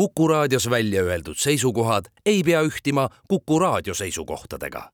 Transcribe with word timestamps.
Kuku 0.00 0.28
raadios 0.28 0.70
välja 0.70 1.02
öeldud 1.02 1.36
seisukohad 1.36 2.04
ei 2.26 2.42
pea 2.42 2.62
ühtima 2.62 3.08
Kuku 3.28 3.58
raadio 3.58 3.94
seisukohtadega. 3.94 4.90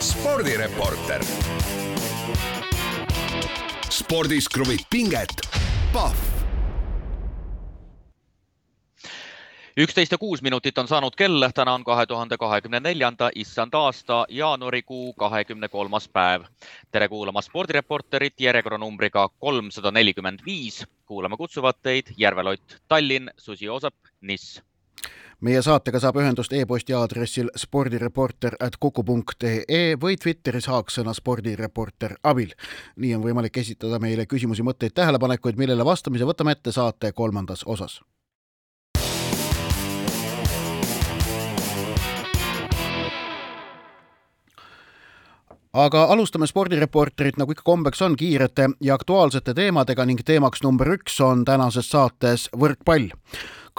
spordireporter. 0.00 1.24
spordis 3.90 4.48
kruvib 4.48 4.80
pinget, 4.90 5.30
Pahv 5.92 6.39
üksteist 9.80 10.12
ja 10.12 10.18
kuus 10.18 10.42
minutit 10.42 10.78
on 10.78 10.88
saanud 10.88 11.14
kell, 11.16 11.44
täna 11.54 11.72
on 11.74 11.84
kahe 11.84 12.04
tuhande 12.06 12.36
kahekümne 12.36 12.80
neljanda 12.80 13.30
issand 13.34 13.74
aasta 13.74 14.24
jaanuarikuu 14.28 15.12
kahekümne 15.12 15.68
kolmas 15.68 16.08
päev. 16.08 16.42
tere 16.92 17.08
kuulama 17.08 17.42
spordireporterit 17.42 18.40
järjekorranumbriga 18.40 19.28
kolmsada 19.28 19.90
nelikümmend 19.90 20.44
viis. 20.46 20.86
kuulama 21.06 21.36
kutsuvad 21.36 21.74
teid 21.82 22.12
Järve 22.16 22.42
Lott, 22.42 22.76
Tallinn, 22.88 23.30
Susi 23.36 23.68
Oosep, 23.68 23.94
Niss 24.20 24.62
meie 25.40 25.62
saatega 25.62 26.00
saab 26.00 26.16
ühendust 26.16 26.52
e-posti 26.52 26.92
aadressil 26.92 27.48
spordireporter 27.56 28.56
at 28.60 28.76
kuku.ee 28.76 29.96
või 30.02 30.16
Twitteris 30.16 30.66
haaksõna 30.66 31.14
spordireporter 31.14 32.16
abil. 32.22 32.52
nii 32.96 33.14
on 33.14 33.22
võimalik 33.22 33.56
esitada 33.56 33.98
meile 33.98 34.26
küsimusi, 34.26 34.62
mõtteid, 34.62 34.92
tähelepanekuid, 34.92 35.56
millele 35.56 35.84
vastamise 35.84 36.24
võtame 36.24 36.52
ette 36.52 36.72
saate 36.72 37.12
kolmandas 37.12 37.64
osas 37.64 38.00
aga 45.72 46.04
alustame 46.12 46.46
spordireporterit, 46.50 47.38
nagu 47.38 47.54
ikka 47.54 47.62
kombeks 47.66 48.02
on, 48.02 48.16
kiirete 48.16 48.70
ja 48.80 48.94
aktuaalsete 48.94 49.54
teemadega 49.54 50.06
ning 50.06 50.22
teemaks 50.26 50.64
number 50.66 50.96
üks 50.96 51.20
on 51.24 51.44
tänases 51.44 51.90
saates 51.90 52.48
võrkpall 52.56 53.12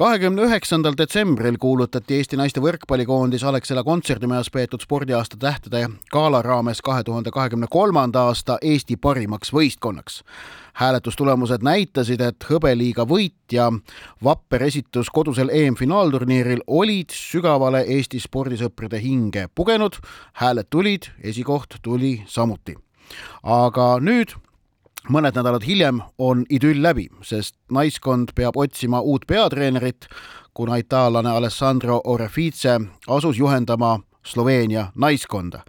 kahekümne 0.02 0.41
üheksandal 0.41 0.95
detsembril 0.97 1.59
kuulutati 1.61 2.16
Eesti 2.17 2.38
naiste 2.39 2.61
võrkpallikoondis 2.63 3.44
Alexela 3.45 3.83
kontserdimajas 3.85 4.47
peetud 4.49 4.81
spordiaasta 4.81 5.38
tähtede 5.38 5.83
gala 6.09 6.39
raames 6.41 6.81
kahe 6.81 7.03
tuhande 7.05 7.30
kahekümne 7.31 7.69
kolmanda 7.69 8.23
aasta 8.31 8.58
Eesti 8.61 8.97
parimaks 8.97 9.53
võistkonnaks. 9.53 10.23
hääletustulemused 10.73 11.61
näitasid, 11.61 12.21
et 12.21 12.45
hõbeliiga 12.49 13.05
võit 13.05 13.53
ja 13.53 13.69
vapper 14.23 14.63
esitus 14.63 15.09
kodusel 15.09 15.53
EM-finaalturniiril 15.53 16.63
olid 16.67 17.13
sügavale 17.13 17.86
Eesti 17.86 18.19
spordisõprade 18.19 18.97
hinge 19.02 19.49
pugenud, 19.55 20.02
hääled 20.33 20.65
tulid, 20.69 21.11
esikoht 21.23 21.77
tuli 21.81 22.23
samuti. 22.25 22.75
aga 23.43 23.99
nüüd 24.02 24.33
mõned 25.09 25.35
nädalad 25.35 25.66
hiljem 25.66 26.02
on 26.21 26.45
idüll 26.49 26.81
läbi, 26.83 27.07
sest 27.25 27.55
naiskond 27.71 28.35
peab 28.35 28.57
otsima 28.57 29.02
uut 29.02 29.25
peatreenerit, 29.27 30.08
kuna 30.53 30.77
itaallane 30.81 31.31
Alessandro 31.31 32.02
Orefice 32.03 32.80
asus 33.08 33.39
juhendama 33.39 33.99
Sloveenia 34.25 34.91
naiskonda. 34.95 35.63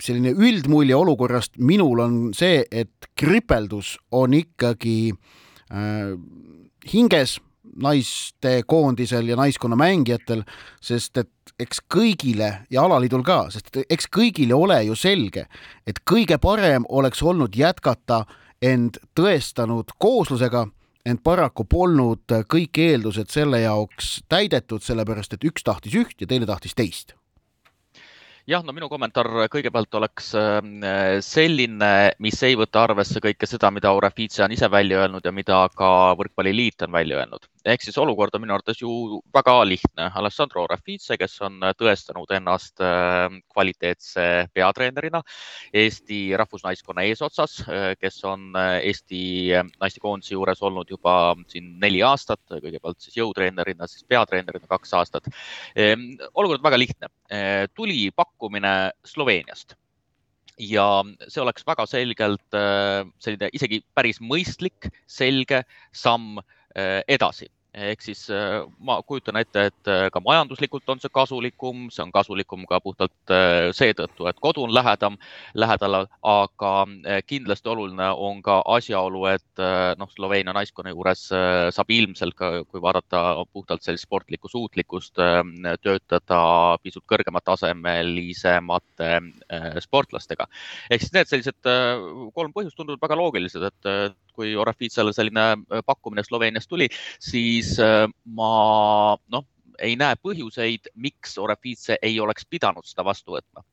selline 0.00 0.30
üldmulje 0.30 0.94
olukorrast 0.94 1.56
minul 1.58 1.98
on 1.98 2.34
see, 2.34 2.62
et 2.70 3.08
kripeldus 3.18 3.98
on 4.12 4.34
ikkagi 4.34 5.10
äh, 5.72 6.14
hinges 7.70 7.80
naistekoondisel 7.82 9.28
ja 9.28 9.36
naiskonna 9.36 9.76
mängijatel, 9.76 10.42
sest 10.80 11.16
et 11.16 11.30
eks 11.60 11.80
kõigile 11.92 12.66
ja 12.70 12.82
alaliidul 12.82 13.22
ka, 13.22 13.50
sest 13.50 13.76
eks 13.88 14.08
kõigile 14.08 14.54
ole 14.54 14.82
ju 14.84 14.94
selge, 14.94 15.46
et 15.86 16.00
kõige 16.04 16.38
parem 16.38 16.84
oleks 16.88 17.22
olnud 17.22 17.54
jätkata 17.56 18.24
end 18.62 18.98
tõestanud 19.14 19.92
kooslusega, 19.98 20.66
ent 21.06 21.22
paraku 21.22 21.64
polnud 21.64 22.24
kõik 22.48 22.78
eeldused 22.78 23.30
selle 23.30 23.60
jaoks 23.60 24.20
täidetud, 24.28 24.82
sellepärast 24.82 25.34
et 25.34 25.44
üks 25.44 25.64
tahtis 25.64 25.94
üht 25.94 26.20
ja 26.20 26.26
teine 26.26 26.46
tahtis 26.46 26.74
teist. 26.74 27.14
Jah, 28.48 28.64
no 28.64 28.72
minu 28.74 28.88
kommentaar 28.90 29.28
kõigepealt 29.52 29.94
oleks 29.94 30.32
äh, 30.34 31.20
selline, 31.22 31.90
mis 32.18 32.40
ei 32.42 32.56
võta 32.58 32.82
arvesse 32.82 33.20
kõike 33.22 33.46
seda, 33.46 33.70
mida 33.70 33.92
Orefice 33.94 34.42
on 34.42 34.50
ise 34.50 34.66
välja 34.72 35.04
öelnud 35.04 35.24
ja 35.24 35.32
mida 35.32 35.60
ka 35.76 36.16
Võrkpalliliit 36.18 36.82
on 36.88 36.92
välja 36.96 37.20
öelnud 37.20 37.46
ehk 37.68 37.82
siis 37.84 37.98
olukord 38.00 38.34
on 38.34 38.42
minu 38.44 38.54
arvates 38.54 38.80
ju 38.80 39.20
väga 39.34 39.54
lihtne. 39.68 40.08
Alessandro 40.16 40.64
Rafice, 40.70 41.16
kes 41.20 41.36
on 41.44 41.58
tõestanud 41.78 42.30
ennast 42.36 42.80
äh, 42.84 43.26
kvaliteetse 43.52 44.26
peatreenerina 44.56 45.20
Eesti 45.82 46.20
rahvusnaiskonna 46.40 47.04
eesotsas, 47.08 47.58
äh, 47.66 47.90
kes 48.00 48.20
on 48.28 48.48
äh, 48.56 48.78
Eesti 48.90 49.22
naistekoondise 49.80 50.34
juures 50.36 50.62
olnud 50.64 50.90
juba 50.90 51.34
siin 51.52 51.74
neli 51.82 52.02
aastat, 52.06 52.42
kõigepealt 52.50 53.00
siis 53.04 53.18
jõutreenerina, 53.20 53.88
siis 53.90 54.06
peatreenerina 54.08 54.70
kaks 54.70 54.96
aastat. 54.96 55.28
Ehm, 55.76 56.14
olukord 56.34 56.62
väga 56.64 56.78
lihtne. 56.78 57.08
tuli 57.74 58.10
pakkumine 58.10 58.90
Sloveeniast 59.06 59.76
ja 60.58 61.04
see 61.28 61.42
oleks 61.42 61.62
väga 61.66 61.86
selgelt 61.86 62.56
selline 63.22 63.48
isegi 63.54 63.80
päris 63.94 64.18
mõistlik, 64.20 64.90
selge 65.06 65.62
samm 65.92 66.40
Äh, 66.40 66.59
edasi 66.76 67.48
ehk 67.74 68.02
siis 68.02 68.24
äh, 68.34 68.64
ma 68.82 68.98
kujutan 69.06 69.38
ette, 69.38 69.66
et 69.70 69.90
äh, 69.90 70.08
ka 70.12 70.20
majanduslikult 70.24 70.88
on 70.90 71.00
see 71.02 71.12
kasulikum, 71.14 71.86
see 71.94 72.02
on 72.02 72.12
kasulikum 72.14 72.64
ka 72.68 72.80
puhtalt 72.82 73.34
seetõttu, 73.76 74.26
et 74.26 74.40
kodu 74.42 74.64
on 74.66 74.74
lähedam, 74.74 75.16
lähedal, 75.54 76.06
aga 76.26 76.72
kindlasti 77.28 77.70
oluline 77.70 78.10
on 78.18 78.40
ka 78.42 78.60
asjaolu, 78.76 79.24
et 79.30 79.62
noh, 80.00 80.10
Sloveenia 80.10 80.54
naiskonna 80.56 80.92
juures 80.92 81.22
saab 81.30 81.92
ilmselt 81.94 82.34
ka, 82.38 82.50
kui 82.66 82.82
vaadata 82.82 83.44
puhtalt 83.52 83.84
sellist 83.86 84.08
sportlikku 84.08 84.50
suutlikkust, 84.50 85.20
töötada 85.84 86.40
pisut 86.82 87.04
kõrgema 87.10 87.42
tasemelisemate 87.44 89.12
sportlastega. 89.84 90.48
ehk 90.90 91.04
siis 91.04 91.14
need 91.14 91.30
sellised 91.30 91.70
kolm 92.34 92.54
põhjust 92.56 92.76
tunduvad 92.78 93.02
väga 93.06 93.20
loogilised, 93.20 93.70
et 93.70 94.18
kui 94.34 94.54
Orafitsale 94.58 95.14
selline 95.16 95.46
äh, 95.54 95.82
pakkumine 95.86 96.24
Sloveeniast 96.26 96.70
tuli, 96.70 96.88
siis 97.22 97.76
äh, 97.82 98.06
ma 98.36 98.52
noh, 99.32 99.46
ei 99.80 99.96
näe 100.00 100.16
põhjuseid, 100.20 100.92
miks 101.00 101.38
Orafitse 101.40 101.98
ei 102.02 102.20
oleks 102.20 102.48
pidanud 102.48 102.88
seda 102.88 103.06
vastu 103.06 103.38
võtma 103.38 103.64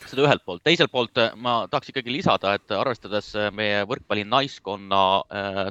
seda 0.00 0.22
ühelt 0.24 0.40
poolt, 0.46 0.62
teiselt 0.64 0.88
poolt 0.88 1.18
äh, 1.20 1.34
ma 1.36 1.66
tahaks 1.68 1.90
ikkagi 1.92 2.14
lisada, 2.14 2.54
et 2.56 2.72
arvestades 2.72 3.34
meie 3.52 3.82
võrkpalli 3.84 4.22
naiskonna 4.24 5.00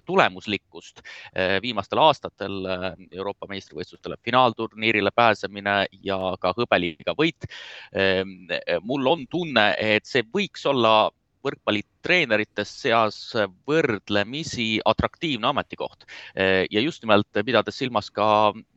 tulemuslikkust 0.05 1.01
viimastel 1.63 2.01
aastatel 2.03 2.59
Euroopa 3.09 3.49
meistrivõistlustele 3.49 4.19
finaalturniirile 4.21 5.09
pääsemine 5.15 5.79
ja 6.05 6.19
ka 6.41 6.53
hõbeliiga 6.57 7.15
võit. 7.17 7.49
mul 8.85 9.09
on 9.09 9.25
tunne, 9.31 9.65
et 9.81 10.05
see 10.05 10.21
võiks 10.29 10.67
olla 10.69 11.09
võrkpallitreenerite 11.45 12.65
seas 12.67 13.17
võrdlemisi 13.67 14.79
atraktiivne 14.85 15.49
ametikoht. 15.49 16.05
Ja 16.35 16.81
just 16.83 17.03
nimelt 17.03 17.27
pidades 17.45 17.79
silmas 17.79 18.09
ka 18.11 18.29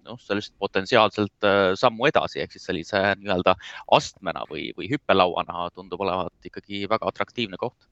noh, 0.06 0.18
sellist 0.22 0.54
potentsiaalselt 0.60 1.46
äh, 1.46 1.72
sammu 1.78 2.08
edasi 2.10 2.42
ehk 2.42 2.54
siis 2.54 2.66
sellise 2.68 3.02
nii-öelda 3.20 3.54
astmena 3.96 4.44
või, 4.50 4.70
või 4.78 4.90
hüppelauana 4.92 5.68
tundub 5.76 6.02
olevat 6.04 6.50
ikkagi 6.50 6.86
väga 6.90 7.08
atraktiivne 7.10 7.60
koht. 7.60 7.88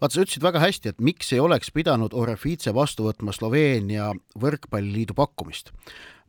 Vaata, 0.00 0.16
sa 0.16 0.24
ütlesid 0.24 0.42
väga 0.42 0.62
hästi, 0.62 0.92
et 0.92 1.04
miks 1.04 1.30
ei 1.32 1.40
oleks 1.40 1.70
pidanud 1.74 2.14
Orefice 2.18 2.74
vastu 2.74 3.06
võtma 3.06 3.34
Sloveenia 3.34 4.10
võrkpalliliidu 4.42 5.14
pakkumist 5.16 5.70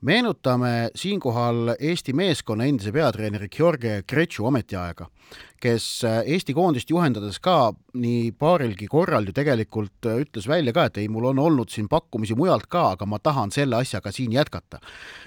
meenutame 0.04 0.90
siinkohal 0.96 1.76
Eesti 1.80 2.14
meeskonna 2.14 2.68
endise 2.68 2.92
peatreeneri 2.92 3.48
Georgi 3.50 4.02
Kretšu 4.08 4.46
ametiaega, 4.50 5.08
kes 5.62 5.86
äh, 6.08 6.20
Eesti 6.36 6.54
koondist 6.54 6.92
juhendades 6.92 7.40
ka 7.44 7.72
nii 7.94 8.34
paarilgi 8.40 8.88
korral 8.92 9.28
ju 9.28 9.36
tegelikult 9.36 10.10
äh, 10.10 10.20
ütles 10.26 10.48
välja 10.50 10.76
ka, 10.76 10.90
et 10.90 11.00
ei, 11.00 11.08
mul 11.08 11.32
on 11.32 11.40
olnud 11.40 11.72
siin 11.72 11.88
pakkumisi 11.90 12.36
mujalt 12.36 12.68
ka, 12.68 12.90
aga 12.98 13.08
ma 13.08 13.20
tahan 13.20 13.52
selle 13.56 13.80
asjaga 13.80 14.12
siin 14.12 14.36
jätkata. 14.36 14.82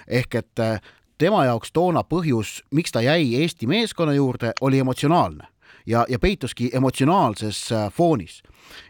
ehk 0.07 0.35
et 0.35 0.59
äh, 0.63 0.81
tema 1.17 1.45
jaoks 1.45 1.73
toona 1.73 2.03
põhjus, 2.03 2.61
miks 2.71 2.93
ta 2.93 3.01
jäi 3.01 3.35
Eesti 3.41 3.67
meeskonna 3.67 4.13
juurde, 4.13 4.53
oli 4.61 4.79
emotsionaalne 4.79 5.56
ja, 5.87 6.05
ja 6.09 6.19
peituski 6.19 6.69
emotsionaalses 6.73 7.69
foonis. 7.95 8.41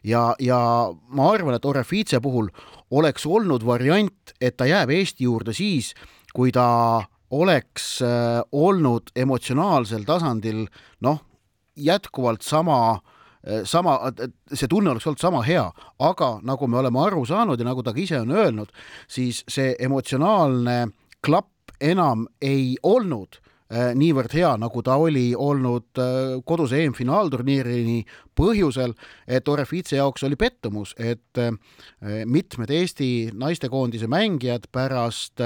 ja, 0.03 0.35
ja 0.39 0.59
ma 1.09 1.29
arvan, 1.31 1.55
et 1.55 1.65
Orefice 1.65 2.19
puhul 2.21 2.49
oleks 2.91 3.25
olnud 3.25 3.65
variant, 3.65 4.33
et 4.41 4.57
ta 4.57 4.65
jääb 4.65 4.89
Eesti 4.89 5.23
juurde 5.23 5.53
siis, 5.53 5.93
kui 6.33 6.51
ta 6.51 7.03
oleks 7.31 8.01
äh, 8.01 8.41
olnud 8.51 9.11
emotsionaalsel 9.15 10.05
tasandil 10.07 10.65
noh, 11.01 11.19
jätkuvalt 11.75 12.41
sama 12.41 12.79
äh, 12.93 13.63
sama, 13.63 13.99
see 14.53 14.67
tunne 14.67 14.91
oleks 14.91 15.07
olnud 15.07 15.21
sama 15.21 15.43
hea, 15.43 15.65
aga 15.99 16.37
nagu 16.43 16.67
me 16.67 16.79
oleme 16.79 17.03
aru 17.03 17.25
saanud 17.25 17.59
ja 17.59 17.67
nagu 17.67 17.83
ta 17.83 17.93
ka 17.93 18.01
ise 18.01 18.21
on 18.21 18.31
öelnud, 18.31 18.71
siis 19.07 19.43
see 19.49 19.75
emotsionaalne 19.79 20.87
klapp 21.25 21.75
enam 21.81 22.25
ei 22.41 22.77
olnud 22.83 23.37
äh, 23.37 23.56
niivõrd 23.69 24.31
hea, 24.31 24.53
nagu 24.61 24.81
ta 24.85 24.95
oli 25.01 25.33
olnud 25.35 25.99
äh, 25.99 26.37
koduse 26.47 26.79
EM-finaalturniirini 26.85 28.03
põhjusel, 28.37 28.93
et 29.27 29.47
Orefice 29.47 29.97
jaoks 29.97 30.23
oli 30.23 30.37
pettumus, 30.39 30.93
et 30.97 31.39
mitmed 32.25 32.69
Eesti 32.71 33.31
naistekoondise 33.33 34.07
mängijad 34.07 34.67
pärast 34.71 35.41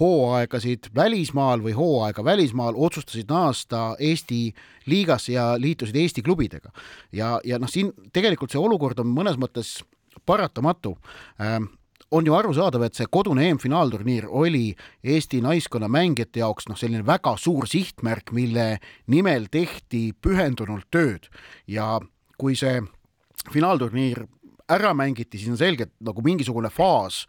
hooaegasid 0.00 0.88
välismaal 0.94 1.62
või 1.62 1.74
hooaega 1.76 2.24
välismaal 2.24 2.74
otsustasid 2.76 3.30
naasta 3.30 3.94
Eesti 3.98 4.54
liigasse 4.90 5.32
ja 5.36 5.54
liitusid 5.58 5.96
Eesti 5.96 6.22
klubidega. 6.22 6.72
ja, 7.12 7.38
ja 7.44 7.58
noh, 7.58 7.70
siin 7.70 7.92
tegelikult 8.12 8.50
see 8.50 8.60
olukord 8.60 8.98
on 8.98 9.12
mõnes 9.14 9.38
mõttes 9.38 9.76
paratamatu 10.26 10.96
ähm, 11.40 11.70
on 12.14 12.26
ju 12.26 12.34
arusaadav, 12.36 12.84
et 12.86 12.98
see 12.98 13.08
kodune 13.10 13.48
EM-finaalturniir 13.48 14.28
oli 14.30 14.68
Eesti 15.02 15.40
naiskonna 15.44 15.88
mängijate 15.90 16.44
jaoks 16.44 16.68
noh, 16.70 16.78
selline 16.78 17.02
väga 17.06 17.34
suur 17.40 17.66
sihtmärk, 17.70 18.30
mille 18.36 18.78
nimel 19.10 19.48
tehti 19.50 20.06
pühendunult 20.22 20.86
tööd. 20.94 21.26
Ja 21.66 21.98
kui 22.38 22.54
see 22.58 22.82
finaalturniir 23.52 24.24
ära 24.70 24.94
mängiti, 24.96 25.40
siis 25.40 25.50
on 25.52 25.60
selge, 25.60 25.88
et 25.88 25.94
nagu 26.04 26.22
mingisugune 26.24 26.70
faas 26.72 27.24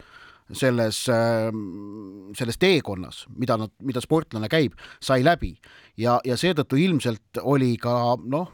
selles, 0.54 1.02
ähm, 1.10 2.30
selles 2.38 2.60
teekonnas, 2.62 3.24
mida 3.36 3.58
nad, 3.58 3.74
mida 3.81 4.04
sportlane 4.04 4.50
käib, 4.52 4.78
sai 5.02 5.24
läbi. 5.26 5.56
Ja, 5.98 6.20
ja 6.26 6.38
seetõttu 6.38 6.78
ilmselt 6.78 7.42
oli 7.42 7.74
ka 7.81 8.16
noh, 8.22 8.54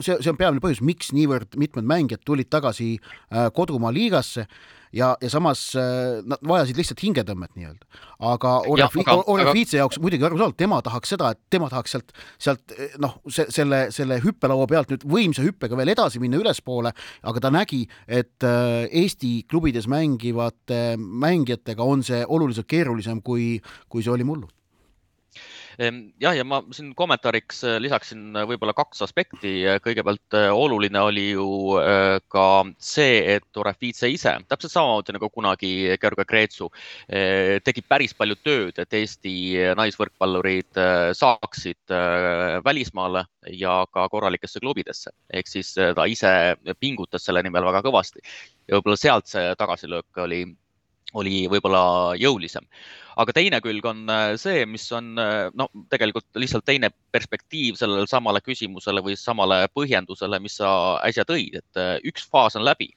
see, 0.00 0.16
see 0.20 0.30
on 0.30 0.38
peamine 0.38 0.62
põhjus, 0.62 0.84
miks 0.86 1.10
niivõrd 1.16 1.58
mitmed 1.58 1.88
mängijad 1.88 2.22
tulid 2.26 2.50
tagasi 2.52 2.94
äh, 3.00 3.48
kodumaa 3.54 3.92
liigasse 3.94 4.46
ja, 4.92 5.14
ja 5.22 5.30
samas 5.30 5.68
äh, 5.78 6.22
nad 6.26 6.42
vajasid 6.46 6.78
lihtsalt 6.78 7.02
hingetõmmet 7.04 7.54
nii-öelda. 7.56 8.02
aga 8.30 8.54
Orefiitse 9.32 9.80
jaoks 9.80 10.00
muidugi 10.02 10.26
arusaadav, 10.28 10.56
tema 10.58 10.80
tahaks 10.84 11.14
seda, 11.14 11.32
et 11.34 11.40
tema 11.50 11.70
tahaks 11.72 11.96
sealt, 11.96 12.12
sealt 12.38 12.76
noh, 13.02 13.18
see, 13.28 13.48
selle, 13.54 13.86
selle 13.94 14.20
hüppelaua 14.24 14.68
pealt 14.70 14.92
nüüd 14.94 15.06
võimsa 15.06 15.44
hüppega 15.46 15.78
veel 15.78 15.94
edasi 15.94 16.22
minna 16.22 16.40
ülespoole, 16.40 16.92
aga 17.26 17.44
ta 17.44 17.52
nägi, 17.54 17.84
et 18.06 18.46
äh, 18.46 18.86
Eesti 19.06 19.38
klubides 19.50 19.88
mängivate 19.90 20.96
mängijatega 20.96 21.84
on 21.84 22.04
see 22.06 22.22
oluliselt 22.26 22.68
keerulisem, 22.70 23.22
kui, 23.24 23.56
kui 23.92 24.04
see 24.04 24.14
oli 24.14 24.26
mullu 24.26 24.48
jah, 25.78 26.34
ja 26.36 26.44
ma 26.46 26.60
siin 26.74 26.92
kommentaariks 26.96 27.62
äh, 27.66 27.76
lisaksin 27.82 28.36
äh, 28.36 28.46
võib-olla 28.48 28.72
kaks 28.76 29.02
aspekti. 29.04 29.52
kõigepealt 29.84 30.36
äh, 30.36 30.48
oluline 30.54 31.00
oli 31.04 31.26
ju 31.30 31.46
ka 32.32 32.46
see, 32.78 33.36
et 33.36 33.60
Orefice 33.60 34.08
ise, 34.10 34.32
täpselt 34.48 34.72
samamoodi 34.72 35.16
nagu 35.16 35.28
kunagi 35.32 35.70
Georg 36.00 36.22
Kreetsu, 36.28 36.68
tegi 37.64 37.82
päris 37.88 38.14
palju 38.16 38.36
tööd, 38.44 38.78
et 38.80 38.94
Eesti 38.96 39.34
naisvõrkpallurid 39.76 40.78
saaksid 41.16 41.94
välismaale 42.64 43.24
ja 43.52 43.78
ka 43.92 44.06
korralikesse 44.12 44.60
klubidesse. 44.62 45.10
ehk 45.30 45.48
siis 45.48 45.74
ta 45.74 46.06
ise 46.06 46.56
pingutas 46.80 47.24
selle 47.26 47.42
nimel 47.42 47.66
väga 47.68 47.82
kõvasti 47.86 48.22
ja 48.66 48.76
võib-olla 48.76 49.00
sealt 49.00 49.28
see 49.30 49.54
tagasilöök 49.58 50.24
oli 50.24 50.44
oli 51.16 51.46
võib-olla 51.50 52.14
jõulisem. 52.20 52.66
aga 53.16 53.32
teine 53.32 53.60
külg 53.64 53.86
on 53.88 54.02
äh, 54.12 54.34
see, 54.40 54.66
mis 54.68 54.84
on 54.92 55.14
äh, 55.20 55.48
no 55.56 55.68
tegelikult 55.92 56.26
lihtsalt 56.36 56.66
teine 56.68 56.90
perspektiiv 57.12 57.78
sellele 57.80 58.08
samale 58.10 58.42
küsimusele 58.44 59.00
või 59.04 59.16
samale 59.16 59.62
põhjendusele, 59.72 60.40
mis 60.44 60.58
sa 60.60 60.70
äsja 61.06 61.24
tõid, 61.24 61.56
et 61.62 61.80
äh, 61.80 61.96
üks 62.04 62.28
faas 62.28 62.58
on 62.60 62.66
läbi 62.66 62.90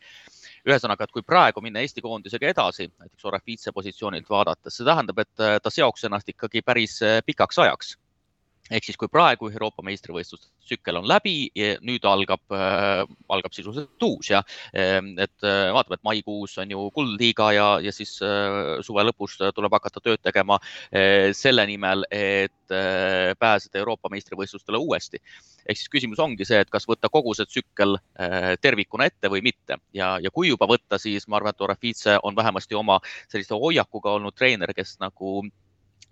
ühesõnaga, 0.68 1.08
et 1.08 1.16
kui 1.16 1.24
praegu 1.24 1.64
minna 1.64 1.80
Eesti 1.80 2.04
koondisega 2.04 2.52
edasi, 2.52 2.90
näiteks 3.00 3.26
Orefiitse 3.26 3.72
positsioonilt 3.72 4.28
vaadates, 4.30 4.76
see 4.76 4.86
tähendab, 4.86 5.24
et 5.24 5.64
ta 5.64 5.72
seoks 5.72 6.04
ennast 6.04 6.28
ikkagi 6.36 6.62
päris 6.68 7.00
pikaks 7.26 7.62
ajaks 7.64 7.96
ehk 8.70 8.86
siis, 8.86 8.98
kui 9.00 9.10
praegu 9.12 9.50
Euroopa 9.50 9.84
meistrivõistluste 9.86 10.50
tsükkel 10.70 11.00
on 11.00 11.08
läbi, 11.10 11.50
nüüd 11.86 12.06
algab 12.08 12.42
äh,, 12.54 13.04
algab 13.34 13.56
sisuliselt 13.56 14.06
uus 14.06 14.30
ja 14.30 14.42
ehm, 14.74 15.12
et 15.22 15.46
äh, 15.46 15.70
vaatame, 15.74 15.98
et 16.00 16.06
maikuus 16.06 16.58
on 16.62 16.74
ju 16.74 16.86
kuldliiga 16.96 17.50
ja, 17.56 17.68
ja 17.84 17.94
siis 17.96 18.16
äh, 18.26 18.80
suve 18.86 19.06
lõpus 19.08 19.38
tuleb 19.56 19.78
hakata 19.78 20.04
tööd 20.06 20.22
tegema 20.26 20.60
äh, 20.62 21.32
selle 21.38 21.66
nimel, 21.70 22.06
et 22.14 22.76
äh, 22.76 23.34
pääseda 23.40 23.82
Euroopa 23.82 24.12
meistrivõistlustele 24.14 24.82
uuesti. 24.82 25.22
ehk 25.70 25.78
siis 25.78 25.90
küsimus 25.92 26.22
ongi 26.22 26.46
see, 26.46 26.60
et 26.62 26.70
kas 26.70 26.88
võtta 26.90 27.10
kogu 27.14 27.34
see 27.38 27.50
tsükkel 27.50 27.98
äh, 27.98 28.54
tervikuna 28.62 29.10
ette 29.10 29.30
või 29.30 29.42
mitte 29.46 29.80
ja, 29.94 30.18
ja 30.22 30.32
kui 30.34 30.50
juba 30.50 30.70
võtta, 30.70 31.02
siis 31.02 31.28
ma 31.28 31.40
arvan, 31.40 31.56
et 31.56 31.66
Orefice 31.66 32.20
on 32.24 32.36
vähemasti 32.36 32.78
oma 32.78 33.00
sellise 33.32 33.58
hoiakuga 33.58 34.18
olnud 34.18 34.38
treener, 34.38 34.74
kes 34.78 34.98
nagu 35.02 35.42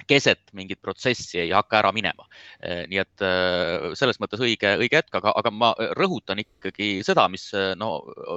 keset 0.08 0.54
mingit 0.54 0.80
protsessi 0.82 1.40
ei 1.42 1.52
hakka 1.56 1.80
ära 1.80 1.92
minema. 1.96 2.28
Eh, 2.62 2.84
nii 2.92 3.00
et 3.02 3.24
eh, 3.26 3.88
selles 4.00 4.20
mõttes 4.22 4.42
õige, 4.44 4.76
õige 4.82 5.02
hetk, 5.02 5.18
aga, 5.20 5.34
aga 5.40 5.52
ma 5.54 5.72
rõhutan 5.98 6.42
ikkagi 6.44 7.02
seda, 7.08 7.28
mis 7.32 7.48
eh, 7.58 7.74
no 7.80 7.92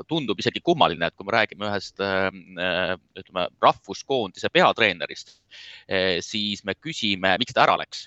tundub 0.08 0.40
isegi 0.40 0.62
kummaline, 0.64 1.10
et 1.10 1.16
kui 1.18 1.28
me 1.28 1.36
räägime 1.36 1.68
ühest 1.68 2.00
ütleme 2.00 3.46
rahvuskoondise 3.62 4.50
peatreenerist, 4.52 5.36
siis 6.24 6.62
me 6.64 6.74
küsime, 6.78 7.34
miks 7.40 7.54
ta 7.56 7.64
ära 7.66 7.76
läks 7.80 8.06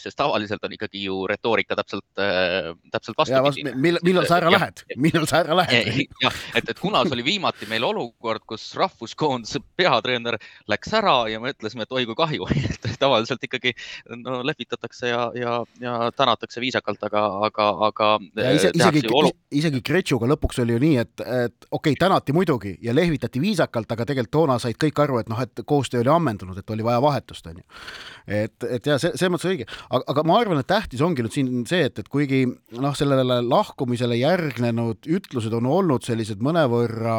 sest 0.00 0.16
tavaliselt 0.16 0.64
on 0.64 0.72
ikkagi 0.76 1.04
ju 1.04 1.26
retoorika 1.28 1.76
täpselt, 1.76 2.06
eh, 2.18 2.70
täpselt 2.92 3.18
vastupidi. 3.18 3.74
millal, 3.74 4.00
millal 4.06 4.26
sa 4.28 4.38
ära 4.40 4.50
ja, 4.50 4.58
lähed, 4.58 4.82
millal 4.96 5.26
sa 5.30 5.42
ära 5.42 5.56
lähed? 5.58 5.88
Eh, 5.90 6.00
jah, 6.22 6.38
et, 6.54 6.68
et 6.70 6.80
kunas 6.80 7.12
oli 7.12 7.24
viimati 7.26 7.68
meil 7.70 7.84
olukord, 7.84 8.44
kus 8.48 8.66
rahvuskoondise 8.78 9.60
peatreener 9.76 10.38
läks 10.70 10.94
ära 10.96 11.16
ja 11.32 11.40
me 11.42 11.52
ütlesime, 11.54 11.86
et 11.86 11.94
oi 11.94 12.04
kui 12.08 12.18
kahju, 12.18 12.48
et 12.74 12.88
tavaliselt 13.00 13.44
ikkagi 13.44 13.74
no, 14.22 14.40
lehvitatakse 14.46 15.10
ja, 15.10 15.26
ja, 15.38 15.58
ja 15.82 15.96
tänatakse 16.16 16.62
viisakalt, 16.64 17.02
aga, 17.08 17.24
aga, 17.48 17.68
aga. 17.88 18.10
Ise, 18.54 18.72
isegi, 18.74 19.04
olu... 19.12 19.32
isegi 19.54 19.82
Gretšuga 19.84 20.28
lõpuks 20.34 20.62
oli 20.64 20.76
ju 20.76 20.82
nii, 20.86 20.96
et, 21.02 21.14
et 21.24 21.68
okei 21.70 21.94
okay,, 21.94 22.00
tänati 22.00 22.34
muidugi 22.36 22.76
ja 22.82 22.94
lehvitati 22.96 23.42
viisakalt, 23.42 23.90
aga 23.92 24.08
tegelikult 24.08 24.32
toona 24.34 24.58
said 24.62 24.78
kõik 24.80 24.98
aru, 25.04 25.20
et 25.22 25.30
noh, 25.30 25.40
et 25.40 25.64
koostöö 25.66 26.02
oli 26.02 26.12
ammendunud, 26.14 26.58
et 26.58 26.70
oli 26.74 26.86
vaja 26.86 27.02
vahetust, 27.04 27.46
onju. 27.50 27.62
et, 28.26 28.56
et 28.68 28.86
ja 28.88 28.98
see, 28.98 29.12
selles 29.14 29.34
mõttes 29.34 29.43
õige, 29.48 29.66
aga, 29.88 30.04
aga 30.12 30.24
ma 30.26 30.38
arvan, 30.40 30.60
et 30.60 30.70
tähtis 30.70 31.02
ongi 31.04 31.24
nüüd 31.24 31.34
siin 31.34 31.50
see, 31.68 31.88
et, 31.88 31.98
et 32.00 32.10
kuigi 32.10 32.44
noh, 32.46 32.94
sellele 32.96 33.40
lahkumisele 33.44 34.18
järgnenud 34.20 35.08
ütlused 35.18 35.54
on 35.56 35.68
olnud 35.70 36.06
sellised 36.06 36.42
mõnevõrra 36.44 37.18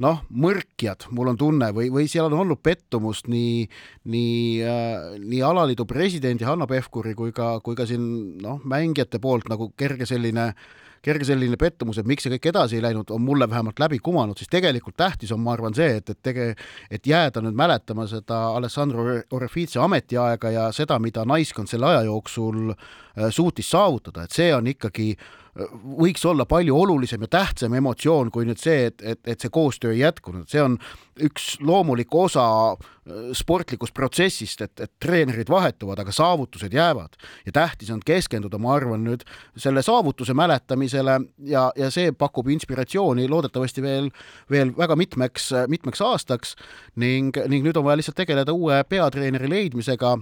noh, 0.00 0.20
mõrkjad, 0.32 1.10
mul 1.12 1.34
on 1.34 1.38
tunne, 1.40 1.70
või, 1.76 1.90
või 1.92 2.06
seal 2.08 2.30
on 2.30 2.38
olnud 2.40 2.62
pettumust 2.64 3.28
nii, 3.28 3.66
nii 4.08 4.36
äh,, 4.64 5.16
nii 5.20 5.42
alaliidu 5.44 5.84
presidendi 5.88 6.46
Hanno 6.48 6.68
Pevkuri 6.70 7.12
kui 7.18 7.34
ka, 7.36 7.58
kui 7.64 7.76
ka 7.76 7.84
siin 7.88 8.06
noh, 8.40 8.62
mängijate 8.64 9.20
poolt 9.20 9.50
nagu 9.52 9.68
kerge 9.76 10.08
selline 10.08 10.52
äh, 10.54 10.70
kerge 11.04 11.24
selline 11.24 11.56
pettumus, 11.60 11.98
et 12.00 12.08
miks 12.08 12.26
see 12.26 12.34
kõik 12.34 12.50
edasi 12.52 12.78
ei 12.78 12.84
läinud, 12.84 13.10
on 13.14 13.22
mulle 13.24 13.48
vähemalt 13.50 13.80
läbi 13.80 13.98
kumanud, 14.04 14.38
siis 14.38 14.50
tegelikult 14.52 14.98
tähtis 15.00 15.32
on, 15.32 15.40
ma 15.44 15.54
arvan, 15.54 15.74
see, 15.76 15.96
et, 16.00 16.12
et 16.12 16.20
tege-, 16.22 16.54
et 16.90 17.06
jääda 17.06 17.42
nüüd 17.44 17.56
mäletama 17.56 18.06
seda 18.10 18.40
Alessandro 18.58 19.06
Orefice 19.36 19.80
ametiaega 19.80 20.52
ja 20.54 20.68
seda, 20.76 20.98
mida 21.00 21.24
naiskond 21.28 21.72
selle 21.72 21.88
aja 21.88 22.04
jooksul 22.08 22.72
äh, 22.72 23.30
suutis 23.30 23.70
saavutada, 23.72 24.26
et 24.26 24.36
see 24.36 24.52
on 24.54 24.68
ikkagi 24.70 25.14
võiks 25.56 26.22
olla 26.26 26.46
palju 26.46 26.76
olulisem 26.78 27.24
ja 27.26 27.28
tähtsam 27.30 27.74
emotsioon 27.74 28.30
kui 28.30 28.46
nüüd 28.46 28.60
see, 28.60 28.86
et, 28.90 29.02
et, 29.02 29.20
et 29.26 29.40
see 29.40 29.50
koostöö 29.52 29.92
ei 29.94 30.04
jätkunud, 30.04 30.46
see 30.50 30.62
on 30.62 30.76
üks 31.20 31.56
loomulik 31.66 32.14
osa 32.14 32.44
äh, 32.72 33.32
sportlikust 33.36 33.94
protsessist, 33.94 34.62
et, 34.62 34.74
et 34.80 34.92
treenerid 35.02 35.50
vahetuvad, 35.50 36.00
aga 36.00 36.14
saavutused 36.14 36.72
jäävad. 36.72 37.18
Ja 37.46 37.52
tähtis 37.52 37.90
on 37.90 38.02
keskenduda, 38.06 38.60
ma 38.62 38.74
arvan 38.76 39.04
nüüd 39.04 39.26
selle 39.58 39.82
saavutuse 39.82 40.34
mäletamisele 40.38 41.18
ja, 41.50 41.68
ja 41.76 41.90
see 41.90 42.12
pakub 42.12 42.48
inspiratsiooni 42.54 43.28
loodetavasti 43.28 43.82
veel, 43.82 44.10
veel 44.50 44.74
väga 44.78 44.96
mitmeks, 44.96 45.50
mitmeks 45.68 46.04
aastaks 46.06 46.54
ning, 46.96 47.34
ning 47.50 47.66
nüüd 47.66 47.80
on 47.80 47.88
vaja 47.88 48.00
lihtsalt 48.00 48.22
tegeleda 48.22 48.54
uue 48.54 48.84
peatreeneri 48.88 49.50
leidmisega 49.50 50.16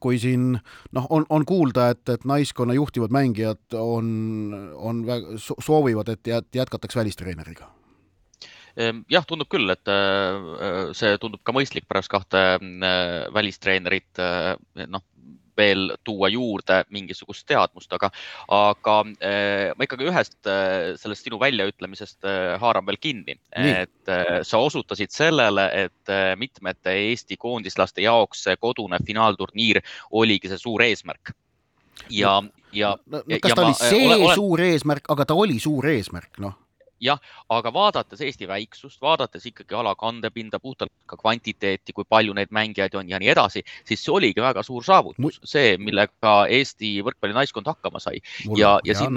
kui 0.00 0.20
siin 0.22 0.52
noh, 0.92 1.10
on, 1.10 1.26
on 1.30 1.44
kuulda, 1.48 1.90
et, 1.94 2.04
et 2.12 2.24
naiskonna 2.28 2.76
juhtivad 2.76 3.12
mängijad 3.14 3.76
on, 3.78 4.08
on 4.76 5.04
soovivad, 5.38 6.14
et 6.14 6.54
jätkataks 6.54 6.96
välistreeneriga. 6.96 7.70
Ehm, 8.78 9.02
jah, 9.10 9.24
tundub 9.26 9.50
küll, 9.50 9.66
et 9.72 9.90
äh, 9.90 10.92
see 10.96 11.16
tundub 11.22 11.42
ka 11.46 11.54
mõistlik 11.54 11.88
pärast 11.90 12.10
kahte 12.12 12.42
äh, 12.60 13.26
välistreenerit, 13.34 14.20
äh, 14.22 14.54
noh, 14.86 15.04
veel 15.60 15.94
tuua 16.06 16.30
juurde 16.32 16.80
mingisugust 16.94 17.46
teadmust, 17.50 17.92
aga, 17.96 18.10
aga 18.54 18.96
äh, 19.20 19.70
ma 19.76 19.86
ikkagi 19.86 20.08
ühest 20.10 20.50
äh, 20.50 20.94
sellest 21.00 21.26
sinu 21.26 21.40
väljaütlemisest 21.42 22.26
äh, 22.28 22.54
haaran 22.62 22.86
veel 22.88 23.00
kinni. 23.00 23.38
et 23.50 24.10
sa 24.46 24.58
osutasid 24.58 25.12
sellele, 25.14 25.66
et 25.84 26.12
mitmete 26.40 26.92
Eesti 27.10 27.36
koondislaste 27.38 28.02
jaoks 28.02 28.44
see 28.46 28.56
kodune 28.58 28.98
finaalturniir 29.06 29.80
oligi 30.10 30.50
see 30.50 30.58
suur 30.58 30.82
eesmärk 30.82 31.32
ja, 32.10 32.40
ja 32.72 32.96
no,. 33.06 33.22
No, 33.26 33.38
kas 33.42 33.54
ta 33.54 33.62
ja 33.62 33.68
oli 33.68 33.78
see 33.78 34.06
ole, 34.06 34.16
ole... 34.16 34.34
suur 34.34 34.64
eesmärk, 34.64 35.10
aga 35.12 35.28
ta 35.30 35.36
oli 35.38 35.58
suur 35.62 35.86
eesmärk, 35.92 36.40
noh 36.42 36.56
jah, 37.00 37.20
aga 37.48 37.72
vaadates 37.74 38.20
Eesti 38.24 38.48
väiksust, 38.48 39.00
vaadates 39.02 39.46
ikkagi 39.50 39.76
ala 39.76 39.94
kandepinda, 39.98 40.60
puhtalt 40.60 40.92
ka 41.06 41.18
kvantiteeti, 41.20 41.94
kui 41.96 42.04
palju 42.08 42.34
neid 42.36 42.52
mängijaid 42.54 42.96
on 43.00 43.08
ja 43.08 43.20
nii 43.22 43.32
edasi, 43.34 43.64
siis 43.88 44.04
see 44.04 44.14
oligi 44.14 44.44
väga 44.44 44.64
suur 44.66 44.84
saavutus, 44.86 45.40
see, 45.44 45.76
millega 45.80 46.34
Eesti 46.58 46.98
võrkpallinaiskond 47.06 47.70
hakkama 47.72 48.02
sai. 48.02 48.20
ja, 48.56 48.78
ja 48.84 48.98
siin, 48.98 49.16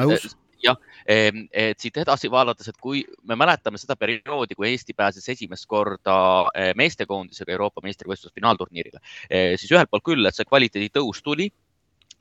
jah, 0.63 0.79
et 1.07 1.81
siit 1.81 1.97
edasi 1.99 2.31
vaadates, 2.31 2.69
et 2.71 2.79
kui 2.81 3.03
me 3.27 3.35
mäletame 3.39 3.79
seda 3.81 3.97
perioodi, 3.99 4.55
kui 4.55 4.69
Eesti 4.71 4.95
pääses 4.97 5.27
esimest 5.29 5.67
korda 5.67 6.15
eh, 6.55 6.71
meestekoondisega 6.79 7.51
Euroopa 7.55 7.83
meistrivõistluse 7.83 8.33
finaalturniirile, 8.35 9.03
eh, 9.29 9.53
siis 9.59 9.71
ühelt 9.75 9.91
poolt 9.91 10.07
küll, 10.07 10.25
et 10.25 10.37
see 10.37 10.47
kvaliteedi 10.47 10.91
tõus 10.95 11.23
tuli 11.23 11.51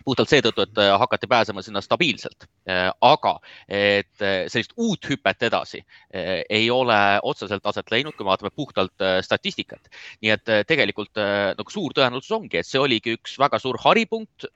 puhtalt 0.05 0.31
seetõttu, 0.31 0.67
et 0.67 0.81
äh, 0.83 0.93
hakati 1.01 1.29
pääsema 1.31 1.63
sinna 1.65 1.83
stabiilselt. 1.85 2.47
Äh, 2.69 2.89
aga 3.05 3.35
et 3.69 4.23
äh, 4.25 4.45
sellist 4.53 4.75
uut 4.77 5.09
hüpet 5.09 5.43
edasi 5.49 5.83
ei 6.13 6.67
ole 6.71 6.97
otseselt 7.27 7.65
aset 7.67 7.91
leidnud, 7.91 8.15
kui 8.17 8.27
vaatame 8.27 8.51
puhtalt 8.55 9.05
statistikat. 9.25 9.89
nii 10.23 10.31
et 10.35 10.51
tegelikult 10.69 11.17
nagu 11.17 11.73
suur 11.73 11.95
tõenäosus 11.97 12.35
ongi, 12.37 12.59
et 12.61 12.69
see 12.69 12.81
oligi 12.81 13.15
üks 13.17 13.39
väga 13.41 13.59
suur 13.63 13.79
haripunkt 13.81 14.47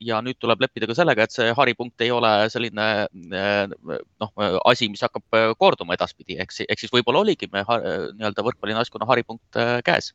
ja 0.00 0.20
nüüd 0.24 0.38
tuleb 0.42 0.60
leppida 0.64 0.88
ka 0.90 0.96
sellega, 0.98 1.24
et 1.24 1.34
see 1.34 1.48
haripunkt 1.56 2.04
ei 2.04 2.12
ole 2.14 2.32
selline 2.52 2.86
noh, 3.14 4.32
asi, 4.68 4.90
mis 4.92 5.04
hakkab 5.06 5.56
korduma 5.58 5.96
edaspidi, 5.96 6.38
ehk 6.42 6.52
siis 6.52 6.92
võib-olla 6.92 7.24
oligi 7.24 7.48
me 7.52 7.64
nii-öelda 7.66 8.46
võrkpallinaiskonna 8.46 9.08
haripunkt 9.08 9.60
käes 9.86 10.12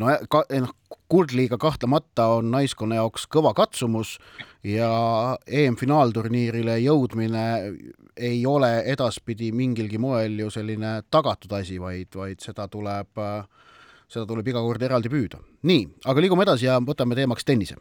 no 0.00 0.10
ka, 0.30 0.42
noh, 0.60 0.72
kuldliiga 1.10 1.58
kahtlemata 1.60 2.26
on 2.38 2.50
naiskonna 2.54 2.98
jaoks 2.98 3.28
kõva 3.30 3.54
katsumus 3.56 4.16
ja 4.66 4.90
EM-finaalturniirile 5.46 6.78
jõudmine 6.82 7.44
ei 8.16 8.44
ole 8.46 8.70
edaspidi 8.90 9.50
mingilgi 9.54 9.98
moel 9.98 10.38
ju 10.44 10.50
selline 10.54 11.00
tagatud 11.10 11.52
asi, 11.58 11.80
vaid, 11.82 12.10
vaid 12.14 12.42
seda 12.42 12.68
tuleb, 12.70 13.10
seda 14.08 14.26
tuleb 14.26 14.48
iga 14.48 14.62
kord 14.62 14.82
eraldi 14.82 15.10
püüda. 15.12 15.42
nii, 15.62 15.88
aga 16.04 16.22
liigume 16.22 16.46
edasi 16.46 16.70
ja 16.70 16.78
võtame 16.82 17.18
teemaks 17.18 17.46
tennise 17.46 17.78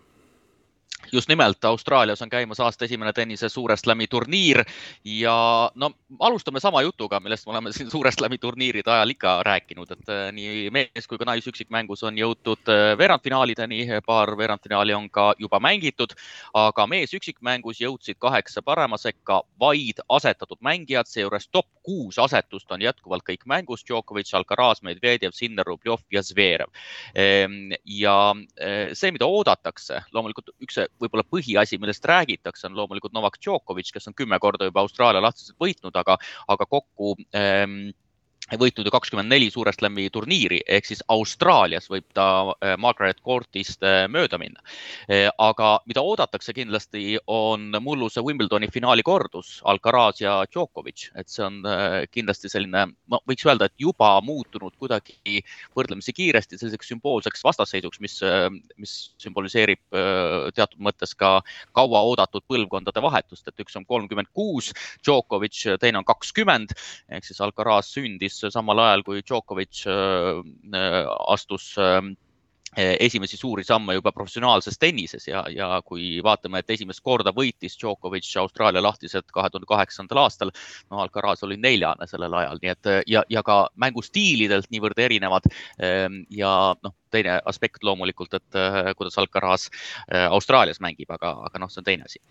just 1.13 1.29
nimelt 1.29 1.65
Austraalias 1.65 2.21
on 2.21 2.29
käimas 2.29 2.59
aasta 2.59 2.85
esimene 2.85 3.13
tennise 3.13 3.49
Suure 3.49 3.77
Slami 3.77 4.07
turniir 4.07 4.63
ja 5.05 5.71
no 5.75 5.91
alustame 6.19 6.59
sama 6.59 6.81
jutuga, 6.81 7.19
millest 7.19 7.45
me 7.45 7.51
oleme 7.51 7.71
siin 7.71 7.91
Suure 7.91 8.11
Slami 8.11 8.37
turniiride 8.37 8.91
ajal 8.91 9.13
ikka 9.13 9.35
rääkinud, 9.45 9.91
et 9.91 10.09
äh, 10.09 10.31
nii 10.33 10.69
mees 10.73 11.07
kui 11.07 11.17
ka 11.21 11.27
naisüksikmängus 11.29 12.03
on 12.03 12.17
jõutud 12.17 12.71
äh, 12.71 12.97
veerandfinaalideni, 12.97 13.85
paar 14.05 14.33
veerandfinaali 14.37 14.93
on 14.97 15.09
ka 15.13 15.33
juba 15.39 15.59
mängitud, 15.59 16.15
aga 16.53 16.87
mees 16.87 17.13
üksikmängus 17.13 17.81
jõudsid 17.83 18.17
kaheksa 18.19 18.65
parema 18.65 18.97
sekka 18.97 19.43
vaid 19.59 20.01
asetatud 20.09 20.61
mängijad, 20.65 21.07
seejuures 21.07 21.47
top 21.51 21.69
kuus 21.83 22.19
asetust 22.19 22.71
on 22.71 22.81
jätkuvalt 22.81 23.25
kõik 23.27 23.45
mängus, 23.45 23.83
Djokovic, 23.85 24.33
Alcaraz, 24.33 24.81
Medvedjev, 24.81 25.35
Sinner, 25.35 25.65
Rublev 25.67 26.01
ja 26.11 26.23
Zverev. 26.23 26.71
Ehm, 27.15 27.73
ja 27.85 28.17
äh, 28.33 28.93
see, 28.97 29.11
mida 29.13 29.27
oodatakse, 29.29 30.01
loomulikult 30.15 30.53
üks 30.63 30.79
võib-olla 31.03 31.25
põhiasi, 31.29 31.79
millest 31.81 32.05
räägitakse, 32.09 32.67
on 32.69 32.77
loomulikult 32.79 33.13
Novak 33.15 33.39
Djokovic, 33.41 33.91
kes 33.93 34.09
on 34.09 34.17
kümme 34.17 34.39
korda 34.43 34.69
juba 34.69 34.83
Austraalia 34.83 35.23
lahtiselt 35.23 35.59
võitnud, 35.61 35.95
aga, 35.99 36.17
aga 36.55 36.69
kokku 36.69 37.15
ähm, 37.37 37.93
võitnud 38.51 38.87
ju 38.87 38.91
kakskümmend 38.91 39.31
neli 39.31 39.47
Suure 39.51 39.71
Slami 39.73 40.09
turniiri 40.11 40.59
ehk 40.67 40.87
siis 40.87 41.03
Austraalias 41.13 41.87
võib 41.91 42.05
ta 42.15 42.25
äh, 42.51 42.75
Margaret 42.77 43.21
Courtist 43.23 43.83
äh, 43.83 44.03
mööda 44.11 44.37
minna. 44.41 44.59
Äh, 45.07 45.29
aga 45.39 45.77
mida 45.87 46.03
oodatakse 46.03 46.53
kindlasti 46.53 47.17
on 47.27 47.71
mulluse 47.81 48.21
Wimbledoni 48.23 48.67
finaali 48.73 49.03
kordus 49.03 49.61
Alcaraz 49.63 50.19
ja 50.21 50.41
Djokovic, 50.49 51.09
et 51.15 51.29
see 51.31 51.43
on 51.45 51.61
kindlasti 52.11 52.49
selline, 52.51 52.85
ma 53.07 53.19
võiks 53.29 53.45
öelda, 53.47 53.69
et 53.69 53.79
juba 53.79 54.09
muutunud 54.25 54.75
kuidagi 54.79 55.41
võrdlemisi 55.77 56.13
kiiresti 56.15 56.59
selliseks 56.59 56.91
sümboolseks 56.91 57.43
vastasseisuks, 57.45 58.01
mis, 58.03 58.19
mis 58.81 58.93
sümboliseerib 59.21 59.81
teatud 60.55 60.81
mõttes 60.83 61.15
ka 61.17 61.37
kauaoodatud 61.75 62.45
põlvkondade 62.49 63.03
vahetust, 63.03 63.47
et 63.47 63.63
üks 63.63 63.77
on 63.79 63.87
kolmkümmend 63.87 64.31
kuus, 64.35 64.71
Djokovic, 65.05 65.63
teine 65.81 66.01
on 66.01 66.07
kakskümmend 66.07 66.75
ehk 67.13 67.27
siis 67.27 67.41
Alcaraz 67.43 67.93
sündis 67.93 68.32
samal 68.41 68.81
ajal, 68.83 69.03
kui 69.05 69.23
Djokovic 69.23 69.85
äh, 69.87 70.43
äh, 70.75 70.99
astus 71.27 71.73
ähm, 71.81 72.13
esimesi 72.73 73.37
suuri 73.37 73.61
samme 73.63 73.93
juba 73.93 74.09
professionaalses 74.11 74.79
tennises 74.81 75.27
ja, 75.27 75.43
ja 75.53 75.67
kui 75.85 76.15
vaatame, 76.25 76.63
et 76.63 76.71
esimest 76.73 77.03
korda 77.05 77.29
võitis 77.29 77.77
Djokovic 77.77 78.25
Austraalia 78.41 78.81
lahtised 78.81 79.29
kahe 79.35 79.51
tuhande 79.53 79.69
kaheksandal 79.69 80.23
aastal, 80.23 80.49
no 80.89 81.03
Alcaraz 81.03 81.45
oli 81.45 81.59
neljane 81.61 82.07
sellel 82.09 82.33
ajal, 82.39 82.63
nii 82.63 82.73
et 82.73 82.91
ja, 83.13 83.21
ja 83.29 83.45
ka 83.45 83.59
mängustiilidelt 83.77 84.73
niivõrd 84.73 85.03
erinevad. 85.05 85.45
Ähm, 85.77 86.23
ja 86.33 86.73
noh, 86.81 86.97
teine 87.13 87.37
aspekt 87.45 87.85
loomulikult, 87.85 88.33
et 88.41 88.57
äh, 88.57 88.89
kuidas 88.97 89.21
Alcaraz 89.21 89.69
Austraalias 90.09 90.81
mängib, 90.81 91.13
aga, 91.13 91.35
aga 91.45 91.61
noh, 91.61 91.69
see 91.69 91.85
on 91.85 91.91
teine 91.91 92.09
asi 92.09 92.23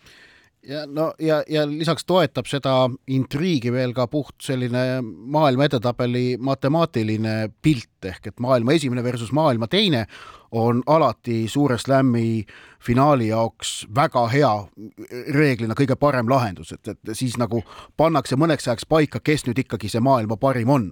ja 0.69 0.85
no 0.87 1.13
ja, 1.19 1.43
ja 1.49 1.65
lisaks 1.69 2.07
toetab 2.09 2.47
seda 2.51 2.75
intriigi 3.11 3.73
veel 3.75 3.95
ka 3.97 4.07
puht 4.11 4.37
selline 4.43 5.01
maailma 5.03 5.67
edetabeli 5.69 6.37
matemaatiline 6.39 7.37
pilt 7.63 8.11
ehk 8.13 8.31
et 8.33 8.43
maailma 8.43 8.77
esimene 8.79 9.05
versus 9.05 9.33
maailma 9.35 9.69
teine 9.71 10.07
on 10.53 10.83
alati 10.87 11.49
Suure 11.49 11.79
Slami 11.79 12.45
finaali 12.81 13.29
jaoks 13.29 13.87
väga 13.95 14.27
hea, 14.29 14.51
reeglina 15.33 15.75
kõige 15.79 15.97
parem 15.97 16.29
lahendus, 16.29 16.73
et, 16.75 16.89
et 16.89 17.13
siis 17.17 17.39
nagu 17.41 17.63
pannakse 17.97 18.37
mõneks 18.37 18.67
ajaks 18.69 18.87
paika, 18.91 19.21
kes 19.25 19.47
nüüd 19.47 19.63
ikkagi 19.63 19.89
see 19.93 20.03
maailma 20.05 20.37
parim 20.37 20.73
on, 20.75 20.89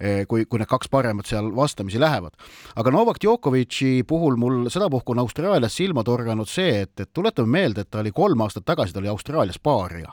eh, 0.00 0.24
kui, 0.28 0.46
kui 0.48 0.58
need 0.58 0.70
kaks 0.70 0.90
paremat 0.90 1.30
seal 1.30 1.52
vastamisi 1.56 2.00
lähevad. 2.00 2.34
aga 2.76 2.90
Novak 2.90 3.20
Djokovic'i 3.22 4.02
puhul 4.08 4.36
mul 4.36 4.70
sedapuhku 4.70 5.12
on 5.12 5.22
Austraalias 5.22 5.76
silma 5.76 6.02
torganud 6.04 6.48
see, 6.48 6.80
et, 6.82 7.00
et 7.00 7.12
tuletame 7.12 7.48
meelde, 7.58 7.84
et 7.84 7.90
ta 7.90 8.00
oli 8.00 8.10
kolm 8.10 8.40
aastat 8.40 8.64
tagasi, 8.64 8.92
ta 8.92 9.04
oli 9.04 9.12
Austraalias 9.12 9.60
paaria, 9.62 10.10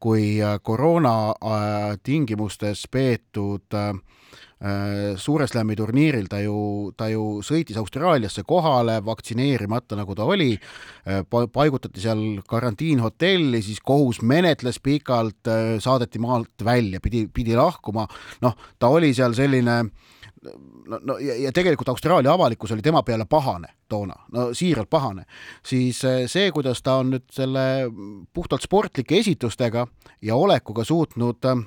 kui 0.00 0.40
eh, 0.40 0.58
koroona 0.62 1.14
äh, 1.30 1.98
tingimustes 2.02 2.88
peetud 2.90 3.78
Suure 5.18 5.46
Slami 5.50 5.74
turniiril 5.74 6.28
ta 6.30 6.38
ju, 6.38 6.92
ta 6.94 7.08
ju 7.10 7.40
sõitis 7.42 7.78
Austraaliasse 7.80 8.44
kohale 8.46 9.00
vaktsineerimata, 9.02 9.96
nagu 9.98 10.14
ta 10.14 10.26
oli, 10.28 10.52
äh, 11.06 11.24
paigutati 11.26 12.02
seal 12.02 12.22
karantiinhotelli, 12.48 13.62
siis 13.62 13.82
kohus 13.82 14.22
menetles 14.22 14.78
pikalt, 14.78 15.40
äh, 15.50 15.74
saadeti 15.82 16.22
maalt 16.22 16.62
välja, 16.64 17.02
pidi, 17.02 17.26
pidi 17.26 17.58
lahkuma, 17.58 18.06
noh, 18.46 18.54
ta 18.78 18.92
oli 18.94 19.10
seal 19.14 19.34
selline 19.34 19.80
no, 20.86 20.98
no 21.02 21.18
ja, 21.18 21.34
ja 21.42 21.52
tegelikult 21.54 21.88
Austraalia 21.88 22.32
avalikkus 22.32 22.72
oli 22.72 22.82
tema 22.82 23.02
peale 23.02 23.26
pahane 23.26 23.74
toona, 23.88 24.14
no 24.32 24.48
siiralt 24.54 24.90
pahane, 24.90 25.26
siis 25.66 26.00
see, 26.02 26.50
kuidas 26.54 26.82
ta 26.82 27.00
on 27.02 27.16
nüüd 27.16 27.26
selle 27.34 27.66
puhtalt 28.34 28.62
sportlike 28.62 29.18
esitustega 29.18 29.86
ja 30.22 30.38
olekuga 30.38 30.84
suutnud 30.86 31.50
äh, 31.50 31.66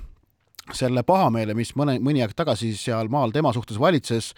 selle 0.74 1.04
pahameele, 1.06 1.54
mis 1.58 1.76
mõne, 1.78 2.00
mõni 2.02 2.24
aeg 2.24 2.34
tagasi 2.38 2.74
seal 2.78 3.12
maal 3.14 3.34
tema 3.36 3.54
suhtes 3.54 3.78
valitses, 3.82 4.34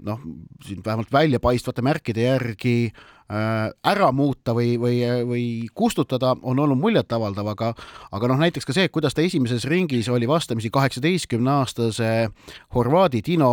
noh, 0.00 0.20
siin 0.64 0.82
vähemalt 0.84 1.12
väljapaistvate 1.12 1.82
märkide 1.84 2.24
järgi 2.24 2.76
äh, 2.88 3.68
ära 3.92 4.08
muuta 4.12 4.54
või, 4.56 4.74
või, 4.80 4.96
või 5.28 5.44
kustutada, 5.74 6.32
on 6.42 6.58
olnud 6.62 6.80
muljetavaldav, 6.80 7.52
aga 7.52 7.70
aga 8.10 8.32
noh, 8.32 8.40
näiteks 8.40 8.66
ka 8.68 8.76
see, 8.76 8.88
kuidas 8.92 9.14
ta 9.14 9.24
esimeses 9.24 9.66
ringis 9.68 10.08
oli 10.12 10.28
vastamisi 10.28 10.72
kaheksateistkümneaastase 10.72 12.10
Horvaadi 12.74 13.22
Dino 13.26 13.52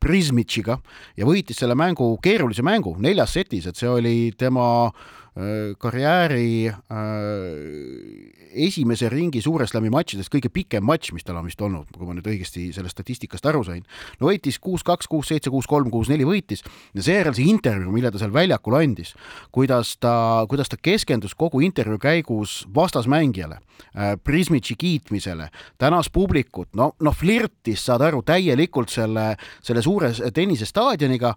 Prismitšiga 0.00 0.78
ja 1.20 1.28
võitis 1.28 1.60
selle 1.60 1.76
mängu, 1.78 2.14
keerulise 2.24 2.64
mängu 2.66 2.96
neljas 2.98 3.36
setis, 3.36 3.68
et 3.68 3.76
see 3.78 3.90
oli 3.90 4.18
tema 4.38 4.68
äh, 4.88 5.76
karjääri 5.78 6.70
äh, 6.70 8.39
esimese 8.52 9.08
ringi 9.12 9.42
Suure 9.42 9.66
Slami 9.68 9.90
matšidest 9.92 10.30
kõige 10.32 10.50
pikem 10.52 10.84
matš, 10.86 11.12
mis 11.14 11.26
tal 11.26 11.38
on 11.40 11.46
vist 11.48 11.60
olnud, 11.62 11.90
kui 11.94 12.06
ma 12.08 12.14
nüüd 12.16 12.26
õigesti 12.30 12.68
sellest 12.74 12.96
statistikast 12.96 13.46
aru 13.46 13.62
sain. 13.66 13.84
no 14.20 14.30
võitis 14.30 14.58
kuus-kaks, 14.62 15.08
kuus-seitse, 15.10 15.50
kuus-kolm, 15.50 15.90
kuus-neli 15.90 16.26
võitis 16.26 16.64
ja 16.94 17.04
seejärel 17.06 17.36
see 17.36 17.48
intervjuu, 17.50 17.92
mille 17.94 18.10
ta 18.10 18.20
seal 18.22 18.34
väljakul 18.34 18.76
andis, 18.78 19.14
kuidas 19.54 19.96
ta, 20.00 20.44
kuidas 20.50 20.70
ta 20.72 20.78
keskendus 20.80 21.34
kogu 21.34 21.62
intervjuu 21.64 21.98
käigus 21.98 22.60
vastasmängijale 22.74 23.60
äh,, 23.60 24.14
Prismitši 24.24 24.76
kiitmisele, 24.78 25.50
tänas 25.78 26.10
publikut, 26.10 26.68
no, 26.74 26.92
noh, 27.00 27.16
flirtis, 27.16 27.84
saad 27.86 28.04
aru, 28.06 28.22
täielikult 28.26 28.90
selle, 28.92 29.34
selle 29.62 29.82
suure 29.82 30.12
tennisestaadioniga 30.34 31.34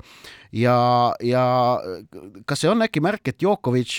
ja, 0.53 0.75
ja 1.23 1.43
kas 2.47 2.61
see 2.63 2.69
on 2.71 2.85
äkki 2.85 3.01
märk, 3.03 3.25
et 3.31 3.39
Djokovic, 3.41 3.95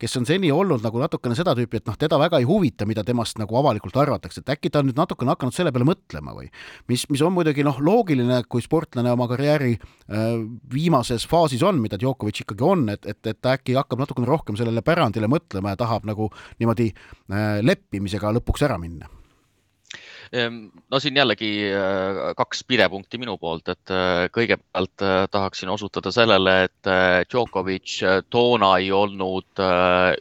kes 0.00 0.16
on 0.20 0.26
seni 0.28 0.50
olnud 0.54 0.82
nagu 0.84 1.02
natukene 1.02 1.36
seda 1.38 1.54
tüüpi, 1.58 1.80
et 1.80 1.90
noh, 1.90 1.98
teda 2.00 2.18
väga 2.20 2.40
ei 2.40 2.48
huvita, 2.48 2.88
mida 2.88 3.04
temast 3.06 3.38
nagu 3.40 3.58
avalikult 3.60 3.98
arvatakse, 4.00 4.42
et 4.42 4.54
äkki 4.56 4.72
ta 4.72 4.82
on 4.82 4.90
nüüd 4.90 5.00
natukene 5.00 5.34
hakanud 5.34 5.56
selle 5.56 5.74
peale 5.74 5.88
mõtlema 5.88 6.34
või? 6.36 6.48
Mis, 6.90 7.04
mis 7.12 7.24
on 7.26 7.34
muidugi 7.36 7.66
noh, 7.66 7.78
loogiline, 7.84 8.42
kui 8.50 8.64
sportlane 8.64 9.12
oma 9.12 9.28
karjääri 9.30 9.76
äh, 9.76 10.26
viimases 10.72 11.28
faasis 11.30 11.64
on, 11.66 11.82
mida 11.84 12.00
Djokovic 12.00 12.42
ikkagi 12.44 12.66
on, 12.66 12.88
et, 12.96 13.06
et, 13.06 13.20
et 13.26 13.40
ta 13.40 13.56
äkki 13.58 13.76
hakkab 13.78 14.04
natukene 14.06 14.28
rohkem 14.30 14.58
sellele 14.60 14.84
pärandile 14.86 15.30
mõtlema 15.30 15.74
ja 15.74 15.82
tahab 15.84 16.08
nagu 16.08 16.32
niimoodi 16.58 16.90
äh, 16.92 17.60
leppimisega 17.66 18.32
lõpuks 18.40 18.68
ära 18.68 18.80
minna 18.80 19.19
no 20.90 21.00
siin 21.00 21.16
jällegi 21.16 21.50
äh, 21.74 22.34
kaks 22.36 22.62
pidepunkti 22.64 23.18
minu 23.18 23.34
poolt, 23.38 23.68
et 23.72 23.90
äh, 23.90 24.28
kõigepealt 24.30 25.02
äh, 25.02 25.24
tahaksin 25.30 25.72
osutada 25.72 26.12
sellele, 26.14 26.54
et 26.68 26.90
Djokovic 27.30 27.96
toona 28.30 28.70
ei 28.78 28.92
olnud 28.94 29.60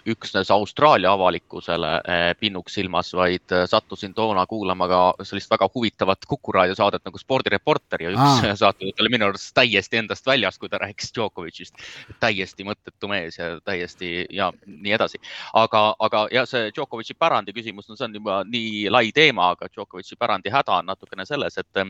üksnes 0.09 0.49
Austraalia 0.51 1.11
avalikkusele 1.13 1.91
pinnuks 2.39 2.73
silmas, 2.77 3.11
vaid 3.15 3.53
sattusin 3.69 4.13
toona 4.13 4.45
kuulama 4.49 4.87
ka 4.89 5.01
sellist 5.23 5.51
väga 5.51 5.69
huvitavat 5.73 6.25
Kuku 6.29 6.51
raadio 6.51 6.75
saadet 6.75 7.05
nagu 7.05 7.21
Spordireporter 7.21 8.03
ja 8.03 8.13
üks 8.13 8.25
ah. 8.25 8.49
saatejuht 8.63 9.01
oli 9.01 9.13
minu 9.13 9.29
arust 9.29 9.53
täiesti 9.55 10.01
endast 10.01 10.25
väljas, 10.27 10.57
kui 10.59 10.69
ta 10.69 10.81
rääkis 10.81 11.13
Djokovicist. 11.15 11.77
täiesti 12.19 12.65
mõttetu 12.67 13.09
mees 13.11 13.37
ja 13.39 13.51
täiesti 13.65 14.25
ja 14.29 14.51
nii 14.65 14.97
edasi. 14.97 15.21
aga, 15.53 15.95
aga 15.99 16.27
ja 16.33 16.45
see 16.49 16.73
Djokovici 16.73 17.13
pärandi 17.13 17.53
küsimus, 17.55 17.87
no 17.89 17.95
see 17.95 18.09
on 18.09 18.19
juba 18.19 18.41
nii 18.47 18.89
lai 18.89 19.11
teema, 19.15 19.53
aga 19.55 19.69
Djokovic 19.71 19.98
Djokovic'i 19.99 20.15
pärandi 20.19 20.51
häda 20.53 20.79
on 20.79 20.85
natukene 20.93 21.25
selles, 21.25 21.57
et 21.57 21.83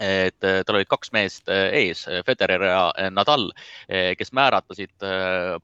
et 0.00 0.38
tal 0.40 0.76
olid 0.78 0.86
kaks 0.88 1.10
meest 1.12 1.48
ees, 1.50 2.04
Federer 2.24 2.62
ja 2.62 3.10
Nadal, 3.10 3.48
kes 4.16 4.30
määratasid 4.32 5.02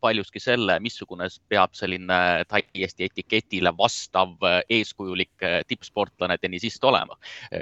paljuski 0.00 0.42
selle, 0.42 0.80
missugune 0.83 1.28
peab 1.49 1.76
selline 1.78 2.45
täiesti 2.50 3.06
etiketile 3.06 3.73
vastav 3.78 4.35
eeskujulik 4.68 5.47
tippsportlane, 5.71 6.37
tennisist 6.42 6.85
olema. 6.85 7.16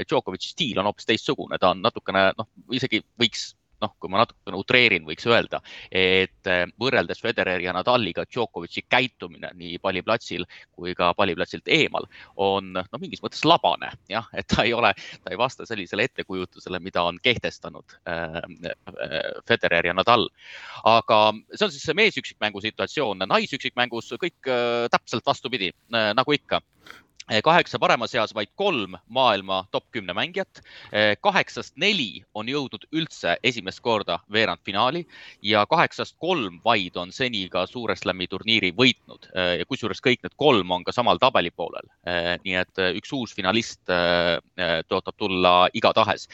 Djokovic'i 0.08 0.50
stiil 0.54 0.80
on 0.80 0.88
hoopis 0.88 1.06
teistsugune, 1.12 1.60
ta 1.60 1.74
on 1.76 1.84
natukene 1.84 2.30
noh, 2.38 2.48
isegi 2.72 3.04
võiks 3.20 3.52
noh, 3.84 3.94
kui 4.00 4.12
ma 4.12 4.22
natukene 4.22 4.58
utreerin, 4.60 5.06
võiks 5.08 5.26
öelda, 5.28 5.60
et 5.90 6.50
eh, 6.50 6.64
võrreldes 6.80 7.22
Federeri 7.22 7.68
ja 7.68 7.74
Nadaliga 7.76 8.24
Djokovic'i 8.28 8.84
käitumine 8.88 9.52
nii 9.58 9.78
palliplatsil 9.82 10.46
kui 10.74 10.94
ka 10.98 11.12
palliplatsilt 11.16 11.68
eemal 11.72 12.08
on 12.40 12.72
noh, 12.76 13.00
mingis 13.00 13.22
mõttes 13.24 13.44
labane, 13.48 13.92
jah, 14.10 14.28
et 14.34 14.48
ta 14.50 14.64
ei 14.66 14.74
ole, 14.76 14.94
ta 15.22 15.32
ei 15.34 15.40
vasta 15.40 15.66
sellisele 15.68 16.08
ettekujutusele, 16.08 16.80
mida 16.84 17.04
on 17.06 17.20
kehtestanud 17.22 17.96
äh, 18.08 18.40
Federer 19.48 19.90
ja 19.90 19.96
Nadal. 19.96 20.28
aga 20.84 21.20
see 21.54 21.66
on 21.66 21.72
siis 21.74 21.84
see 21.86 21.98
meesüksikmängu 21.98 22.62
situatsioon, 22.64 23.26
naisüksikmängus 23.28 24.14
kõik 24.20 24.50
äh, 24.50 24.86
täpselt 24.92 25.26
vastupidi 25.26 25.72
äh,, 25.72 26.12
nagu 26.16 26.32
ikka 26.34 26.60
kaheksa 27.42 27.78
parema 27.80 28.06
seas 28.06 28.34
vaid 28.34 28.50
kolm 28.56 28.96
maailma 29.08 29.64
top 29.72 29.84
kümne 29.92 30.12
mängijat. 30.12 30.60
Eh, 30.92 31.16
kaheksast 31.20 31.76
neli 31.76 32.24
on 32.34 32.46
jõudnud 32.46 32.84
üldse 32.92 33.36
esimest 33.42 33.80
korda 33.80 34.18
veerandfinaali 34.32 35.06
ja 35.42 35.64
kaheksast 35.66 36.16
kolm 36.20 36.60
vaid 36.64 36.96
on 36.96 37.12
seni 37.12 37.48
ka 37.48 37.66
Suure 37.66 37.96
Slami 37.96 38.26
turniiri 38.28 38.72
võitnud 38.76 39.30
eh, 39.32 39.64
kusjuures 39.68 40.02
kõik 40.04 40.20
need 40.22 40.36
kolm 40.36 40.70
on 40.70 40.84
ka 40.84 40.92
samal 40.92 41.18
tabeli 41.18 41.50
poolel. 41.50 41.88
nii 42.44 42.54
et 42.60 42.80
üks 42.98 43.12
uus 43.16 43.32
finalist 43.34 43.80
tõotab 43.88 45.16
tulla 45.16 45.68
igatahes. 45.72 46.26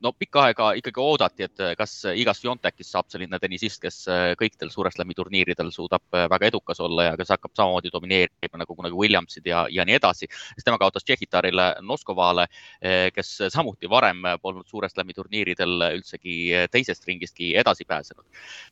no 0.00 0.12
pikka 0.12 0.42
aega 0.48 0.72
ikkagi 0.76 1.00
oodati, 1.00 1.46
et 1.48 1.62
kas 1.78 2.04
igast 2.14 2.44
Jontekist 2.44 2.90
saab 2.90 3.08
selline 3.08 3.38
tennisist, 3.38 3.80
kes 3.80 4.04
kõikidel 4.40 4.70
Suure 4.70 4.90
Slami 4.92 5.14
turniiridel 5.16 5.70
suudab 5.72 6.04
väga 6.12 6.50
edukas 6.50 6.80
olla 6.80 7.08
ja 7.10 7.16
kes 7.16 7.32
hakkab 7.32 7.54
samamoodi 7.56 7.92
domineerima 7.92 8.60
nagu 8.60 8.76
kunagi 8.76 8.98
Williamsid 8.98 9.46
ja 9.46 9.66
ja 9.70 9.84
nii 9.84 9.96
edasi. 9.98 10.28
tema 10.64 10.78
kaotas 10.78 11.04
Tšehhitarile 11.04 11.68
Noskovale, 11.80 12.46
eh, 12.82 13.12
kes 13.14 13.38
samuti 13.48 13.90
varem 13.90 14.22
polnud 14.42 14.66
Suure 14.66 14.88
Slami 14.88 15.14
turniiridel 15.14 15.88
üldsegi 15.94 16.66
teisest 16.70 17.06
ringistki 17.06 17.54
edasi 17.56 17.84
pääsenud. 17.84 18.24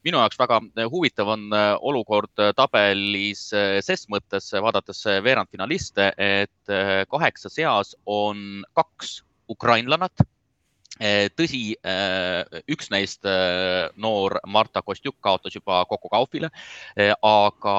minu 0.05 0.19
jaoks 0.19 0.39
väga 0.39 0.61
huvitav 0.91 1.29
on 1.29 1.53
eh, 1.53 1.77
olukord 1.81 2.35
tabelis 2.57 3.53
eh, 3.53 3.81
ses 3.81 4.07
mõttes, 4.09 4.53
vaadates 4.53 5.05
veerandfinaliste, 5.23 6.13
et 6.19 6.75
kaheksa 7.11 7.49
seas 7.49 7.97
on 8.07 8.65
kaks 8.75 9.23
ukrainlannat 9.49 10.27
tõsi, 11.37 11.75
eh, 11.85 12.61
üks 12.73 12.91
neist 12.91 13.27
eh, 13.29 13.89
noor 13.97 14.39
Marta 14.47 14.83
Kostjuk 14.83 15.17
kaotas 15.21 15.55
juba 15.55 15.85
Coco 15.91 16.09
Gaufile, 16.13 16.51
aga 16.97 17.77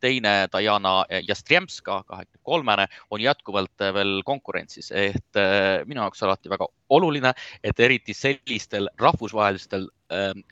teine 0.00 0.34
Diana 0.52 0.94
Jastremska, 1.26 2.02
kahekümne 2.08 2.42
kolmene, 2.42 2.86
on 3.10 3.20
jätkuvalt 3.20 3.84
veel 3.94 4.20
konkurentsis, 4.26 4.90
et 4.90 5.40
minu 5.86 6.00
jaoks 6.02 6.22
alati 6.22 6.50
väga 6.50 6.68
oluline, 6.90 7.32
et 7.64 7.80
eriti 7.80 8.14
sellistel 8.16 8.88
rahvusvahelistel 9.00 9.88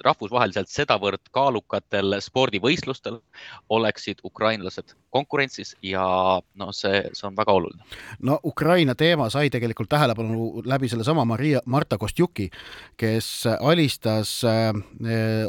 rahvusvaheliselt 0.05 0.71
sedavõrd 0.71 1.31
kaalukatel 1.35 2.18
spordivõistlustel 2.23 3.18
oleksid 3.68 4.23
ukrainlased 4.25 4.94
konkurentsis 5.11 5.75
ja 5.83 6.05
noh, 6.61 6.71
see, 6.77 7.01
see 7.16 7.27
on 7.29 7.37
väga 7.37 7.53
oluline. 7.53 7.83
no 8.23 8.38
Ukraina 8.44 8.94
teema 8.94 9.29
sai 9.31 9.51
tegelikult 9.51 9.88
tähelepanu 9.88 10.62
läbi 10.64 10.88
sellesama 10.88 11.25
Maria, 11.25 11.61
Marta 11.66 11.99
Kostjuki, 11.99 12.51
kes 12.97 13.47
alistas 13.61 14.42
äh, 14.44 14.73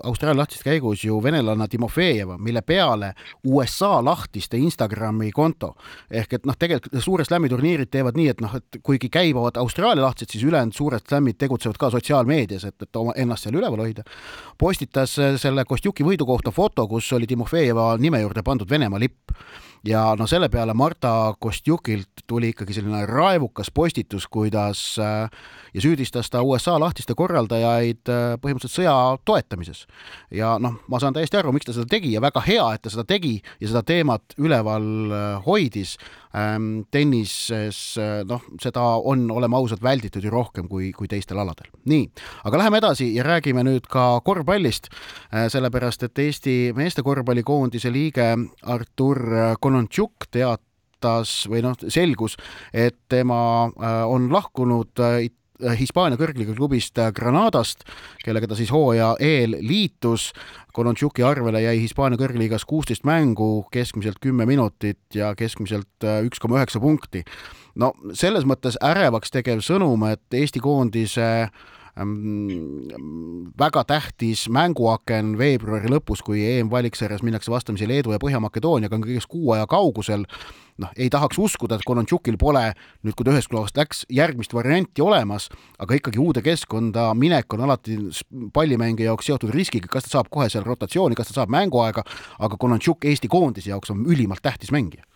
Austraalia 0.04 0.39
lahtiste 0.39 0.69
käigus 0.69 1.04
ju 1.04 1.24
venelanna 1.24 1.67
Timofejeva, 1.67 2.38
mille 2.38 2.62
peale 2.62 3.13
USA 3.48 4.00
lahtis 4.06 4.50
ta 4.50 4.58
Instagrami 4.58 5.32
konto. 5.32 5.76
ehk 6.12 6.34
et 6.34 6.45
noh, 6.45 6.56
tegelikult 6.58 7.04
suure 7.04 7.26
slam'i 7.26 7.50
turniirid 7.50 7.89
teevad 7.91 8.17
nii, 8.17 8.28
et 8.34 8.41
noh, 8.41 8.56
et 8.56 8.80
kuigi 8.84 9.10
käivad 9.10 9.58
Austraalia 9.58 10.04
lahtised, 10.04 10.32
siis 10.32 10.43
ülejäänud 10.43 10.76
suured 10.76 11.06
slam'id 11.08 11.38
tegutsevad 11.38 11.78
ka 11.78 11.89
sotsiaalmeedias, 11.89 12.65
et, 12.65 12.82
et 12.82 12.95
oma 12.95 13.13
ennast 13.15 13.45
seal 13.45 13.60
üleval 13.60 13.84
hoida 13.86 13.98
hoida, 13.99 14.57
postitas 14.57 15.15
selle 15.41 15.65
Kostjuki 15.65 16.03
võidu 16.03 16.25
kohta 16.25 16.51
foto, 16.51 16.88
kus 16.88 17.12
oli 17.13 17.27
Timofejeva 17.27 17.95
nime 17.97 18.21
juurde 18.21 18.43
pandud 18.43 18.69
Venemaa 18.69 18.99
lipp 18.99 19.31
ja 19.85 20.15
no 20.19 20.27
selle 20.27 20.49
peale 20.49 20.73
Marta 20.73 21.33
Kostjukilt 21.39 22.23
tuli 22.27 22.51
ikkagi 22.53 22.73
selline 22.75 23.05
raevukas 23.05 23.71
postitus, 23.73 24.27
kuidas 24.27 24.81
äh, 24.99 25.29
ja 25.73 25.81
süüdistas 25.81 26.29
ta 26.29 26.41
USA 26.43 26.79
lahtiste 26.79 27.15
korraldajaid 27.15 28.12
äh, 28.12 28.35
põhimõtteliselt 28.41 28.75
sõja 28.81 28.95
toetamises. 29.25 29.85
ja 30.31 30.57
noh, 30.59 30.79
ma 30.88 30.99
saan 30.99 31.15
täiesti 31.15 31.39
aru, 31.39 31.53
miks 31.55 31.69
ta 31.69 31.75
seda 31.75 31.88
tegi 31.89 32.13
ja 32.13 32.21
väga 32.21 32.43
hea, 32.45 32.65
et 32.73 32.83
ta 32.83 32.91
seda 32.93 33.07
tegi 33.07 33.39
ja 33.59 33.71
seda 33.71 33.83
teemat 33.83 34.35
üleval 34.38 34.89
äh, 35.12 35.45
hoidis. 35.45 35.97
Ähm, 36.37 36.83
tennises 36.93 37.97
noh, 38.29 38.43
seda 38.61 38.83
on, 39.01 39.23
oleme 39.33 39.57
ausad, 39.57 39.81
välditud 39.81 40.23
ju 40.23 40.29
rohkem 40.33 40.67
kui, 40.69 40.91
kui 40.93 41.09
teistel 41.09 41.39
aladel. 41.41 41.71
nii, 41.89 42.05
aga 42.45 42.61
läheme 42.61 42.77
edasi 42.77 43.07
ja 43.15 43.25
räägime 43.25 43.63
nüüd 43.65 43.87
ka 43.89 44.21
korvpallist, 44.25 44.91
sellepärast 45.31 46.05
et 46.05 46.21
Eesti 46.21 46.55
meeste 46.77 47.01
korvpallikoondise 47.05 47.89
liige 47.93 48.29
Artur 48.69 49.21
Konontšuk 49.59 50.29
teatas 50.31 51.47
või 51.49 51.63
noh, 51.65 51.77
selgus, 51.87 52.37
et 52.73 52.97
tema 53.09 53.41
äh, 53.69 54.01
on 54.09 54.29
lahkunud 54.33 55.03
äh, 55.03 55.29
Hispaania 55.80 56.19
kõrgliiga 56.19 56.56
klubist 56.56 57.00
äh, 57.02 57.12
Granadast, 57.15 57.84
kellega 58.24 58.48
ta 58.48 58.58
siis 58.60 58.72
hooaja 58.74 59.15
eel 59.19 59.58
liitus. 59.62 60.32
Konontšuki 60.74 61.26
arvele 61.26 61.63
jäi 61.63 61.80
Hispaania 61.82 62.19
kõrgliigas 62.22 62.63
kuusteist 62.69 63.04
mängu, 63.08 63.65
keskmiselt 63.74 64.22
kümme 64.24 64.45
minutit 64.48 65.02
ja 65.15 65.34
keskmiselt 65.36 66.08
üks 66.28 66.39
koma 66.39 66.62
üheksa 66.62 66.80
punkti. 66.80 67.26
no 67.76 67.93
selles 68.13 68.45
mõttes 68.48 68.78
ärevaks 68.84 69.32
tegev 69.32 69.63
sõnum, 69.65 70.06
et 70.12 70.39
Eesti 70.39 70.62
koondise 70.63 71.28
äh, 71.48 71.67
väga 73.60 73.84
tähtis 73.88 74.45
mänguaken 74.49 75.36
veebruari 75.38 75.89
lõpus, 75.91 76.23
kui 76.25 76.43
EM-valiksarjas 76.45 77.23
minnakse 77.25 77.52
vastamisi 77.52 77.88
Leedu 77.89 78.13
ja 78.13 78.21
Põhja-Makedooniaga, 78.21 78.95
on 78.95 79.06
kõigest 79.06 79.30
kuu 79.30 79.54
aja 79.56 79.67
kaugusel. 79.67 80.25
noh, 80.80 80.91
ei 80.95 81.10
tahaks 81.12 81.36
uskuda, 81.36 81.75
et 81.75 81.84
Konontšukil 81.84 82.38
pole 82.39 82.62
nüüd, 83.04 83.12
kui 83.12 83.25
ta 83.28 83.34
ühest 83.34 83.52
kohast 83.52 83.75
läks, 83.75 84.06
järgmist 84.15 84.54
varianti 84.56 85.04
olemas, 85.04 85.49
aga 85.75 85.97
ikkagi 85.97 86.21
uude 86.23 86.39
keskkonda 86.41 87.10
minek 87.19 87.52
on 87.54 87.65
alati 87.67 87.97
pallimängija 88.56 89.12
jaoks 89.12 89.28
seotud 89.28 89.52
riskiga, 89.52 89.91
kas 89.91 90.08
ta 90.08 90.15
saab 90.15 90.32
kohe 90.32 90.47
seal 90.49 90.63
rotatsiooni, 90.63 91.19
kas 91.19 91.34
ta 91.34 91.41
saab 91.41 91.52
mänguaega, 91.52 92.06
aga 92.39 92.58
Konontšuk 92.58 93.10
Eesti 93.12 93.28
koondise 93.28 93.73
jaoks 93.73 93.91
on 93.91 94.06
ülimalt 94.08 94.39
tähtis 94.41 94.71
mängija 94.71 95.09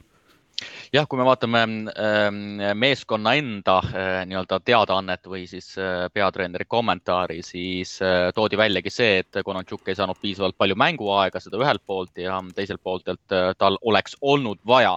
jah, 0.93 1.07
kui 1.09 1.17
me 1.17 1.25
vaatame 1.25 1.61
ähm, 1.65 2.59
meeskonna 2.77 3.33
enda 3.39 3.79
äh, 3.87 4.19
nii-öelda 4.29 4.59
teadaannet 4.65 5.25
või 5.29 5.47
siis 5.49 5.71
äh, 5.81 6.05
peatreeneri 6.13 6.67
kommentaari, 6.69 7.39
siis 7.45 7.95
äh, 8.05 8.27
toodi 8.35 8.59
väljagi 8.59 8.93
see, 8.93 9.23
et 9.23 9.41
Konontšuk 9.45 9.89
ei 9.89 9.97
saanud 9.97 10.19
piisavalt 10.21 10.57
palju 10.59 10.77
mänguaega, 10.77 11.41
seda 11.41 11.57
ühelt 11.61 11.81
poolt 11.89 12.21
ja 12.21 12.37
teiselt 12.55 12.83
poolt, 12.85 13.09
et 13.09 13.37
tal 13.57 13.79
oleks 13.81 14.15
olnud 14.21 14.61
vaja 14.67 14.93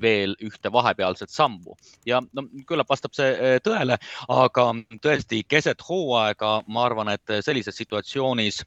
veel 0.00 0.36
ühte 0.44 0.70
vahepealset 0.72 1.32
sammu. 1.32 1.74
Ja 2.06 2.20
no 2.36 2.44
küllap 2.68 2.90
vastab 2.92 3.16
see 3.16 3.56
tõele, 3.64 3.96
aga 4.28 4.66
tõesti 5.02 5.42
keset 5.48 5.82
hooaega 5.88 6.58
ma 6.68 6.84
arvan, 6.84 7.14
et 7.16 7.38
sellises 7.46 7.76
situatsioonis 7.80 8.62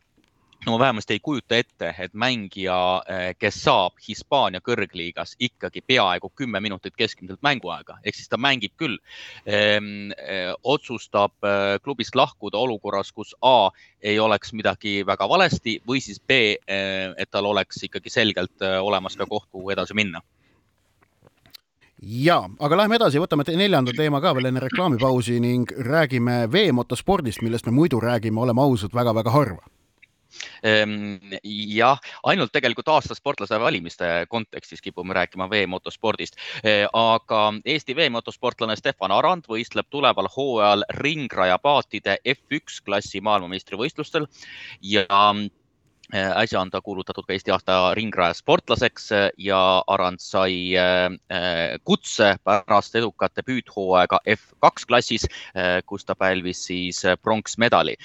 no 0.68 0.74
ma 0.76 0.80
vähemasti 0.80 1.14
ei 1.14 1.20
kujuta 1.24 1.56
ette, 1.56 1.96
et 2.00 2.14
mängija, 2.14 3.02
eh, 3.08 3.36
kes 3.40 3.62
saab 3.64 3.96
Hispaania 4.08 4.60
kõrgliigas 4.60 5.38
ikkagi 5.40 5.82
peaaegu 5.82 6.30
kümme 6.36 6.60
minutit 6.60 6.96
keskmiselt 7.00 7.40
mänguaega, 7.42 7.96
ehk 8.04 8.16
siis 8.16 8.28
ta 8.28 8.38
mängib 8.38 8.74
küll 8.76 8.98
ehm,, 9.46 10.12
eh, 10.12 10.52
otsustab 10.64 11.32
eh, 11.48 11.80
klubist 11.84 12.16
lahkuda 12.16 12.60
olukorras, 12.60 13.14
kus 13.16 13.32
A 13.42 13.70
ei 14.02 14.20
oleks 14.20 14.52
midagi 14.54 15.06
väga 15.08 15.30
valesti 15.30 15.80
või 15.88 16.02
siis 16.04 16.20
B, 16.20 16.58
et 16.68 17.30
tal 17.32 17.46
oleks 17.46 17.80
ikkagi 17.88 18.10
selgelt 18.10 18.62
olemas 18.62 19.16
ka 19.16 19.26
koht, 19.26 19.48
kuhu 19.52 19.72
edasi 19.72 19.96
minna. 19.98 20.22
Ja, 22.02 22.44
aga 22.60 22.78
läheme 22.78 23.00
edasi, 23.00 23.18
võtame 23.18 23.46
te 23.48 23.56
neljanda 23.58 23.96
teema 23.96 24.22
ka 24.22 24.36
veel 24.38 24.52
enne 24.52 24.62
reklaamipausi 24.62 25.40
ning 25.42 25.72
räägime 25.72 26.44
veemotospordist, 26.52 27.42
millest 27.42 27.66
me 27.66 27.74
muidu 27.74 28.00
räägime, 28.04 28.40
oleme 28.44 28.62
ausad 28.62 28.94
väga,, 28.94 29.16
väga-väga 29.16 29.34
harva 29.34 29.77
jah, 31.44 32.00
ainult 32.24 32.52
tegelikult 32.54 32.88
aasta 32.88 33.16
sportlase 33.18 33.60
valimiste 33.60 34.26
kontekstis 34.30 34.82
kipume 34.82 35.14
rääkima 35.14 35.50
veemotospordist, 35.50 36.40
ehm, 36.64 36.88
aga 36.94 37.54
Eesti 37.66 37.96
veemotosportlane 37.96 38.76
Stefan 38.76 39.12
Arand 39.12 39.48
võistleb 39.50 39.90
tuleval 39.90 40.30
hooajal 40.36 40.86
ringrajapaatide 41.02 42.18
F1 42.36 42.82
klassi 42.86 43.22
maailmameistrivõistlustel 43.22 44.28
ja 44.82 45.06
äsja 46.14 46.62
on 46.62 46.70
ta 46.72 46.82
kuulutatud 46.82 47.26
ka 47.28 47.34
Eesti 47.34 47.52
aasta 47.52 47.94
ringraja 47.96 48.34
sportlaseks 48.34 49.12
äh, 49.12 49.30
ja 49.38 49.84
Arand 49.88 50.22
sai 50.24 50.72
äh, 50.78 51.12
kutse 51.84 52.36
pärast 52.44 52.96
edukat 52.96 53.36
debüüthooaega 53.36 54.20
F2 54.24 54.88
klassis, 54.88 55.26
kus 55.86 56.06
ta 56.06 56.16
pälvis 56.16 56.64
siis 56.66 57.02
pronksmedali. 57.22 57.96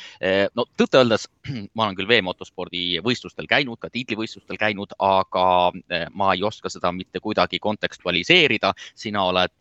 no 0.54 0.64
tõtt-öeldes 0.78 1.28
ma 1.76 1.84
olen 1.84 1.96
küll 1.96 2.08
veemotospordi 2.08 3.00
võistlustel 3.04 3.46
käinud, 3.50 3.78
ka 3.80 3.90
tiitlivõistlustel 3.90 4.58
käinud, 4.58 4.94
aga 4.98 5.72
ma 6.14 6.32
ei 6.34 6.42
oska 6.42 6.70
seda 6.70 6.92
mitte 6.92 7.20
kuidagi 7.20 7.58
kontekstualiseerida. 7.58 8.72
sina 8.94 9.24
oled 9.24 9.54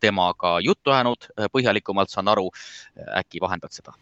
temaga 0.00 0.58
juttu 0.60 0.90
ajanud 0.90 1.28
põhjalikumalt, 1.52 2.10
saan 2.10 2.28
aru. 2.28 2.50
äkki 3.18 3.40
vahendad 3.40 3.72
seda? 3.72 3.92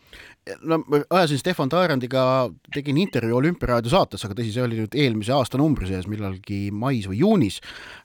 no 0.60 0.78
ma 0.86 1.00
ajasin 1.10 1.38
Stefan 1.38 1.68
Taarandiga, 1.68 2.50
tegin 2.74 2.93
intervjuu 3.00 3.38
Olümpiaraadio 3.38 3.92
saates, 3.92 4.24
aga 4.26 4.36
tõsi, 4.38 4.52
see 4.54 4.64
oli 4.64 4.78
nüüd 4.82 4.96
eelmise 4.98 5.34
aasta 5.36 5.60
numbri 5.60 5.88
sees, 5.90 6.08
millalgi 6.10 6.68
mais 6.74 7.08
või 7.10 7.20
juunis 7.22 7.60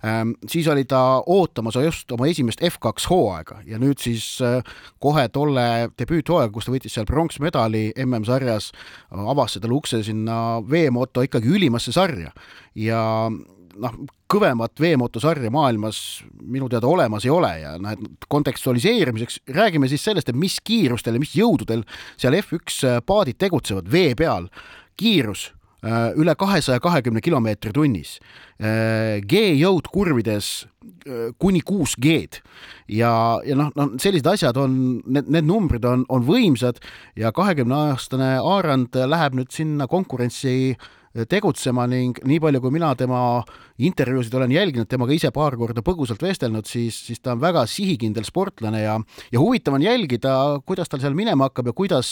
ähm,. 0.06 0.36
siis 0.47 0.67
oli 0.71 0.86
ta 0.89 1.21
ootamas 1.25 1.80
just 1.84 2.12
oma 2.15 2.30
esimest 2.30 2.63
F2 2.65 3.10
hooaega 3.10 3.62
ja 3.67 3.80
nüüd 3.82 4.02
siis 4.04 4.39
äh, 4.45 4.63
kohe 4.99 5.28
tolle 5.34 5.89
debüüthooaega, 5.99 6.54
kus 6.54 6.69
ta 6.69 6.73
võitis 6.73 6.97
seal 6.97 7.08
pronksmedali 7.10 7.89
MM-sarjas, 8.06 8.71
avas 9.12 9.58
seda 9.58 9.71
ukse 9.73 10.02
sinna 10.04 10.60
veemoto 10.65 11.23
ikkagi 11.25 11.52
ülimasse 11.56 11.93
sarja 11.95 12.34
ja 12.75 13.02
noh, 13.80 13.95
kõvemat 14.30 14.82
veemotosarja 14.82 15.52
maailmas 15.54 15.99
minu 16.41 16.69
teada 16.71 16.89
olemas 16.89 17.25
ei 17.25 17.34
ole 17.34 17.52
ja 17.62 17.73
noh, 17.82 17.95
et 17.95 18.28
kontekstualiseerimiseks 18.32 19.41
räägime 19.56 19.89
siis 19.91 20.04
sellest, 20.06 20.30
et 20.30 20.39
mis 20.39 20.60
kiirustel 20.65 21.17
ja 21.17 21.23
mis 21.23 21.36
jõududel 21.38 21.86
seal 22.19 22.38
F1 22.41 22.99
paadid 23.08 23.39
tegutsevad 23.41 23.89
vee 23.91 24.13
peal. 24.19 24.49
Kiirus 25.00 25.50
äh, 25.84 26.12
üle 26.20 26.36
kahesaja 26.36 26.82
kahekümne 26.84 27.24
kilomeetri 27.24 27.74
tunnis. 27.76 28.18
Äh, 28.60 29.24
G-jõud 29.24 29.88
kurvides 29.94 30.68
äh, 31.08 31.32
kuni 31.40 31.64
kuus 31.66 31.96
G-d 31.96 32.42
ja, 32.92 33.14
ja 33.46 33.58
noh, 33.58 33.74
noh, 33.80 33.96
sellised 34.02 34.28
asjad 34.28 34.60
on, 34.60 35.00
need, 35.08 35.32
need 35.32 35.48
numbrid 35.48 35.88
on, 35.88 36.06
on 36.12 36.28
võimsad 36.28 36.82
ja 37.20 37.32
kahekümne 37.36 37.78
aastane 37.90 38.36
Aarand 38.44 38.96
läheb 39.08 39.38
nüüd 39.40 39.54
sinna 39.56 39.88
konkurentsi 39.88 40.56
äh, 40.74 40.90
tegutsema 41.30 41.88
ning 41.89 42.19
nii 42.28 42.39
palju, 42.41 42.62
kui 42.62 42.74
mina 42.74 42.91
tema 42.98 43.19
intervjuusid 43.82 44.36
olen 44.38 44.52
jälginud, 44.54 44.89
temaga 44.91 45.15
ise 45.15 45.32
paar 45.34 45.56
korda 45.58 45.82
põgusalt 45.86 46.22
vestelnud, 46.22 46.67
siis, 46.69 46.98
siis 47.08 47.22
ta 47.24 47.34
on 47.34 47.41
väga 47.41 47.63
sihikindel 47.69 48.28
sportlane 48.28 48.84
ja, 48.84 48.98
ja 49.34 49.41
huvitav 49.41 49.78
on 49.78 49.86
jälgida, 49.86 50.34
kuidas 50.69 50.91
tal 50.91 51.02
seal 51.02 51.17
minema 51.17 51.50
hakkab 51.50 51.72
ja 51.72 51.76
kuidas, 51.78 52.12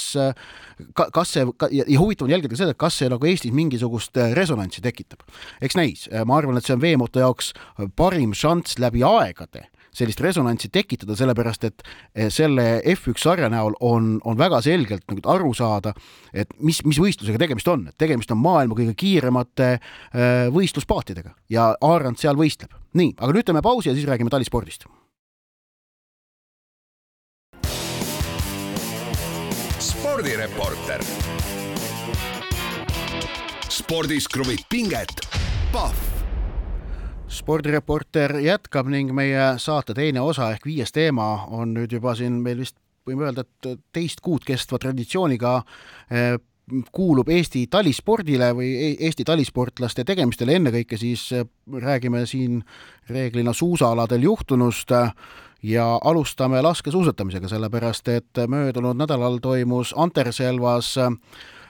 ka, 0.98 1.10
kas 1.14 1.36
see 1.36 1.46
ka, 1.60 1.70
ja, 1.74 1.86
huvitav 2.00 2.28
on 2.28 2.36
jälgida 2.36 2.60
seda, 2.60 2.78
kas 2.78 3.00
see 3.02 3.12
nagu 3.12 3.30
Eestis 3.30 3.54
mingisugust 3.56 4.18
resonantsi 4.38 4.82
tekitab. 4.86 5.26
eks 5.62 5.78
näis, 5.78 6.08
ma 6.26 6.40
arvan, 6.40 6.58
et 6.58 6.66
see 6.66 6.78
on 6.78 6.84
veemoto 6.84 7.22
jaoks 7.22 7.54
parim 8.00 8.34
šanss 8.38 8.80
läbi 8.82 9.06
aegade 9.06 9.68
sellist 9.98 10.22
resonantsi 10.24 10.70
tekitada, 10.74 11.16
sellepärast 11.18 11.68
et 11.68 11.86
eh, 12.14 12.30
selle 12.34 12.68
F1 12.94 13.18
sarja 13.22 13.50
näol 13.52 13.78
on, 13.86 14.18
on 14.28 14.38
väga 14.40 14.62
selgelt 14.66 15.08
nagu 15.10 15.24
aru 15.34 15.54
saada, 15.58 15.94
et 16.34 16.52
mis, 16.60 16.84
mis 16.86 17.00
võistlusega 17.02 17.42
tegemist 17.42 17.70
on, 17.72 17.88
et 17.90 17.98
tegemist 18.00 18.32
on 18.34 18.42
maailma 18.42 18.78
kõige 18.78 18.96
kiiremate 18.98 19.72
eh, 19.78 20.48
võistluspaatidega 20.54 21.34
ja 21.54 21.72
Aarand 21.82 22.22
seal 22.22 22.38
võistleb. 22.38 22.74
nii, 22.98 23.16
aga 23.18 23.34
nüüd 23.34 23.48
teeme 23.48 23.62
pausi 23.66 23.92
ja 23.92 23.98
siis 23.98 24.08
räägime 24.10 24.34
talispordist. 24.34 24.88
spordireporter. 29.88 31.04
spordis 33.70 34.28
kruvib 34.28 34.66
pinget, 34.70 35.22
Pahv 35.72 36.17
spordireporter 37.28 38.38
jätkab 38.40 38.88
ning 38.92 39.12
meie 39.16 39.54
saate 39.60 39.94
teine 39.98 40.22
osa 40.24 40.52
ehk 40.56 40.66
viies 40.68 40.94
teema 40.96 41.48
on 41.52 41.74
nüüd 41.76 41.92
juba 41.92 42.16
siin 42.16 42.40
meil 42.44 42.62
vist 42.64 42.78
võime 43.08 43.28
öelda, 43.28 43.44
et 43.44 43.82
teist 43.96 44.22
kuud 44.24 44.46
kestva 44.48 44.80
traditsiooniga 44.84 45.58
eh, 46.12 46.38
kuulub 46.92 47.30
Eesti 47.32 47.66
talispordile 47.72 48.52
või 48.56 48.72
e-, 48.76 48.96
Eesti 49.08 49.24
talisportlaste 49.28 50.04
tegemistele, 50.08 50.58
ennekõike 50.60 51.00
siis 51.00 51.30
eh, 51.36 51.48
räägime 51.84 52.26
siin 52.28 52.62
reeglina 53.10 53.54
suusaaladel 53.54 54.28
juhtunust 54.28 54.92
ja 55.64 55.86
alustame 56.04 56.62
laskesuusatamisega, 56.62 57.48
sellepärast 57.52 58.12
et 58.14 58.44
möödunud 58.48 59.00
nädalal 59.00 59.40
toimus 59.44 59.94
Anterselvas 59.98 60.96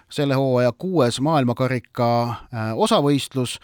selle 0.09 0.35
hooaja 0.39 0.71
kuues 0.71 1.19
maailmakarika 1.19 2.07
osavõistlus 2.75 3.57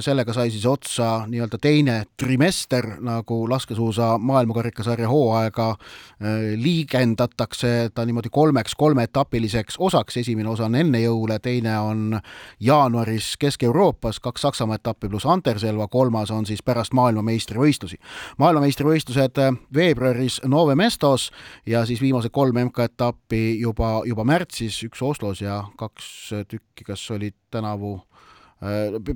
sellega 0.00 0.32
sai 0.32 0.50
siis 0.54 0.66
otsa 0.70 1.24
nii-öelda 1.26 1.58
teine 1.58 1.94
trimester, 2.16 2.86
nagu 3.02 3.50
laskesuusa 3.50 4.18
maailmakarikasarja 4.18 5.08
hooaega 5.08 5.68
äh, 5.70 6.28
liigendatakse 6.56 7.90
ta 7.94 8.04
niimoodi 8.06 8.30
kolmeks 8.30 8.74
kolmeetapiliseks 8.74 9.74
osaks, 9.78 10.16
esimene 10.16 10.48
osa 10.48 10.68
on 10.68 10.78
enne 10.78 11.00
jõule, 11.02 11.38
teine 11.42 11.74
on 11.78 12.20
jaanuaris 12.60 13.34
Kesk-Euroopas, 13.38 14.20
kaks 14.22 14.46
Saksamaa 14.46 14.78
etappi 14.78 15.08
pluss 15.08 15.26
Anterselva, 15.26 15.88
kolmas 15.88 16.30
on 16.30 16.46
siis 16.46 16.62
pärast 16.62 16.94
maailmameistrivõistlusi. 16.94 17.98
maailmameistrivõistlused 18.38 19.42
äh, 19.42 19.52
veebruaris 19.74 20.40
Nove 20.46 20.78
Mestos 20.78 21.32
ja 21.66 21.82
siis 21.86 22.00
viimased 22.00 22.30
kolm 22.30 22.62
MK-etappi 22.68 23.58
juba, 23.58 24.02
juba 24.06 24.24
märtsis, 24.24 24.84
üks 24.86 25.02
Oslos 25.02 25.42
ja 25.42 25.64
kaks 25.76 26.30
tükki, 26.48 26.84
kas 26.86 27.10
olid 27.10 27.34
tänavu 27.50 27.98
Äh, 27.98 28.24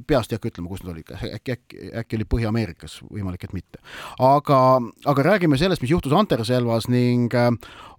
peast 0.06 0.32
ei 0.32 0.36
hakka 0.36 0.50
ütlema, 0.50 0.68
kus 0.68 0.82
nad 0.84 0.92
olid, 0.92 1.12
äkki, 1.14 1.54
äkki, 1.54 1.90
äkki 2.02 2.18
oli 2.18 2.26
Põhja-Ameerikas, 2.28 2.98
võimalik, 3.08 3.46
et 3.46 3.54
mitte. 3.56 3.80
aga, 4.20 4.60
aga 5.08 5.24
räägime 5.24 5.58
sellest, 5.60 5.82
mis 5.82 5.92
juhtus 5.92 6.12
Anterselvas 6.12 6.88
ning 6.92 7.32
äh, 7.34 7.48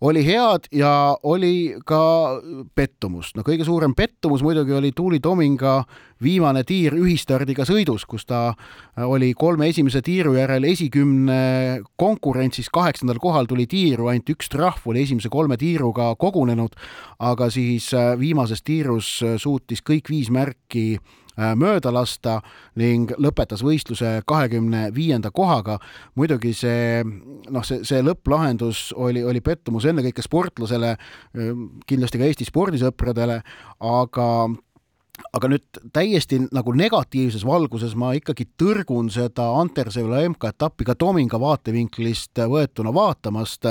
oli 0.05 0.23
head 0.25 0.69
ja 0.75 1.15
oli 1.23 1.79
ka 1.85 2.41
pettumust. 2.75 3.35
no 3.37 3.45
kõige 3.47 3.65
suurem 3.65 3.95
pettumus 3.97 4.43
muidugi 4.45 4.75
oli 4.77 4.91
Tuuli 4.95 5.19
Tominga 5.19 5.83
viimane 6.21 6.65
tiir 6.67 6.93
ühistardiga 6.99 7.65
sõidus, 7.65 8.05
kus 8.05 8.27
ta 8.29 8.49
äh, 8.51 9.07
oli 9.07 9.33
kolme 9.33 9.71
esimese 9.73 10.03
tiiru 10.05 10.35
järel 10.37 10.67
esikümne 10.69 11.81
konkurentsis 11.97 12.69
kaheksandal 12.69 13.17
kohal 13.19 13.49
tuli 13.49 13.65
tiiru, 13.67 14.11
ainult 14.11 14.29
üks 14.35 14.51
trahv 14.53 14.85
oli 14.85 15.07
esimese 15.07 15.31
kolme 15.33 15.57
tiiruga 15.57 16.13
kogunenud, 16.19 16.77
aga 17.19 17.49
siis 17.49 17.89
viimases 18.19 18.61
tiirus 18.61 19.15
suutis 19.41 19.81
kõik 19.85 20.13
viis 20.13 20.29
märki 20.29 20.99
Äh, 21.38 21.38
mööda 21.39 21.91
lasta 21.93 22.39
ning 22.79 23.11
lõpetas 23.17 23.63
võistluse 23.63 24.19
kahekümne 24.27 24.89
viienda 24.95 25.31
kohaga. 25.31 25.79
muidugi 26.15 26.53
see 26.53 27.03
noh, 27.03 27.63
see, 27.63 27.83
see 27.87 28.01
lõpplahendus 28.03 28.89
oli, 28.95 29.23
oli 29.23 29.41
pettumus 29.41 29.85
ennekõike 29.85 30.21
sportlasele, 30.25 30.95
äh, 30.95 31.53
kindlasti 31.87 32.19
ka 32.19 32.29
Eesti 32.29 32.49
spordisõpradele, 32.49 33.41
aga 33.79 34.29
aga 35.35 35.49
nüüd 35.51 35.79
täiesti 35.93 36.39
nagu 36.55 36.73
negatiivses 36.77 37.43
valguses 37.47 37.95
ma 37.99 38.11
ikkagi 38.17 38.47
tõrgun 38.59 39.09
seda 39.13 39.49
Antersevla 39.59 40.23
MK-etappi 40.29 40.87
ka 40.87 40.95
Tominga 40.99 41.39
vaatevinklist 41.41 42.39
võetuna 42.49 42.93
vaatamast. 42.95 43.67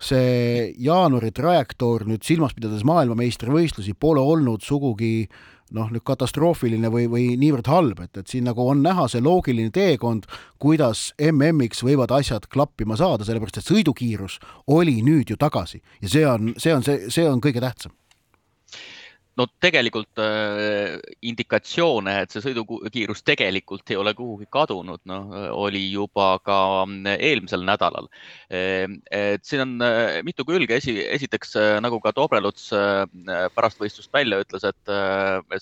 see 0.00 0.72
jaanuari 0.80 1.30
trajektoor 1.30 2.06
nüüd 2.08 2.24
silmas 2.24 2.54
pidades 2.56 2.84
maailmameistrivõistlusi 2.88 3.92
pole 4.00 4.20
olnud 4.20 4.62
sugugi 4.64 5.28
noh, 5.76 5.90
nüüd 5.92 6.04
katastroofiline 6.06 6.90
või, 6.92 7.06
või 7.10 7.26
niivõrd 7.40 7.70
halb, 7.70 8.02
et, 8.04 8.16
et 8.20 8.32
siin 8.32 8.48
nagu 8.48 8.66
on 8.68 8.82
näha 8.84 9.06
see 9.10 9.22
loogiline 9.24 9.72
teekond, 9.74 10.26
kuidas 10.62 11.10
MM-iks 11.30 11.84
võivad 11.86 12.12
asjad 12.14 12.48
klappima 12.50 12.98
saada, 13.00 13.26
sellepärast 13.26 13.62
et 13.62 13.70
sõidukiirus 13.70 14.40
oli 14.70 15.00
nüüd 15.06 15.30
ju 15.30 15.38
tagasi. 15.40 15.82
Ja 16.02 16.12
see 16.12 16.26
on, 16.26 16.52
see 16.58 16.74
on 16.74 16.86
see, 16.86 17.10
see 17.12 17.28
on 17.30 17.42
kõige 17.44 17.62
tähtsam 17.62 17.94
no 19.40 19.46
tegelikult 19.62 20.20
äh, 20.20 20.98
indikatsioone, 21.26 22.14
et 22.22 22.34
see 22.34 22.42
sõidukiirus 22.44 23.22
tegelikult 23.26 23.88
ei 23.92 23.98
ole 24.00 24.12
kuhugi 24.16 24.48
kadunud, 24.52 25.00
noh, 25.08 25.30
oli 25.56 25.82
juba 25.94 26.34
ka 26.44 26.58
mm, 26.84 27.16
eelmisel 27.16 27.64
nädalal. 27.66 28.10
et 28.50 29.46
siin 29.46 29.62
on 29.64 29.74
mitu 30.26 30.44
külge, 30.48 30.76
esi, 30.80 30.96
esiteks 31.16 31.54
nagu 31.84 32.00
ka 32.02 32.12
Dobreluts 32.16 32.68
pärast 33.54 33.80
võistlust 33.80 34.12
välja 34.12 34.40
ütles, 34.42 34.64
et 34.66 34.92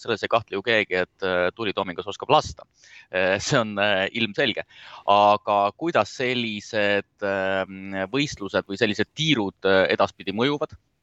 selles 0.00 0.24
ei 0.24 0.32
kahtle 0.32 0.58
ju 0.58 0.64
keegi, 0.64 1.02
et 1.04 1.28
Tuuli 1.56 1.74
Toomingas 1.76 2.08
oskab 2.08 2.32
lasta. 2.32 2.66
see 3.12 3.58
on 3.60 3.76
ilmselge, 4.12 4.64
aga 5.12 5.58
kuidas 5.76 6.16
sellised 6.18 7.28
võistlused 8.12 8.68
või 8.68 8.80
sellised 8.80 9.12
tiirud 9.14 9.68
edaspidi 9.88 10.34
mõjuvad 10.36 10.76
Ehm, 10.76 10.97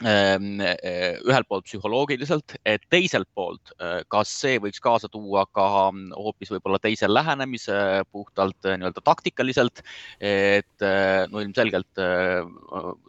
ühelt 0.00 1.48
poolt 1.48 1.66
psühholoogiliselt, 1.68 2.54
teiselt 2.88 3.28
poolt, 3.36 3.72
eh, 3.80 4.00
kas 4.08 4.30
see 4.42 4.60
võiks 4.62 4.80
kaasa 4.80 5.10
tuua 5.12 5.44
ka 5.52 5.66
mm, 5.90 6.14
hoopis 6.16 6.52
võib-olla 6.54 6.80
teise 6.80 7.08
lähenemise 7.10 7.76
puhtalt 8.12 8.64
eh, 8.64 8.78
nii-öelda 8.80 9.04
taktikaliselt. 9.04 9.82
et 10.20 10.82
no 11.30 11.40
ilmselgelt 11.40 11.98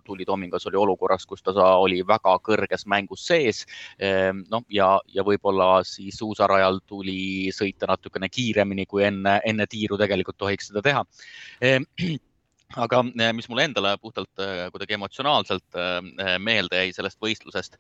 Tuuli 0.06 0.25
Tomingas 0.25 0.65
oli 0.67 0.80
olukorras, 0.80 1.25
kus 1.25 1.43
ta 1.43 1.54
oli 1.80 2.01
väga 2.08 2.34
kõrges 2.43 2.86
mängus 2.89 3.25
sees. 3.27 3.63
Ehm, 3.99 4.43
noh, 4.51 4.65
ja, 4.69 4.93
ja 5.13 5.23
võib-olla 5.23 5.84
siis 5.88 6.19
uusarajal 6.21 6.82
tuli 6.88 7.51
sõita 7.56 7.88
natukene 7.88 8.30
kiiremini 8.30 8.86
kui 8.86 9.06
enne, 9.08 9.39
enne 9.45 9.67
tiiru 9.71 9.99
tegelikult 10.01 10.39
tohiks 10.41 10.71
seda 10.71 10.84
teha 10.86 11.06
ehm, 11.62 11.88
aga 12.80 13.02
eh, 13.20 13.32
mis 13.34 13.48
mulle 13.50 13.66
endale 13.68 13.96
puhtalt 14.02 14.42
eh, 14.44 14.68
kuidagi 14.72 14.96
emotsionaalselt 14.98 15.80
eh, 15.80 16.36
meelde 16.40 16.82
jäi 16.82 16.94
sellest 16.96 17.20
võistlusest, 17.24 17.78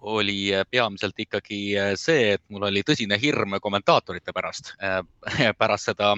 oli 0.00 0.52
peamiselt 0.70 1.18
ikkagi 1.18 1.60
see, 2.00 2.34
et 2.36 2.42
mul 2.52 2.66
oli 2.68 2.82
tõsine 2.84 3.16
hirm 3.20 3.56
kommentaatorite 3.62 4.34
pärast, 4.36 4.74
pärast 5.60 5.90
seda 5.90 6.12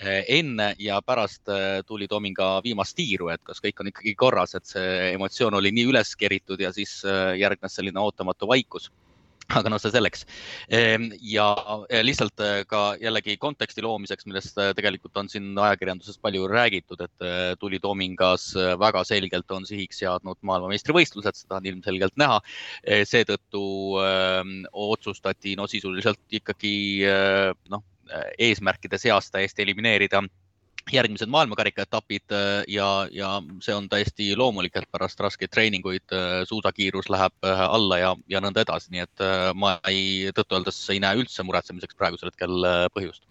enne 0.00 0.70
ja 0.80 0.96
pärast 1.04 1.50
tuli 1.86 2.08
Tominga 2.08 2.56
viimast 2.64 2.96
tiiru, 2.96 3.28
et 3.30 3.42
kas 3.44 3.60
kõik 3.62 3.82
on 3.82 3.90
ikkagi 3.92 4.14
korras, 4.18 4.56
et 4.56 4.66
see 4.66 5.12
emotsioon 5.12 5.54
oli 5.60 5.70
nii 5.76 5.90
üles 5.92 6.14
keritud 6.18 6.60
ja 6.64 6.72
siis 6.72 7.02
järgnes 7.38 7.76
selline 7.76 8.00
ootamatu 8.00 8.48
vaikus 8.50 8.88
aga 9.58 9.70
noh, 9.72 9.80
see 9.82 9.92
selleks. 9.94 10.24
Ehm, 10.72 11.10
ja 11.24 11.48
lihtsalt 12.06 12.42
äh, 12.44 12.62
ka 12.70 12.94
jällegi 13.00 13.36
konteksti 13.42 13.84
loomiseks, 13.84 14.26
millest 14.28 14.58
äh, 14.60 14.72
tegelikult 14.76 15.16
on 15.20 15.30
siin 15.32 15.50
ajakirjanduses 15.58 16.20
palju 16.22 16.46
räägitud, 16.50 17.02
et 17.04 17.26
äh, 17.26 17.52
Tuli 17.60 17.80
Toomingas 17.82 18.50
väga 18.80 19.02
selgelt 19.08 19.50
on 19.54 19.66
sihiks 19.68 20.00
seadnud 20.02 20.38
maailmameistrivõistlused, 20.46 21.42
seda 21.42 21.58
on 21.60 21.70
ilmselgelt 21.70 22.16
näha. 22.20 22.40
seetõttu 23.08 23.62
ehm, 24.02 24.52
otsustati 24.72 25.56
no 25.58 25.66
sisuliselt 25.70 26.20
ikkagi 26.40 26.74
noh, 27.70 27.84
eesmärkide 28.38 28.98
seast 28.98 29.32
täiesti 29.34 29.62
elimineerida 29.64 30.22
järgmised 30.92 31.30
maailmakarika 31.30 31.84
etapid 31.86 32.34
äh, 32.34 32.62
ja, 32.68 33.06
ja 33.12 33.32
see 33.62 33.74
on 33.74 33.88
täiesti 33.88 34.30
loomulik, 34.36 34.76
et 34.76 34.90
pärast 34.92 35.20
raskeid 35.20 35.52
treeninguid 35.54 36.14
äh, 36.16 36.42
suusakiirus 36.48 37.10
läheb 37.12 37.46
äh, 37.46 37.64
alla 37.66 37.98
ja, 37.98 38.14
ja 38.28 38.42
nõnda 38.44 38.64
edasi, 38.64 38.92
nii 38.94 39.04
et 39.06 39.26
ma 39.54 39.76
ei, 39.88 40.30
tõtt-öeldes 40.36 40.78
ei 40.92 41.02
näe 41.02 41.20
üldse 41.20 41.44
muretsemiseks 41.46 41.98
praegusel 41.98 42.32
hetkel 42.32 42.64
põhjust. 42.94 43.24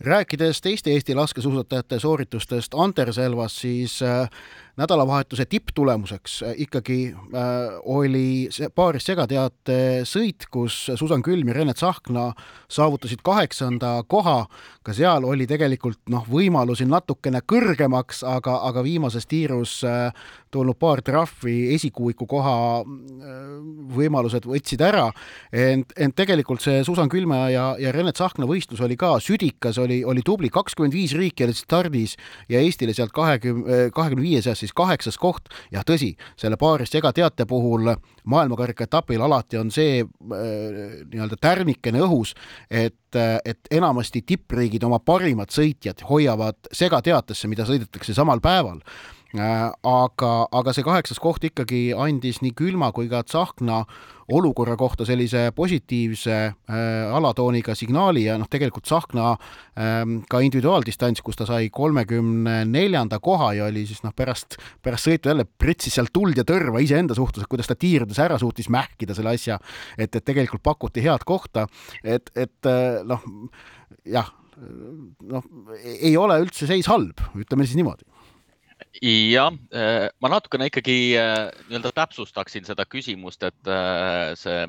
Rääkides 0.00 0.60
teiste 0.60 0.92
Eesti 0.92 1.14
laskesuusatajate 1.16 1.98
sooritustest 2.00 2.74
Anterselvas, 2.76 3.56
siis 3.60 4.02
äh, 4.02 4.28
nädalavahetuse 4.76 5.46
tipptulemuseks 5.46 6.42
äh, 6.42 6.54
ikkagi 6.56 7.14
äh, 7.14 7.78
oli 7.82 8.48
see 8.52 8.68
paaris 8.68 9.06
segateate 9.08 9.78
sõit, 10.04 10.48
kus 10.52 10.90
Susan 10.94 11.24
Külm 11.24 11.48
ja 11.48 11.56
Rene 11.56 11.74
Tsahkna 11.74 12.28
saavutasid 12.68 13.24
kaheksanda 13.24 14.02
koha. 14.08 14.46
ka 14.86 14.92
seal 14.94 15.24
oli 15.24 15.46
tegelikult 15.46 15.98
noh, 16.12 16.26
võimalusi 16.30 16.84
natukene 16.86 17.40
kõrgemaks, 17.42 18.20
aga, 18.22 18.60
aga 18.68 18.84
viimases 18.84 19.26
tiirus 19.26 19.80
äh, 19.84 20.12
tulnud 20.50 20.78
paar 20.78 21.02
trahvi 21.02 21.74
esikuuiku 21.74 22.26
koha 22.26 22.84
võimalused 23.96 24.46
võtsid 24.46 24.80
ära. 24.84 25.08
ent, 25.52 25.92
ent 25.96 26.14
tegelikult 26.16 26.62
see 26.62 26.84
Susan 26.84 27.08
Külme 27.12 27.38
ja, 27.52 27.66
ja 27.80 27.92
Rene 27.92 28.12
Tsahkna 28.12 28.46
võistlus 28.46 28.80
oli 28.84 28.96
ka 28.96 29.16
südikas, 29.20 29.78
oli, 29.82 30.02
oli 30.04 30.22
tubli, 30.24 30.48
kakskümmend 30.52 30.94
viis 30.94 31.16
riiki 31.16 31.44
olid 31.44 31.58
stardis 31.58 32.16
ja 32.48 32.60
Eestile 32.60 32.94
sealt 32.94 33.12
kahekümne, 33.16 33.90
kahekümne 33.94 34.24
viie 34.24 34.42
seas 34.44 34.62
siis 34.65 34.65
kaheksas 34.74 35.18
koht. 35.18 35.50
jah, 35.72 35.84
tõsi, 35.86 36.14
selle 36.36 36.56
paaris 36.56 36.90
segateate 36.90 37.46
puhul 37.46 37.92
maailmakarika 38.24 38.84
etapil 38.84 39.22
alati 39.22 39.58
on 39.58 39.70
see 39.70 40.00
äh, 40.02 40.08
nii-öelda 41.12 41.36
tärnikene 41.40 42.02
õhus, 42.06 42.34
et, 42.70 43.18
et 43.44 43.70
enamasti 43.70 44.22
tippriigid 44.26 44.84
oma 44.84 44.98
parimad 44.98 45.52
sõitjad 45.54 46.02
hoiavad 46.08 46.72
segateatesse, 46.72 47.48
mida 47.48 47.66
sõidetakse 47.68 48.14
samal 48.14 48.40
päeval 48.40 48.80
Äh, 48.80 49.15
aga, 49.40 50.32
aga 50.52 50.72
see 50.74 50.84
kaheksas 50.86 51.20
koht 51.22 51.44
ikkagi 51.48 51.90
andis 51.96 52.42
nii 52.42 52.54
Külma 52.56 52.92
kui 52.96 53.08
ka 53.10 53.22
Tsahkna 53.26 53.84
olukorra 54.32 54.74
kohta 54.76 55.06
sellise 55.06 55.50
positiivse 55.54 56.34
äh, 56.34 57.14
alatooniga 57.14 57.74
signaali 57.78 58.24
ja 58.26 58.36
noh, 58.38 58.48
tegelikult 58.50 58.86
Tsahkna 58.88 59.28
ähm, 59.78 60.16
ka 60.30 60.40
individuaaldistants, 60.42 61.22
kus 61.22 61.38
ta 61.38 61.46
sai 61.46 61.68
kolmekümne 61.70 62.64
neljanda 62.66 63.20
koha 63.22 63.52
ja 63.58 63.68
oli 63.70 63.84
siis 63.86 64.02
noh, 64.06 64.14
pärast, 64.16 64.58
pärast 64.82 65.06
sõitu 65.06 65.30
jälle 65.30 65.46
pritsis 65.46 65.94
seal 65.98 66.10
tuld 66.12 66.38
ja 66.38 66.46
tõrva 66.48 66.82
iseenda 66.82 67.14
suhtes, 67.18 67.44
et 67.44 67.52
kuidas 67.52 67.70
ta 67.70 67.78
tiirdes 67.78 68.18
ära 68.22 68.40
suutis 68.42 68.70
mähkida 68.72 69.14
selle 69.14 69.36
asja, 69.36 69.60
et, 69.98 70.10
et 70.10 70.24
tegelikult 70.26 70.64
pakuti 70.66 71.04
head 71.06 71.22
kohta, 71.26 71.68
et, 72.02 72.32
et 72.34 72.72
äh, 72.72 73.04
noh, 73.06 73.22
jah, 74.02 74.32
noh, 74.56 75.48
ei 75.84 76.16
ole 76.18 76.40
üldse 76.42 76.66
seis 76.66 76.90
halb, 76.90 77.20
ütleme 77.38 77.66
siis 77.68 77.78
niimoodi 77.78 78.08
jah, 79.02 79.52
äh, 79.72 80.08
ma 80.20 80.30
natukene 80.30 80.68
ikkagi 80.70 81.16
äh, 81.18 81.50
nii-öelda 81.68 81.92
täpsustaksin 81.96 82.64
seda 82.66 82.86
küsimust, 82.88 83.42
et 83.44 83.68
äh, 83.68 84.32
see 84.38 84.64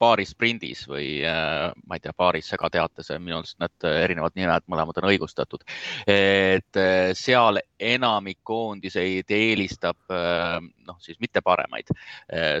paari 0.00 0.26
sprindis 0.28 0.84
või 0.88 1.20
ma 1.22 1.96
ei 1.96 2.02
tea, 2.02 2.12
paaris 2.16 2.50
segateates, 2.50 3.10
minu 3.18 3.40
arust 3.40 3.58
need 3.60 3.86
erinevad 3.88 4.36
nimed 4.38 4.66
mõlemad 4.70 5.00
on 5.00 5.08
õigustatud. 5.10 5.64
et 6.08 6.78
seal 7.16 7.60
enamik 7.80 8.40
koondiseid 8.44 9.30
eelistab 9.32 9.98
noh, 10.10 10.98
siis 11.00 11.18
mitte 11.20 11.42
paremaid 11.44 11.90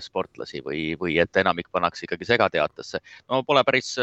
sportlasi 0.04 0.62
või, 0.64 0.94
või 1.00 1.18
et 1.22 1.36
enamik 1.36 1.70
pannakse 1.72 2.06
ikkagi 2.06 2.28
segateatesse. 2.28 3.00
no 3.28 3.42
pole 3.46 3.64
päris 3.64 3.94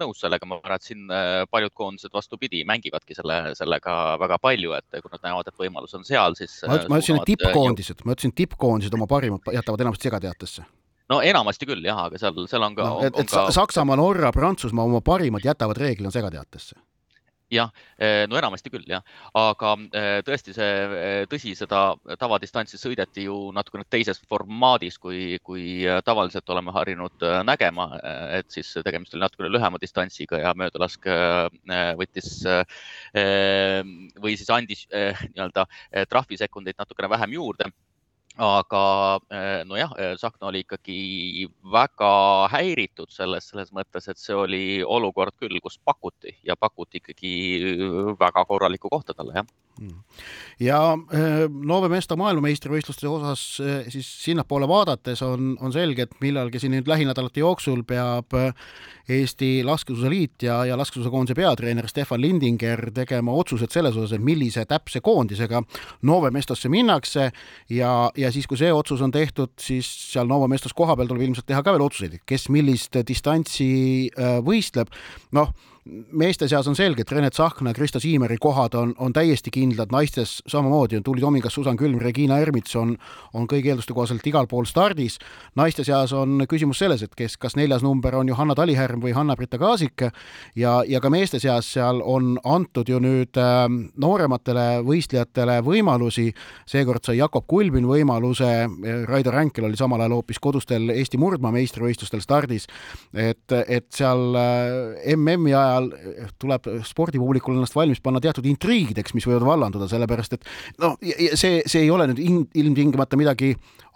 nõus 0.00 0.22
sellega, 0.22 0.46
ma 0.46 0.60
arvan, 0.60 0.78
et 0.78 0.88
siin 0.88 1.06
paljud 1.50 1.74
koondised 1.74 2.12
vastupidi 2.14 2.64
mängivadki 2.68 3.16
selle, 3.18 3.54
sellega 3.58 4.16
väga 4.22 4.38
palju, 4.42 4.76
et 4.78 5.00
kui 5.00 5.12
nad 5.12 5.24
näevad, 5.26 5.48
et 5.48 5.58
võimalik 5.58 5.71
võimalus 5.72 5.96
on 5.96 6.06
seal, 6.06 6.36
siis. 6.38 6.60
ma, 6.68 6.78
ma 6.92 7.00
ütlesin, 7.00 7.18
et 7.22 7.32
tippkoondised, 7.32 8.04
ma 8.04 8.16
ütlesin, 8.16 8.36
tippkoondised 8.36 8.94
oma 8.94 9.08
parimad 9.10 9.52
jätavad 9.56 9.80
enamasti 9.80 10.08
segateatesse. 10.08 10.64
no 11.10 11.20
enamasti 11.24 11.68
küll 11.68 11.84
jah, 11.84 12.04
aga 12.06 12.20
seal, 12.20 12.46
seal 12.50 12.68
on 12.68 12.76
ka 12.78 12.88
no,. 12.88 13.02
et, 13.08 13.18
et 13.24 13.32
ka... 13.32 13.48
Saksamaa, 13.54 13.96
Norra, 13.96 14.32
Prantsusmaa 14.32 14.84
oma 14.84 15.00
parimad 15.00 15.44
jätavad 15.44 15.80
reeglina 15.80 16.12
segateatesse 16.14 16.76
jah, 17.52 17.70
eh, 17.98 18.24
no 18.28 18.38
enamasti 18.38 18.72
küll 18.72 18.86
jah, 18.88 19.02
aga 19.38 19.74
eh, 19.98 20.20
tõesti 20.26 20.54
see, 20.56 20.70
eh, 20.98 21.24
tõsi, 21.30 21.54
seda 21.58 21.82
tavadistantsi 22.20 22.80
sõideti 22.80 23.26
ju 23.26 23.36
natukene 23.54 23.86
teises 23.92 24.20
formaadis, 24.28 24.98
kui, 25.02 25.38
kui 25.44 25.84
tavaliselt 26.06 26.48
oleme 26.54 26.74
harjunud 26.74 27.26
nägema, 27.46 27.88
et 28.38 28.50
siis 28.52 28.70
tegemist 28.84 29.14
oli 29.14 29.24
natukene 29.24 29.52
lühema 29.52 29.80
distantsiga 29.82 30.40
ja 30.42 30.52
möödalask 30.58 31.06
võttis 31.98 32.30
või 34.22 34.36
siis 34.38 34.50
andis 34.54 34.84
nii-öelda 34.90 35.66
trahvisekundeid 36.10 36.78
natukene 36.80 37.10
vähem 37.12 37.36
juurde 37.38 37.70
aga 38.40 39.20
eh, 39.30 39.64
nojah, 39.68 39.92
eh, 39.98 40.14
Tsahkna 40.16 40.48
oli 40.48 40.62
ikkagi 40.64 41.48
väga 41.72 42.48
häiritud 42.52 43.12
selles, 43.12 43.50
selles 43.50 43.72
mõttes, 43.76 44.08
et 44.08 44.20
see 44.20 44.36
oli 44.36 44.62
olukord 44.84 45.36
küll, 45.40 45.58
kus 45.60 45.78
pakuti 45.84 46.38
ja 46.46 46.56
pakuti 46.56 47.02
ikkagi 47.02 47.34
väga 48.20 48.44
korralikku 48.48 48.88
kohta 48.88 49.12
talle, 49.14 49.36
jah 49.36 49.46
mm. 49.80 49.98
ja 50.64 50.80
eh, 51.12 51.44
Nove 51.48 51.92
Mesto 51.92 52.16
maailmameistrivõistluste 52.16 53.08
osas 53.10 53.44
siis 53.92 54.08
sinnapoole 54.24 54.68
vaadates 54.68 55.22
on, 55.26 55.54
on 55.60 55.72
selge, 55.72 56.08
et 56.08 56.16
millalgi 56.24 56.62
siin 56.62 56.72
nüüd 56.78 56.88
lähinädalate 56.88 57.44
jooksul 57.44 57.84
peab 57.84 58.32
Eesti 59.08 59.64
Laskesuusaliit 59.64 60.42
ja, 60.46 60.64
ja 60.64 60.78
laskesuusakoondise 60.78 61.34
peatreener 61.34 61.88
Stefan 61.88 62.20
Lindinger 62.20 62.90
tegema 62.94 63.32
otsused 63.32 63.72
selles 63.74 63.96
osas, 63.96 64.14
et 64.16 64.24
millise 64.24 64.64
täpse 64.68 65.02
koondisega 65.02 65.62
Nove 66.06 66.30
Mestosse 66.30 66.70
minnakse 66.72 67.30
ja, 67.70 68.10
ja 68.22 68.30
siis, 68.34 68.46
kui 68.50 68.58
see 68.60 68.72
otsus 68.72 69.02
on 69.04 69.12
tehtud, 69.14 69.52
siis 69.60 69.88
seal 70.12 70.28
Nova 70.30 70.48
Mestos 70.50 70.74
kohapeal 70.76 71.10
tuleb 71.10 71.26
ilmselt 71.28 71.48
teha 71.48 71.62
ka 71.64 71.74
veel 71.74 71.84
otsuseid, 71.84 72.16
et 72.18 72.24
kes 72.28 72.48
millist 72.54 72.96
distantsi 73.08 73.68
äh, 74.14 74.38
võistleb. 74.44 74.92
noh, 75.36 75.52
meeste 75.84 76.46
seas 76.46 76.68
on 76.70 76.76
selge, 76.78 77.02
et 77.02 77.12
Rene 77.12 77.30
Tsahkna 77.30 77.72
ja 77.72 77.74
Krista 77.74 78.00
Siimeri 78.00 78.36
kohad 78.40 78.74
on, 78.78 78.92
on 79.02 79.12
täiesti 79.12 79.50
kindlad, 79.50 79.90
naistes 79.90 80.36
samamoodi 80.46 80.96
on 80.96 81.02
Tuuli 81.02 81.20
Tomingas, 81.20 81.54
Susan 81.54 81.76
Külm, 81.76 81.98
Regina 81.98 82.38
Ermits 82.38 82.76
on, 82.78 82.94
on 83.34 83.48
kõigi 83.50 83.72
eelduste 83.72 83.94
kohaselt 83.94 84.26
igal 84.26 84.46
pool 84.46 84.68
stardis. 84.70 85.18
naiste 85.58 85.84
seas 85.84 86.12
on 86.14 86.44
küsimus 86.48 86.78
selles, 86.78 87.02
et 87.02 87.14
kes, 87.18 87.34
kas 87.36 87.56
neljas 87.58 87.82
number 87.82 88.14
on 88.14 88.30
Johanna 88.30 88.54
Talihärm 88.54 89.02
või 89.02 89.14
Hanna-Britta 89.16 89.58
Kaasik 89.58 90.06
ja, 90.54 90.82
ja 90.86 91.00
ka 91.02 91.10
meeste 91.10 91.40
seas 91.42 91.72
seal 91.74 91.98
on 92.04 92.36
antud 92.44 92.88
ju 92.88 93.02
nüüd 93.02 93.42
äh, 93.42 93.66
noorematele 93.98 94.84
võistlejatele 94.86 95.58
võimalusi. 95.66 96.28
seekord 96.66 97.02
sai 97.02 97.18
Jakob 97.18 97.48
Kulbin 97.50 97.90
võimaluse, 97.90 98.68
Raido 99.08 99.34
Ränkel 99.34 99.66
oli 99.66 99.76
samal 99.76 100.00
ajal 100.00 100.20
hoopis 100.20 100.38
kodustel 100.38 100.94
Eesti 100.94 101.18
murdmaa 101.18 101.50
meistrivõistlustel 101.50 102.22
stardis. 102.22 102.68
et, 103.12 103.50
et 103.66 103.90
seal 103.90 104.38
äh, 104.38 105.16
MM-i 105.16 105.50
ajal 105.50 105.71
tuleb 106.40 106.68
spordipublikul 106.86 107.56
ennast 107.56 107.76
valmis 107.76 108.00
panna 108.02 108.20
teatud 108.22 108.46
intriigideks, 108.50 109.14
mis 109.16 109.26
võivad 109.28 109.46
vallanduda, 109.46 109.88
sellepärast 109.90 110.38
et 110.38 110.48
noh, 110.82 110.96
see, 111.34 111.62
see 111.66 111.84
ei 111.84 111.90
ole 111.90 112.08
nüüd 112.10 112.22
ilmtingimata 112.58 113.18
midagi 113.20 113.54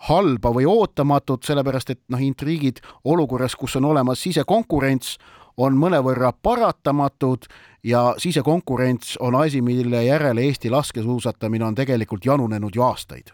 halba 0.09 0.53
või 0.55 0.67
ootamatut, 0.69 1.47
sellepärast 1.47 1.95
et 1.95 2.03
noh, 2.13 2.23
intriigid 2.23 2.83
olukorras, 3.05 3.57
kus 3.57 3.79
on 3.81 3.89
olemas 3.93 4.23
sisekonkurents, 4.27 5.17
on 5.57 5.77
mõnevõrra 5.81 6.35
paratamatud 6.43 7.47
ja 7.87 8.11
sisekonkurents 8.21 9.17
on 9.25 9.39
asi, 9.41 9.63
mille 9.65 10.05
järele 10.05 10.45
Eesti 10.51 10.71
laskesuusatamine 10.71 11.65
on 11.65 11.75
tegelikult 11.75 12.25
janunenud 12.29 12.77
ju 12.77 12.85
aastaid. 12.85 13.33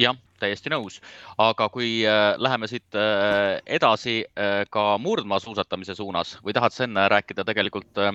Jah 0.00 0.16
täiesti 0.40 0.72
nõus, 0.72 1.00
aga 1.40 1.68
kui 1.72 2.00
äh, 2.06 2.34
läheme 2.40 2.68
siit 2.70 2.96
äh, 2.96 3.58
edasi 3.78 4.22
äh, 4.22 4.62
ka 4.72 4.96
murdmaasuusatamise 5.02 5.96
suunas 5.98 6.36
või 6.44 6.56
tahad 6.56 6.76
sa 6.76 6.86
enne 6.88 7.08
rääkida 7.12 7.46
tegelikult 7.48 8.06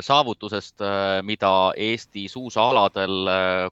saavutusest, 0.00 0.80
mida 1.28 1.48
Eesti 1.76 2.22
suusaaladel 2.32 3.26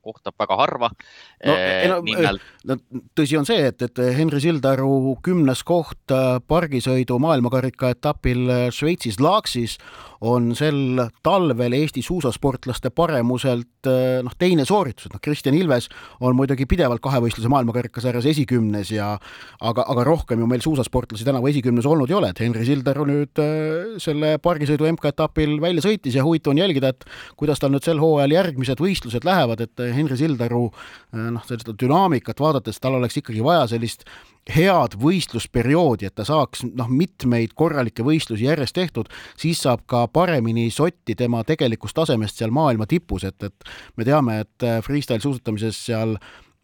kohtab 0.04 0.34
väga 0.36 0.58
harva 0.60 0.90
no,. 0.92 1.54
No, 1.88 1.96
nimelt... 2.04 2.44
no 2.68 2.76
tõsi 3.16 3.38
on 3.40 3.48
see, 3.48 3.70
et, 3.70 3.80
et 3.80 4.02
Henri 4.18 4.42
Sildaru 4.44 5.14
kümnes 5.24 5.62
koht 5.64 6.12
pargisõidu 6.44 7.16
maailmakarika 7.24 7.94
etapil 7.96 8.52
Šveitsis 8.68 9.16
Laaksis 9.22 9.78
on 10.22 10.52
sel 10.54 11.00
talvel 11.24 11.74
Eesti 11.76 12.02
suusasportlaste 12.04 12.92
paremuselt 12.94 13.88
eh, 13.90 14.20
noh, 14.22 14.34
teine 14.38 14.64
sooritus, 14.68 15.08
et 15.08 15.16
noh, 15.16 15.22
Kristjan 15.22 15.56
Ilves 15.58 15.88
on 16.22 16.36
muidugi 16.38 16.66
pidevalt 16.70 17.02
kahevõistluse 17.02 17.50
maailmakarikasarjas 17.50 18.28
esikümnes 18.30 18.92
ja 18.94 19.12
aga, 19.16 19.82
aga 19.82 20.06
rohkem 20.06 20.42
ju 20.42 20.48
meil 20.50 20.62
suusasportlasi 20.64 21.26
tänavu 21.26 21.50
esikümnes 21.50 21.88
olnud 21.90 22.10
ei 22.10 22.18
ole, 22.18 22.30
et 22.30 22.42
Henri 22.44 22.66
Sildaru 22.68 23.06
nüüd 23.08 23.42
äh, 23.42 23.96
selle 24.02 24.36
pargisõidu 24.42 24.86
MK-etapil 24.92 25.56
välja 25.62 25.84
sõitis 25.84 26.18
ja 26.18 26.26
huvitav 26.26 26.54
on 26.54 26.62
jälgida, 26.62 26.92
et 26.94 27.06
kuidas 27.38 27.62
tal 27.62 27.74
nüüd 27.74 27.86
sel 27.86 28.02
hooajal 28.02 28.36
järgmised 28.36 28.82
võistlused 28.82 29.26
lähevad, 29.26 29.64
et 29.66 29.86
Henri 29.96 30.20
Sildaru 30.20 30.68
äh, 30.70 31.32
noh, 31.34 31.42
seda 31.48 31.74
dünaamikat 31.74 32.42
vaadates 32.42 32.78
tal 32.82 33.00
oleks 33.00 33.18
ikkagi 33.18 33.42
vaja 33.42 33.66
sellist 33.74 34.06
head 34.50 34.96
võistlusperioodi, 34.98 36.08
et 36.08 36.16
ta 36.18 36.24
saaks 36.26 36.64
noh, 36.66 36.90
mitmeid 36.90 37.54
korralikke 37.58 38.04
võistlusi 38.06 38.48
järjest 38.48 38.74
tehtud, 38.74 39.10
siis 39.38 39.62
saab 39.62 39.84
ka 39.86 40.06
paremini 40.10 40.68
sotti 40.74 41.14
tema 41.18 41.44
tegelikust 41.46 41.96
tasemest 42.00 42.40
seal 42.40 42.54
maailma 42.54 42.88
tipus, 42.90 43.24
et, 43.28 43.38
et 43.42 43.74
me 43.96 44.06
teame, 44.08 44.40
et 44.42 44.66
äh, 44.66 44.80
freestyle 44.82 45.22
suusatamises 45.22 45.78
seal 45.86 46.16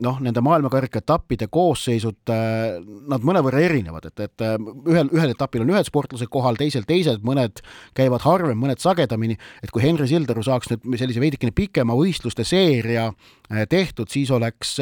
noh, 0.04 0.18
nende 0.22 0.42
maailmakarika 0.44 1.00
etappide 1.02 1.48
koosseisud, 1.50 2.20
äh, 2.30 2.78
nad 3.10 3.24
mõnevõrra 3.26 3.62
erinevad, 3.66 4.06
et, 4.10 4.22
et 4.28 4.44
äh, 4.46 4.54
ühel, 4.86 5.10
ühel 5.14 5.32
etapil 5.34 5.64
on 5.64 5.72
ühed 5.74 5.88
sportlased 5.88 6.30
kohal, 6.30 6.58
teisel 6.58 6.86
teised, 6.86 7.24
mõned 7.26 7.62
käivad 7.98 8.22
harvem, 8.26 8.58
mõned 8.62 8.82
sagedamini, 8.82 9.38
et 9.64 9.72
kui 9.74 9.82
Henri 9.82 10.06
Sildaru 10.10 10.44
saaks 10.46 10.70
nüüd 10.76 11.00
sellise 11.00 11.22
veidikene 11.22 11.54
pikema 11.56 11.98
võistluste 11.98 12.46
seeria 12.46 13.08
äh, 13.10 13.64
tehtud, 13.70 14.10
siis 14.12 14.30
oleks 14.34 14.78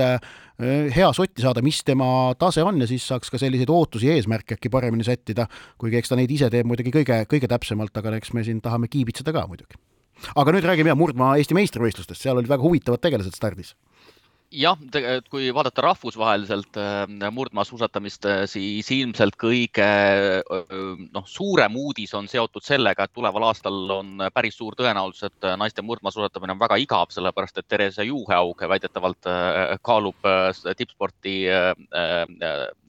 hea 0.57 1.09
sotti 1.13 1.43
saada, 1.45 1.61
mis 1.61 1.83
tema 1.85 2.07
tase 2.41 2.63
on 2.65 2.79
ja 2.81 2.87
siis 2.89 3.05
saaks 3.05 3.29
ka 3.29 3.37
selliseid 3.37 3.69
ootusi 3.69 4.09
ja 4.09 4.15
eesmärke 4.17 4.57
äkki 4.57 4.71
paremini 4.73 5.05
sättida, 5.05 5.45
kuigi 5.77 5.99
eks 6.01 6.09
ta 6.09 6.17
neid 6.17 6.33
ise 6.33 6.49
teeb 6.53 6.65
muidugi 6.69 6.95
kõige, 6.95 7.19
kõige 7.29 7.51
täpsemalt, 7.53 7.93
aga 8.01 8.15
eks 8.17 8.33
me 8.33 8.45
siin 8.47 8.63
tahame 8.65 8.89
kiibitseda 8.89 9.37
ka 9.37 9.45
muidugi. 9.51 9.77
aga 10.33 10.55
nüüd 10.57 10.65
räägime 10.65 10.89
jah, 10.89 10.97
murdmaa 10.97 11.35
Eesti 11.37 11.59
meistrivõistlustest, 11.59 12.25
seal 12.25 12.41
olid 12.41 12.49
väga 12.49 12.65
huvitavad 12.65 13.05
tegelased 13.05 13.37
stardis 13.37 13.75
jah, 14.55 14.79
kui 15.31 15.49
vaadata 15.55 15.83
rahvusvaheliselt 15.85 16.79
äh, 16.79 17.31
murdmaasuusatamist, 17.35 18.27
äh, 18.31 18.43
siis 18.51 18.89
ilmselt 18.95 19.37
kõige 19.41 19.87
äh, 19.87 20.73
noh, 21.13 21.27
suurem 21.27 21.77
uudis 21.77 22.15
on 22.15 22.29
seotud 22.31 22.65
sellega, 22.65 23.07
et 23.07 23.15
tuleval 23.17 23.49
aastal 23.49 23.91
on 23.99 24.25
päris 24.35 24.57
suur 24.59 24.77
tõenäosus, 24.79 25.27
et 25.29 25.49
naiste 25.59 25.83
murdmaasuusatamine 25.87 26.57
on 26.57 26.63
väga 26.63 26.79
igav, 26.83 27.11
sellepärast 27.15 27.61
et 27.61 27.69
Therese 27.69 28.07
Juuhaug 28.07 28.63
väidetavalt 28.69 29.29
kaalub 29.83 30.29
tippsporti 30.77 31.37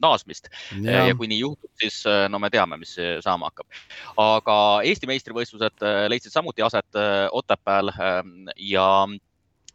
naasmist. 0.02 0.48
ja 0.82 1.14
kui 1.18 1.28
nii 1.30 1.40
juhtub, 1.40 1.70
siis 1.80 2.02
no 2.30 2.38
me 2.38 2.50
teame, 2.50 2.78
mis 2.80 2.94
saama 3.24 3.50
hakkab. 3.50 3.66
aga 4.22 4.58
Eesti 4.88 5.10
meistrivõistlused 5.10 5.86
leidsid 6.08 6.34
samuti 6.34 6.62
aset 6.62 7.00
Otepääl 7.32 7.92
ja 8.56 8.88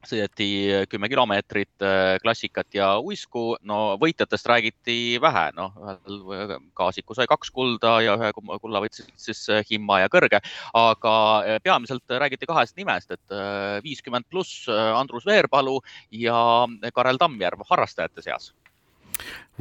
sõideti 0.08 0.48
kümme 0.92 1.10
kilomeetrit 1.12 1.84
äh, 1.86 2.18
klassikat 2.22 2.76
ja 2.76 2.89
uisku. 3.00 3.56
no 3.62 3.98
võitjatest 4.02 4.48
räägiti 4.50 4.98
vähe, 5.22 5.50
noh, 5.58 5.74
ühel 6.08 6.56
Kaasiku 6.78 7.16
sai 7.18 7.28
kaks 7.30 7.52
kulda 7.54 7.96
ja 8.06 8.16
ühe 8.20 8.32
kulla 8.36 8.82
võtsid 8.84 9.12
siis 9.20 9.46
äh, 9.50 9.63
Himma 9.70 10.02
ja 10.04 10.12
Kõrge, 10.13 10.42
aga 10.78 11.16
äh, 11.42 11.60
peamiselt 11.63 12.18
räägiti 12.24 12.50
kahest 12.50 12.78
nimest, 12.78 13.12
et 13.12 13.38
viiskümmend 13.84 14.26
pluss 14.30 14.68
Andrus 14.70 15.26
Veerpalu 15.26 15.80
ja 16.12 16.68
Karel 16.94 17.20
Tammjärv 17.22 17.66
harrastajate 17.70 18.24
seas. 18.26 18.52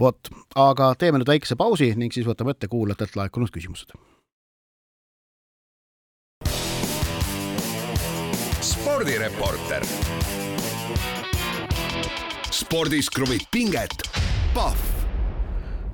Vot, 0.00 0.31
aga 0.57 0.94
teeme 0.98 1.20
nüüd 1.20 1.28
väikese 1.28 1.59
pausi 1.61 1.92
ning 1.96 2.14
siis 2.14 2.26
võtame 2.26 2.57
ette 2.57 2.70
kuulajatelt 2.72 3.18
laekunud 3.20 3.52
küsimused 3.52 3.92
spordireporter. 9.02 9.82
spordis 12.50 13.10
kruvib 13.10 13.40
pinget, 13.50 13.90
Pahv 14.54 14.78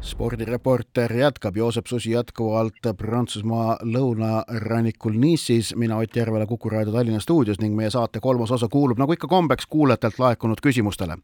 spordireporter 0.00 1.12
jätkab, 1.16 1.56
Joosep 1.56 1.86
Susi 1.86 2.10
jätkuvalt 2.10 2.84
Prantsusmaa 2.96 3.78
lõunarannikul 3.82 5.16
Nice'is, 5.16 5.72
mina 5.76 5.96
Ott 5.96 6.16
Järvela 6.16 6.46
Kuku 6.46 6.68
raadio 6.68 6.92
Tallinna 6.92 7.20
stuudios 7.20 7.60
ning 7.60 7.76
meie 7.76 7.90
saate 7.90 8.20
kolmas 8.20 8.52
osa 8.52 8.68
kuulub 8.68 9.00
nagu 9.00 9.12
ikka 9.12 9.28
kombeks 9.28 9.66
kuulajatelt 9.66 10.18
laekunud 10.18 10.60
küsimustele. 10.60 11.16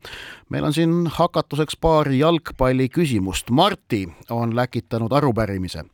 meil 0.48 0.64
on 0.64 0.72
siin 0.72 1.06
hakatuseks 1.06 1.76
paar 1.76 2.08
jalgpalli 2.08 2.88
küsimust. 2.88 3.50
Marti 3.50 4.08
on 4.30 4.56
läkitanud 4.56 5.12
arupärimise. 5.12 5.84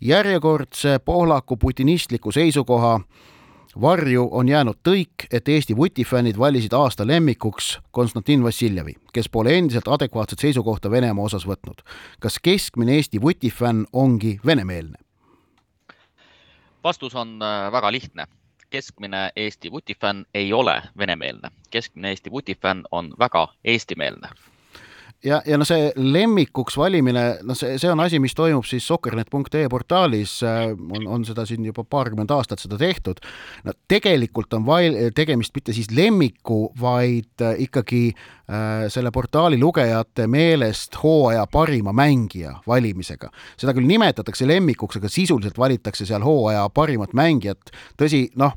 järjekordse 0.00 0.98
pohlaku 0.98 1.56
putinistliku 1.56 2.32
seisukoha 2.32 3.00
varju 3.80 4.28
on 4.30 4.48
jäänud 4.48 4.78
tõik, 4.88 5.26
et 5.30 5.48
Eesti 5.48 5.76
vutifännid 5.76 6.38
valisid 6.38 6.72
aasta 6.72 7.06
lemmikuks 7.06 7.78
Konstantin 7.90 8.44
Vassiljevi, 8.44 8.94
kes 9.12 9.28
pole 9.28 9.58
endiselt 9.58 9.88
adekvaatset 9.88 10.38
seisukohta 10.38 10.90
Venemaa 10.90 11.24
osas 11.24 11.46
võtnud. 11.46 11.82
kas 12.20 12.38
keskmine 12.42 12.94
Eesti 12.94 13.20
vutifänn 13.20 13.84
ongi 13.92 14.40
venemeelne? 14.46 14.98
vastus 16.84 17.14
on 17.14 17.42
äh, 17.42 17.72
väga 17.72 17.92
lihtne. 17.92 18.26
keskmine 18.70 19.30
Eesti 19.36 19.70
vutifänn 19.70 20.24
ei 20.34 20.52
ole 20.52 20.82
venemeelne, 20.98 21.50
keskmine 21.70 22.08
Eesti 22.08 22.30
vutifänn 22.30 22.82
on 22.90 23.14
väga 23.18 23.48
eestimeelne 23.64 24.28
ja, 25.24 25.40
ja 25.46 25.58
noh, 25.58 25.66
see 25.68 25.88
lemmikuks 25.96 26.76
valimine, 26.78 27.22
noh, 27.46 27.56
see, 27.58 27.78
see 27.80 27.90
on 27.90 28.02
asi, 28.04 28.20
mis 28.22 28.34
toimub 28.36 28.66
siis 28.68 28.86
soccernet.ee 28.88 29.68
portaalis, 29.72 30.36
äh, 30.46 30.66
on, 30.74 31.06
on 31.16 31.24
seda 31.26 31.46
siin 31.48 31.64
juba 31.66 31.84
paarkümmend 31.88 32.32
aastat 32.34 32.62
seda 32.62 32.78
tehtud. 32.80 33.22
no 33.64 33.74
tegelikult 33.88 34.54
on 34.58 34.66
val-, 34.66 34.98
tegemist 35.16 35.54
mitte 35.56 35.74
siis 35.76 35.90
lemmiku, 35.94 36.68
vaid 36.80 37.44
äh, 37.44 37.56
ikkagi 37.66 38.04
äh, 38.12 38.86
selle 38.92 39.12
portaali 39.14 39.58
lugejate 39.60 40.28
meelest 40.30 41.00
hooaja 41.02 41.46
parima 41.50 41.94
mängija 41.96 42.58
valimisega. 42.66 43.32
seda 43.56 43.74
küll 43.76 43.88
nimetatakse 43.88 44.48
lemmikuks, 44.48 45.00
aga 45.00 45.12
sisuliselt 45.12 45.58
valitakse 45.58 46.06
seal 46.06 46.24
hooaja 46.24 46.68
parimat 46.74 47.16
mängijat. 47.16 47.74
tõsi, 48.00 48.28
noh 48.36 48.56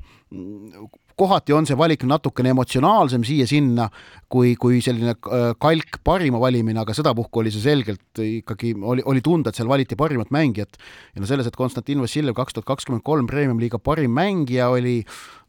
kohati 1.18 1.56
on 1.56 1.66
see 1.68 1.78
valik 1.78 2.04
natukene 2.08 2.52
emotsionaalsem 2.54 3.24
siia-sinna 3.28 3.88
kui, 4.32 4.54
kui 4.60 4.80
selline 4.86 5.16
äh, 5.16 5.50
kalk 5.62 6.00
parima 6.06 6.40
valimine, 6.42 6.80
aga 6.84 6.96
sedapuhku 6.98 7.42
oli 7.42 7.54
see 7.54 7.64
selgelt 7.64 8.22
ikkagi, 8.22 8.76
oli, 8.78 9.06
oli 9.06 9.24
tunda, 9.26 9.52
et 9.52 9.60
seal 9.60 9.70
valiti 9.72 9.98
parimat 10.00 10.32
mängijat. 10.34 10.78
ja 11.16 11.24
no 11.24 11.30
selles, 11.30 11.50
et 11.50 11.58
Konstantin 11.58 12.02
Vassiljev 12.04 12.38
kaks 12.38 12.58
tuhat 12.58 12.70
kakskümmend 12.70 13.06
kolm 13.08 13.28
Premium-liiga 13.30 13.82
parim 13.84 14.14
mängija 14.18 14.70
oli, 14.74 15.02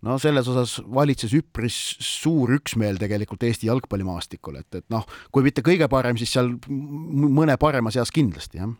no 0.06 0.18
selles 0.22 0.48
osas 0.48 0.78
valitses 0.94 1.36
üpris 1.36 1.78
suur 2.04 2.56
üksmeel 2.58 3.00
tegelikult 3.00 3.44
Eesti 3.44 3.68
jalgpallimaastikul, 3.68 4.60
et, 4.62 4.82
et 4.82 4.86
noh, 4.94 5.06
kui 5.34 5.46
mitte 5.46 5.64
kõige 5.66 5.90
parem, 5.92 6.16
siis 6.20 6.32
seal 6.32 6.54
mõne 6.68 7.58
parema 7.60 7.92
seas 7.94 8.14
kindlasti, 8.14 8.62
jah 8.64 8.76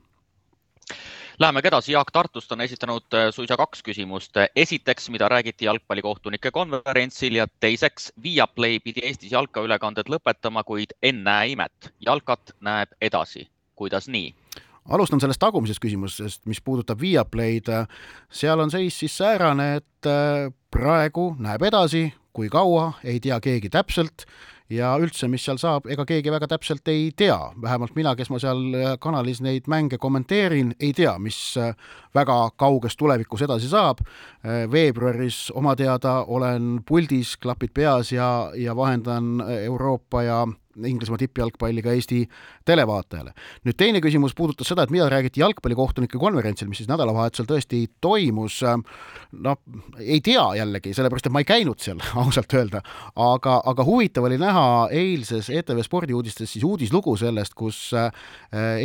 Lähemegi 1.39 1.69
edasi, 1.69 1.93
Jaak 1.93 2.09
Tartust 2.11 2.53
on 2.53 2.61
esitanud 2.61 3.15
äh, 3.15 3.29
suisa 3.31 3.57
kaks 3.57 3.83
küsimust. 3.87 4.35
esiteks, 4.57 5.11
mida 5.11 5.29
räägiti 5.29 5.65
jalgpallikohtunike 5.65 6.51
konverentsil 6.51 7.35
ja 7.39 7.47
teiseks, 7.61 8.13
Viaplay 8.23 8.81
pidi 8.81 9.05
Eestis 9.07 9.33
jalkaülekanded 9.33 10.11
lõpetama, 10.11 10.65
kuid 10.67 10.97
ennäe 11.03 11.53
imet, 11.53 11.93
jalkat 12.01 12.51
näeb 12.61 12.91
edasi. 13.01 13.49
kuidas 13.77 14.09
nii? 14.09 14.35
alustan 14.89 15.21
sellest 15.21 15.39
tagumisest 15.39 15.79
küsimusest, 15.79 16.43
mis 16.45 16.61
puudutab 16.61 17.01
Viaplay'd. 17.01 17.71
seal 18.31 18.61
on 18.61 18.71
seis 18.71 18.99
siis 18.99 19.17
säärane, 19.17 19.77
et 19.77 20.07
äh, 20.07 20.51
praegu 20.71 21.37
näeb 21.39 21.63
edasi, 21.63 22.15
kui 22.33 22.49
kaua, 22.49 22.93
ei 23.05 23.21
tea 23.21 23.41
keegi 23.41 23.71
täpselt 23.71 24.27
ja 24.73 24.91
üldse, 25.01 25.29
mis 25.33 25.45
seal 25.47 25.59
saab, 25.61 25.89
ega 25.91 26.05
keegi 26.09 26.33
väga 26.33 26.49
täpselt 26.51 26.89
ei 26.93 27.11
tea, 27.17 27.37
vähemalt 27.63 27.95
mina, 27.97 28.15
kes 28.17 28.31
ma 28.33 28.41
seal 28.43 28.61
äh, 28.77 28.95
kanalis 29.01 29.41
neid 29.45 29.69
mänge 29.71 29.99
kommenteerin, 30.01 30.75
ei 30.81 30.93
tea, 30.97 31.15
mis 31.23 31.39
äh, 31.61 31.73
väga 32.17 32.37
kauges 32.61 32.97
tulevikus 33.01 33.45
edasi 33.47 33.71
saab. 33.73 34.03
Äh, 34.45 34.67
veebruaris 34.71 35.49
oma 35.57 35.75
teada 35.77 36.21
olen 36.29 36.83
puldis, 36.87 37.37
klapid 37.41 37.73
peas 37.75 38.13
ja, 38.13 38.51
ja 38.57 38.77
vahendan 38.77 39.41
Euroopa 39.63 40.23
ja 40.23 40.43
Inglismaa 40.87 41.19
tippjalgpalli 41.19 41.83
ka 41.83 41.93
Eesti 41.97 42.23
televaatajale. 42.69 43.33
nüüd 43.67 43.77
teine 43.79 44.01
küsimus 44.05 44.35
puudutas 44.39 44.69
seda, 44.71 44.85
et 44.85 44.93
mida 44.95 45.09
räägiti 45.11 45.43
jalgpallikohtunike 45.43 46.19
konverentsil, 46.19 46.69
mis 46.69 46.83
siis 46.83 46.91
nädalavahetusel 46.91 47.49
tõesti 47.49 47.85
toimus. 48.01 48.61
noh, 49.33 49.59
ei 49.99 50.21
tea 50.25 50.45
jällegi, 50.61 50.95
sellepärast 50.95 51.27
et 51.27 51.33
ma 51.33 51.43
ei 51.45 51.49
käinud 51.49 51.81
seal 51.83 52.03
ausalt 52.23 52.55
öelda, 52.55 52.83
aga, 53.17 53.61
aga 53.65 53.85
huvitav 53.85 54.29
oli 54.29 54.39
näha 54.41 54.89
eilses 54.95 55.51
ETV 55.51 55.83
spordiuudistes 55.85 56.53
siis 56.53 56.65
uudislugu 56.65 57.17
sellest, 57.17 57.55
kus 57.55 57.93
äh, 57.95 58.11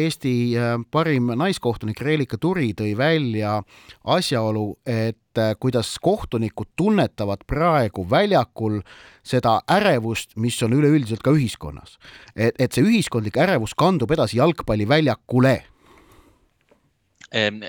Eesti 0.03 0.35
äh, 0.57 0.77
parim 0.91 1.33
naiskohtunik 1.37 2.01
Reelika 2.01 2.37
Turi 2.37 2.73
tõi 2.77 2.93
välja 2.97 3.61
asjaolu, 4.03 4.77
et 4.85 5.17
kuidas 5.59 5.95
kohtunikud 6.01 6.73
tunnetavad 6.75 7.43
praegu 7.47 8.05
väljakul 8.09 8.79
seda 9.23 9.59
ärevust, 9.71 10.35
mis 10.35 10.59
on 10.63 10.73
üleüldiselt 10.77 11.23
ka 11.23 11.31
ühiskonnas. 11.31 11.97
et, 12.35 12.55
et 12.59 12.71
see 12.71 12.83
ühiskondlik 12.83 13.37
ärevus 13.37 13.73
kandub 13.75 14.11
edasi 14.11 14.37
jalgpalliväljakule 14.37 15.55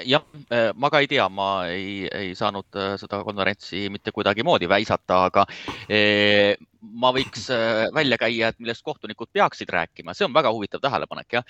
jah, 0.04 0.24
äh, 0.52 0.72
ma 0.74 0.90
ka 0.90 1.00
ei 1.00 1.08
tea, 1.08 1.28
ma 1.28 1.66
ei, 1.72 2.04
ei 2.12 2.34
saanud 2.36 2.76
äh, 2.76 2.94
seda 3.00 3.22
konverentsi 3.24 3.88
mitte 3.92 4.12
kuidagimoodi 4.12 4.68
väisata, 4.68 5.24
aga 5.30 5.46
äh, 5.88 6.54
ma 6.92 7.10
võiks 7.14 7.46
välja 7.94 8.18
käia, 8.20 8.50
et 8.50 8.58
millest 8.62 8.84
kohtunikud 8.84 9.30
peaksid 9.32 9.70
rääkima, 9.72 10.14
see 10.14 10.26
on 10.26 10.34
väga 10.34 10.52
huvitav 10.54 10.82
tähelepanek, 10.84 11.38
jah. 11.38 11.46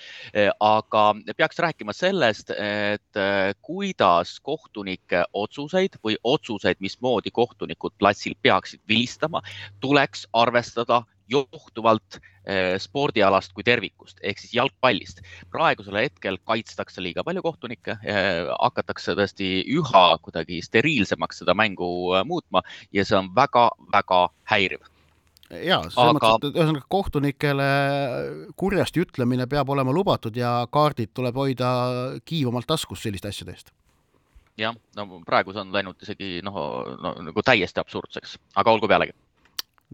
aga 0.63 1.05
peaks 1.37 1.59
rääkima 1.63 1.95
sellest, 1.95 2.51
et 2.51 3.21
kuidas 3.65 4.37
kohtunike 4.45 5.25
otsuseid 5.33 5.99
või 6.03 6.19
otsuseid, 6.23 6.79
mismoodi 6.83 7.33
kohtunikud 7.35 7.97
platsil 7.99 8.37
peaksid 8.41 8.81
vilistama, 8.87 9.43
tuleks 9.83 10.27
arvestada 10.33 11.03
johtuvalt 11.29 12.19
spordialast 12.77 13.53
kui 13.57 13.65
tervikust 13.65 14.19
ehk 14.21 14.37
siis 14.37 14.53
jalgpallist. 14.53 15.21
praegusel 15.49 15.97
hetkel 15.97 16.37
kaitstakse 16.45 17.01
liiga 17.01 17.23
palju 17.25 17.41
kohtunikke, 17.41 17.97
hakatakse 18.59 19.15
tõesti 19.17 19.49
üha 19.77 20.05
kuidagi 20.21 20.61
steriilsemaks 20.61 21.41
seda 21.41 21.57
mängu 21.57 21.89
muutma 22.25 22.61
ja 22.93 23.05
see 23.05 23.17
on 23.17 23.33
väga-väga 23.35 24.27
häiriv 24.51 24.85
ja 25.49 25.79
selles 25.83 25.97
Aga... 26.01 26.13
mõttes, 26.17 26.49
et 26.49 26.59
ühesõnaga 26.59 26.87
kohtunikele 26.89 27.69
kurjasti 28.59 29.03
ütlemine 29.05 29.47
peab 29.49 29.69
olema 29.69 29.93
lubatud 29.95 30.35
ja 30.37 30.57
kaardid 30.71 31.13
tuleb 31.13 31.37
hoida 31.37 31.71
kiivamalt 32.25 32.67
taskus 32.69 33.03
selliste 33.05 33.29
asjade 33.29 33.55
eest. 33.55 33.73
jah, 34.57 34.75
no 34.97 35.21
praegu 35.27 35.53
see 35.53 35.61
on 35.65 35.73
läinud 35.75 36.01
isegi 36.01 36.39
noh 36.45 36.57
no, 37.01 37.13
nagu 37.29 37.45
täiesti 37.45 37.81
absurdseks, 37.83 38.37
aga 38.55 38.73
olgu 38.73 38.89
pealegi 38.89 39.15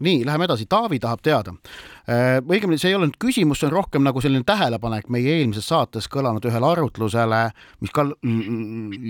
nii, 0.02 0.24
läheme 0.26 0.46
edasi, 0.48 0.66
Taavi 0.70 0.98
tahab 1.02 1.22
teada. 1.24 1.54
Äh, 2.02 2.40
õigemini 2.42 2.80
see 2.80 2.90
ei 2.90 2.96
ole 2.98 3.06
nüüd 3.08 3.18
küsimus, 3.22 3.60
see 3.62 3.68
on 3.68 3.76
rohkem 3.76 4.02
nagu 4.02 4.20
selline 4.22 4.44
tähelepanek 4.46 5.06
meie 5.12 5.36
eelmises 5.38 5.68
saates 5.70 6.08
kõlanud 6.10 6.44
ühele 6.48 6.66
arutlusele, 6.66 7.42
mis 7.82 7.94
ka 7.94 8.08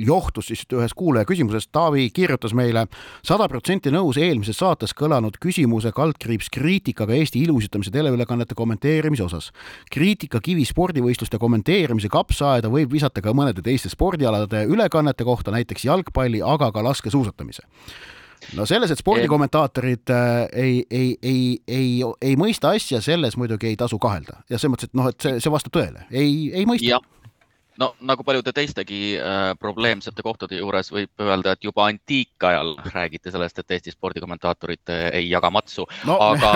johtus 0.05 0.51
siis 0.51 0.67
ühest 0.69 0.97
kuulaja 0.99 1.29
küsimusest. 1.29 1.71
Taavi 1.73 2.09
kirjutas 2.15 2.53
meile 2.57 2.87
sada 3.25 3.49
protsenti 3.49 3.93
nõus 3.95 4.21
eelmises 4.21 4.61
saates 4.61 4.93
kõlanud 4.99 5.39
küsimuse 5.43 5.93
kaldkriips 5.97 6.53
kriitikaga 6.53 7.17
Eesti 7.17 7.43
ilusitamise 7.47 7.93
teleülekannete 7.95 8.55
kommenteerimise 8.59 9.25
osas. 9.25 9.53
kriitikakivi 9.91 10.65
spordivõistluste 10.69 11.39
kommenteerimise 11.39 12.09
kapsaaeda 12.13 12.69
võib 12.69 12.93
visata 12.93 13.23
ka 13.25 13.33
mõnede 13.33 13.63
teiste 13.63 13.89
spordialade 13.89 14.67
ülekannete 14.69 15.25
kohta, 15.25 15.51
näiteks 15.51 15.85
jalgpalli, 15.85 16.43
aga 16.43 16.73
ka 16.73 16.85
laskesuusatamise 16.85 17.65
no 18.57 18.67
selles, 18.69 18.93
et 18.93 19.01
spordikommentaatorid 19.01 20.13
äh, 20.13 20.31
ei, 20.53 20.77
ei, 20.91 21.17
ei, 21.23 21.43
ei, 21.69 21.89
ei 22.23 22.37
mõista 22.41 22.75
asja, 22.77 23.01
selles 23.05 23.39
muidugi 23.41 23.73
ei 23.73 23.79
tasu 23.81 23.99
kahelda. 24.03 24.43
Ja 24.51 24.59
selles 24.59 24.75
mõttes, 24.77 24.91
et 24.91 24.99
noh, 24.99 25.11
et 25.13 25.25
see, 25.25 25.41
see 25.43 25.53
vastab 25.53 25.75
tõele, 25.77 26.07
ei, 26.11 26.51
ei 26.53 26.69
mõista 26.69 27.01
no 27.83 27.89
nagu 28.07 28.25
paljude 28.27 28.53
teistegi 28.55 29.01
äh, 29.19 29.53
probleemsete 29.61 30.23
kohtade 30.25 30.59
juures 30.61 30.91
võib 30.95 31.23
öelda, 31.23 31.55
et 31.57 31.65
juba 31.67 31.87
antiikajal 31.91 32.75
räägiti 32.93 33.33
sellest, 33.35 33.59
et 33.59 33.77
Eesti 33.77 33.95
spordikommentaatorid 33.95 34.93
ei 35.11 35.29
jaga 35.31 35.51
matsu 35.55 35.87
no., 36.09 36.19
aga 36.23 36.53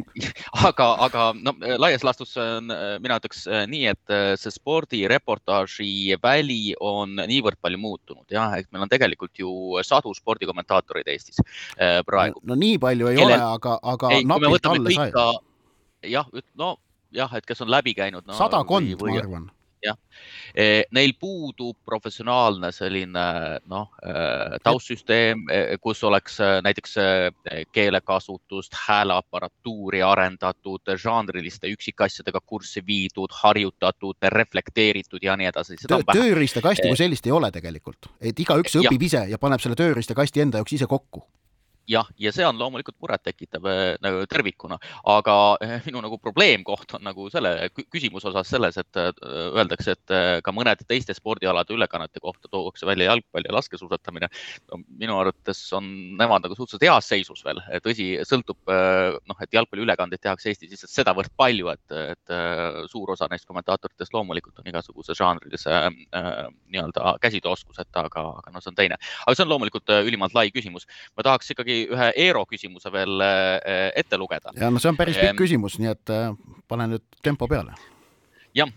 aga, 0.70 0.88
aga 1.06 1.26
no 1.38 1.54
laias 1.82 2.04
laastus 2.06 2.34
äh, 2.40 2.58
mina 3.02 3.18
ütleks 3.20 3.44
äh, 3.50 3.64
nii, 3.70 3.84
et 3.94 4.14
äh, 4.14 4.32
see 4.40 4.54
spordireportaaži 4.54 6.16
väli 6.22 6.74
on 6.80 7.18
niivõrd 7.22 7.60
palju 7.62 7.80
muutunud 7.82 8.32
jah, 8.32 8.56
et 8.58 8.70
meil 8.72 8.86
on 8.86 8.92
tegelikult 8.92 9.38
ju 9.42 9.52
sadu 9.86 10.14
spordikommentaatoreid 10.16 11.12
Eestis 11.12 11.42
äh, 11.42 12.00
praegu. 12.06 12.42
no 12.44 12.58
nii 12.58 12.80
palju 12.82 13.12
ei 13.12 13.20
Kelle... 13.20 13.36
ole, 13.38 13.52
aga, 13.58 13.78
aga 13.94 14.14
ei, 14.16 14.26
napilt 14.28 14.72
alla 14.72 14.96
saja. 14.98 15.28
jah, 16.16 16.32
no 16.58 16.76
jah, 17.14 17.36
et 17.38 17.46
kes 17.46 17.62
on 17.64 17.70
läbi 17.72 17.94
käinud 17.96 18.26
no,. 18.26 18.36
sadakond, 18.38 18.96
ma 19.00 19.20
arvan 19.20 19.52
jah. 19.86 19.98
Eh, 20.54 20.84
neil 20.96 21.12
puudub 21.20 21.76
professionaalne 21.84 22.70
selline 22.72 23.24
noh, 23.68 23.90
eh, 24.02 24.56
taustsüsteem, 24.64 25.44
eh, 25.52 25.76
kus 25.80 26.02
oleks 26.04 26.38
näiteks 26.64 26.94
keelekasutust, 27.72 28.76
hääleaparatuuri 28.86 30.02
arendatud, 30.02 30.94
žanriliste 31.02 31.70
üksikasjadega 31.74 32.40
kurssi 32.46 32.82
viidud, 32.86 33.32
harjutatud, 33.42 34.16
reflekteeritud 34.22 35.22
ja 35.22 35.36
nii 35.36 35.50
edasi. 35.52 35.76
tööriistakasti 35.86 36.88
kui 36.88 36.96
sellist 36.96 37.26
ei 37.26 37.32
ole 37.32 37.50
tegelikult, 37.52 38.12
et 38.20 38.38
igaüks 38.40 38.78
õpib 38.80 39.02
ja. 39.02 39.06
ise 39.06 39.24
ja 39.30 39.38
paneb 39.38 39.60
selle 39.60 39.76
tööriistakasti 39.76 40.40
enda 40.40 40.62
jaoks 40.62 40.78
ise 40.78 40.88
kokku 40.90 41.26
jah, 41.90 42.08
ja 42.18 42.32
see 42.34 42.46
on 42.46 42.58
loomulikult 42.58 42.96
murettekitav 43.02 43.66
äh, 43.70 43.82
nagu 44.04 44.24
tervikuna, 44.30 44.78
aga 45.12 45.36
äh, 45.62 45.76
minu 45.86 46.02
nagu 46.04 46.18
probleemkoht 46.22 46.96
on 46.98 47.06
nagu 47.06 47.28
selle 47.32 47.70
küsimuse 47.76 48.30
osas 48.30 48.50
selles, 48.50 48.78
et 48.80 49.00
äh, 49.00 49.12
öeldakse, 49.46 49.96
et 49.96 50.42
ka 50.44 50.54
mõnede 50.54 50.86
teiste 50.88 51.14
spordialade 51.16 51.74
ülekannete 51.76 52.22
kohta 52.22 52.50
tuuakse 52.50 52.86
välja 52.88 53.10
jalgpall 53.10 53.46
ja 53.46 53.54
laskesuusatamine 53.56 54.28
no,. 54.28 54.80
minu 54.88 55.18
arvates 55.20 55.60
on 55.76 55.88
nemad 56.18 56.44
nagu 56.44 56.56
suhteliselt 56.58 56.86
heas 56.88 57.10
seisus 57.10 57.44
veel, 57.46 57.60
tõsi, 57.84 58.08
sõltub 58.26 58.58
noh, 58.66 59.42
et 59.42 59.54
jalgpalliülekandeid 59.54 60.22
tehakse 60.22 60.50
Eestis 60.50 60.72
lihtsalt 60.72 60.92
sedavõrd 60.92 61.32
palju, 61.38 61.70
et, 61.72 61.96
et 62.14 62.34
suur 62.90 63.10
osa 63.14 63.28
neist 63.30 63.46
kommentaatoritest 63.48 64.14
loomulikult 64.14 64.60
on 64.60 64.70
igasuguse 64.70 65.16
žanrilise 65.18 65.72
äh, 65.72 66.30
nii-öelda 66.72 67.16
käsitööoskuseta, 67.22 68.06
aga, 68.08 68.24
aga 68.40 68.54
noh, 68.54 68.64
see 68.64 68.72
on 68.72 68.78
teine. 68.78 68.98
aga 69.24 69.36
see 69.36 69.46
on 69.46 69.52
loomulikult 69.52 69.92
ülimalt 69.98 70.36
lai 70.36 70.48
küsimus. 70.54 70.86
ma 71.16 71.26
tahaks 71.26 71.52
ikkagi 71.54 71.75
ühe 71.84 72.08
Eero 72.26 72.44
küsimuse 72.48 72.92
veel 72.92 73.20
äh, 73.24 73.90
ette 73.96 74.18
lugeda. 74.20 74.54
ja 74.56 74.70
no 74.70 74.82
see 74.82 74.92
on 74.92 74.98
päris 74.98 75.18
pikk 75.20 75.38
küsimus, 75.42 75.78
nii 75.82 75.92
et 75.92 76.14
äh, 76.14 76.30
pane 76.68 76.88
nüüd 76.94 77.20
tempo 77.22 77.48
peale. 77.50 77.76
jah 78.56 78.72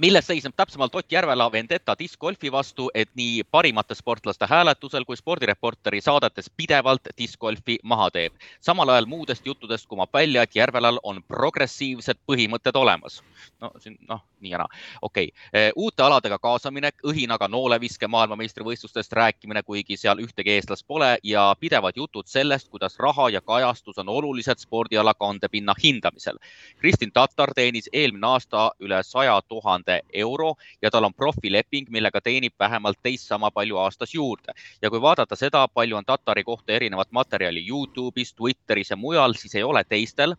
milles 0.00 0.26
seisneb 0.26 0.54
täpsemalt 0.56 0.94
Ott 0.94 1.12
Järvela 1.12 1.52
vendeta 1.52 1.94
diskgolfi 1.98 2.52
vastu, 2.52 2.88
et 2.94 3.10
nii 3.14 3.42
parimate 3.50 3.94
sportlaste 3.94 4.46
hääletusel 4.48 5.04
kui 5.04 5.16
spordireporteri 5.16 6.00
saadetes 6.00 6.50
pidevalt 6.56 7.12
diskgolfi 7.18 7.78
maha 7.84 8.10
teeb. 8.10 8.32
samal 8.60 8.88
ajal 8.88 9.06
muudest 9.06 9.46
juttudest 9.46 9.86
kumab 9.86 10.08
välja, 10.14 10.42
et 10.42 10.56
Järvelal 10.56 10.98
on 11.02 11.22
progressiivsed 11.22 12.16
põhimõtted 12.26 12.76
olemas. 12.76 13.22
no 13.60 13.70
siin 13.78 13.98
noh, 14.08 14.24
nii 14.40 14.50
ja 14.50 14.58
naa, 14.58 14.68
okei 15.02 15.32
okay.. 15.52 15.72
uute 15.76 16.02
aladega 16.02 16.38
kaasamine, 16.38 16.90
õhinaga 17.04 17.48
nooleviske 17.48 18.08
maailmameistrivõistlustest 18.08 19.12
rääkimine, 19.12 19.62
kuigi 19.62 19.96
seal 19.96 20.18
ühtegi 20.18 20.50
eestlast 20.50 20.86
pole 20.86 21.18
ja 21.22 21.56
pidevad 21.60 21.96
jutud 21.96 22.26
sellest, 22.26 22.68
kuidas 22.68 22.98
raha 22.98 23.28
ja 23.30 23.40
kajastus 23.40 23.98
on 23.98 24.08
olulised 24.08 24.58
spordiala 24.58 25.14
kandepinna 25.14 25.74
hindamisel. 25.84 26.38
Kristin 26.78 27.12
Tatar 27.12 27.52
teenis 27.54 27.88
eelmine 27.92 28.26
aasta 28.26 28.70
üle 28.80 29.02
saja 29.02 29.40
tuhande 29.48 29.89
tuhande 29.90 30.00
euro 30.12 30.54
ja 30.82 30.90
tal 30.90 31.04
on 31.04 31.14
profileping, 31.14 31.88
millega 31.90 32.20
teenib 32.20 32.54
vähemalt 32.58 32.98
teist 33.02 33.26
sama 33.28 33.50
palju 33.50 33.76
aastas 33.76 34.14
juurde. 34.14 34.52
ja 34.82 34.90
kui 34.90 35.00
vaadata 35.00 35.36
seda, 35.36 35.68
palju 35.68 35.96
on 35.96 36.04
Tatari 36.04 36.44
kohta 36.44 36.72
erinevat 36.72 37.12
materjali 37.12 37.66
Youtube'is, 37.66 38.34
Twitteris 38.34 38.90
ja 38.90 38.96
mujal, 38.96 39.34
siis 39.34 39.54
ei 39.54 39.62
ole 39.62 39.84
teistel 39.84 40.34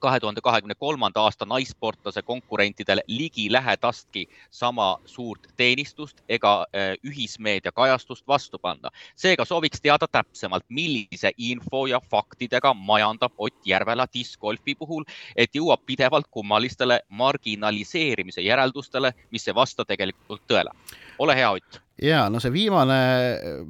kahe 0.00 0.20
tuhande 0.20 0.40
kahekümne 0.40 0.74
kolmanda 0.74 1.20
aasta 1.20 1.44
naissportlase 1.44 2.22
konkurentidel 2.22 3.00
ligilähedastki 3.06 4.26
sama 4.50 4.96
suurt 5.04 5.48
teenistust 5.56 6.22
ega 6.28 6.66
äh, 6.74 6.94
ühismeedia 7.04 7.72
kajastust 7.72 8.26
vastu 8.28 8.58
panna. 8.58 8.90
seega 9.16 9.44
sooviks 9.44 9.80
teada 9.80 10.08
täpsemalt, 10.08 10.64
millise 10.68 11.30
info 11.38 11.86
ja 11.86 12.00
faktidega 12.00 12.74
majandab 12.74 13.32
Ott 13.38 13.66
Järvela 13.66 14.06
diskgolfi 14.14 14.74
puhul, 14.74 15.04
et 15.36 15.54
jõuab 15.54 15.80
pidevalt 15.86 16.26
kummalistele 16.30 17.00
marginaliseerimise 17.08 18.40
järeldustele, 18.40 19.12
mis 19.30 19.48
ei 19.48 19.54
vasta 19.54 19.84
tegelikult 19.84 20.42
tõele. 20.48 20.70
ole 21.18 21.36
hea, 21.36 21.50
Ott 21.50 21.85
ja 22.02 22.26
no 22.28 22.40
see 22.42 22.52
viimane 22.52 22.98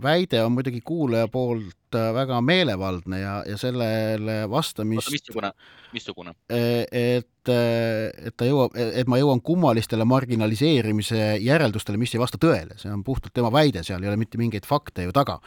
väide 0.03 0.43
on 0.43 0.57
muidugi 0.57 0.81
kuulaja 0.85 1.29
poolt 1.31 1.95
äh, 1.95 2.13
väga 2.15 2.41
meelevaldne 2.43 3.21
ja, 3.21 3.35
ja 3.47 3.57
sellele 3.59 4.39
vastamist. 4.51 5.11
missugune, 5.13 5.53
missugune? 5.95 6.35
E, 6.51 6.61
et, 6.91 7.51
et 7.51 8.35
ta 8.37 8.49
jõuab, 8.49 8.75
et 8.75 9.07
ma 9.07 9.21
jõuan 9.21 9.41
kummalistele 9.47 10.05
marginaliseerimise 10.11 11.37
järeldustele, 11.45 12.01
mis 12.03 12.17
ei 12.17 12.23
vasta 12.23 12.41
tõele, 12.43 12.75
see 12.81 12.91
on 12.91 13.05
puhtalt 13.07 13.35
tema 13.37 13.53
väide, 13.55 13.85
seal 13.87 14.03
ei 14.03 14.11
ole 14.11 14.19
mitte 14.19 14.41
mingeid 14.43 14.67
fakte 14.67 15.07
ju 15.07 15.15
taga. 15.15 15.39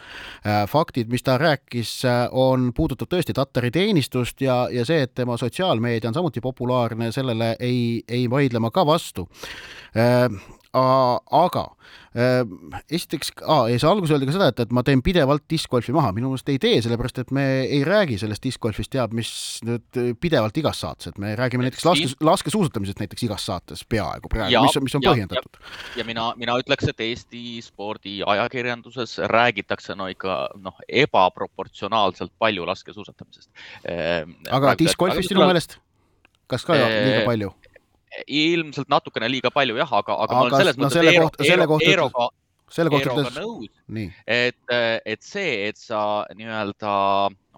Äh, 0.45 0.63
faktid, 0.71 1.11
mis 1.11 1.25
ta 1.27 1.35
rääkis, 1.41 1.97
äh, 2.07 2.21
on, 2.31 2.71
puudutab 2.75 3.11
tõesti 3.11 3.35
Tatari 3.35 3.73
teenistust 3.75 4.39
ja, 4.45 4.61
ja 4.71 4.87
see, 4.87 5.03
et 5.03 5.17
tema 5.19 5.35
sotsiaalmeedia 5.39 6.13
on 6.13 6.15
samuti 6.15 6.43
populaarne, 6.43 7.11
sellele 7.11 7.57
ei, 7.59 7.99
ei 8.07 8.29
vaidle 8.31 8.63
ma 8.63 8.71
ka 8.71 8.87
vastu 8.87 9.27
aga 10.73 11.63
äh, 12.13 12.43
esiteks, 12.91 13.31
ei 13.69 13.79
saa 13.81 13.91
alguses 13.93 14.13
öelda 14.13 14.27
ka 14.29 14.35
seda, 14.35 14.49
et, 14.53 14.59
et 14.65 14.73
ma 14.75 14.83
teen 14.85 15.01
pidevalt 15.05 15.45
diskgolfi 15.49 15.93
maha, 15.95 16.11
minu 16.13 16.29
meelest 16.29 16.51
ei 16.53 16.59
tee, 16.61 16.77
sellepärast 16.85 17.23
et 17.23 17.33
me 17.33 17.45
ei 17.63 17.81
räägi 17.87 18.19
sellest 18.21 18.43
diskgolfist 18.45 18.91
teab 18.93 19.15
mis 19.17 19.31
nüüd 19.65 19.99
pidevalt 20.21 20.57
igas 20.61 20.83
saates, 20.83 21.09
et 21.09 21.17
me 21.21 21.33
räägime 21.39 21.65
näiteks 21.65 21.87
laske, 21.87 22.11
laskesuusatamisest 22.29 23.01
näiteks 23.01 23.25
igas 23.25 23.47
saates 23.49 23.81
peaaegu 23.89 24.29
praegu, 24.29 24.61
mis, 24.67 24.79
mis 24.85 24.97
on 24.99 25.05
ja, 25.07 25.15
põhjendatud. 25.15 25.61
ja 25.97 26.05
mina, 26.05 26.29
mina 26.37 26.59
ütleks, 26.61 26.91
et 26.93 27.05
Eesti 27.09 27.43
spordiajakirjanduses 27.65 29.17
räägitakse 29.31 29.97
no 29.97 30.09
ikka 30.13 30.41
noh, 30.61 30.77
ebaproportsionaalselt 30.85 32.35
palju 32.37 32.69
laskesuusatamisest. 32.69 33.49
Ehm, 33.89 34.37
aga 34.53 34.77
diskgolfist 34.77 35.33
sinu 35.33 35.47
meelest? 35.47 35.79
kas 36.49 36.65
ka 36.65 36.77
liiga 36.77 37.25
palju? 37.27 37.53
Ilmselt 38.25 38.89
natukene 38.91 39.29
liiga 39.31 39.51
palju 39.53 39.77
jah, 39.79 39.91
aga, 40.01 40.15
aga, 40.15 40.23
aga 40.23 40.35
ma 40.35 40.45
olen 40.47 40.61
selles 40.63 40.77
no, 40.79 40.87
mõttes 40.87 41.01
Eero, 41.03 41.27
Eero, 41.45 41.79
Eeroga, 41.85 42.29
selle 42.73 42.93
kohta 42.93 43.15
ütles. 43.15 43.37
nõus, 43.37 44.09
et, 44.25 44.75
et 45.13 45.25
see, 45.25 45.53
et 45.69 45.79
sa 45.79 46.01
nii-öelda 46.37 46.93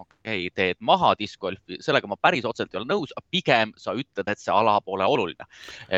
okei 0.02 0.48
okay,, 0.48 0.50
teed 0.56 0.80
maha 0.86 1.14
diskgolfi, 1.20 1.80
sellega 1.84 2.10
ma 2.10 2.18
päris 2.22 2.46
otseselt 2.48 2.74
ei 2.76 2.82
ole 2.82 2.90
nõus, 2.90 3.14
pigem 3.32 3.74
sa 3.80 3.96
ütled, 3.98 4.28
et 4.28 4.42
see 4.42 4.54
ala 4.54 4.78
pole 4.86 5.06
oluline 5.08 5.48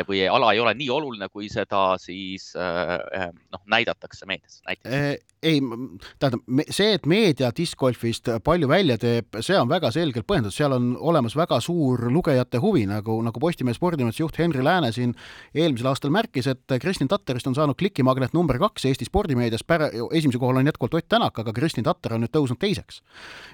või 0.08 0.24
ala 0.30 0.52
ei 0.54 0.62
ole 0.62 0.74
nii 0.78 0.90
oluline, 0.92 1.28
kui 1.32 1.48
seda 1.52 1.94
siis 2.00 2.52
äh, 2.58 2.96
äh, 3.20 3.30
noh, 3.52 3.62
näidatakse 3.70 4.26
meedias 4.26 4.60
näiteks. 4.68 5.24
ei, 5.44 5.60
tähendab 6.18 6.70
see, 6.72 6.94
et 6.96 7.06
meedia 7.10 7.50
diskgolfist 7.56 8.30
palju 8.44 8.68
välja 8.68 8.96
teeb, 9.00 9.40
see 9.44 9.58
on 9.58 9.68
väga 9.68 9.90
selgelt 9.94 10.26
põhjendatud, 10.28 10.56
seal 10.56 10.76
on 10.76 10.94
olemas 10.96 11.36
väga 11.36 11.60
suur 11.64 12.06
lugejate 12.12 12.60
huvi, 12.62 12.86
nagu, 12.88 13.18
nagu 13.24 13.42
Postimehe 13.44 13.76
spordimeeste 13.76 14.22
juht 14.22 14.38
Henri 14.40 14.64
Lääne 14.64 14.92
siin 14.94 15.12
eelmisel 15.54 15.90
aastal 15.90 16.12
märkis, 16.14 16.48
et 16.50 16.76
Kristin 16.80 17.10
Tatterist 17.10 17.48
on 17.50 17.56
saanud 17.56 17.76
klikimagnet 17.80 18.32
number 18.36 18.58
kaks 18.62 18.88
Eesti 18.88 19.08
spordimeedias, 19.08 19.64
esimesel 20.12 20.40
kohal 20.40 20.62
on 20.62 20.70
jätkuvalt 20.70 20.94
Ott 21.00 21.08
Tänak, 21.08 21.38
aga 21.38 21.52
Kristin 21.52 21.84
Tatter 21.84 22.16
on 22.16 22.24
nüüd 22.24 22.32
tõusnud 22.32 22.60
teiseks. 22.60 23.02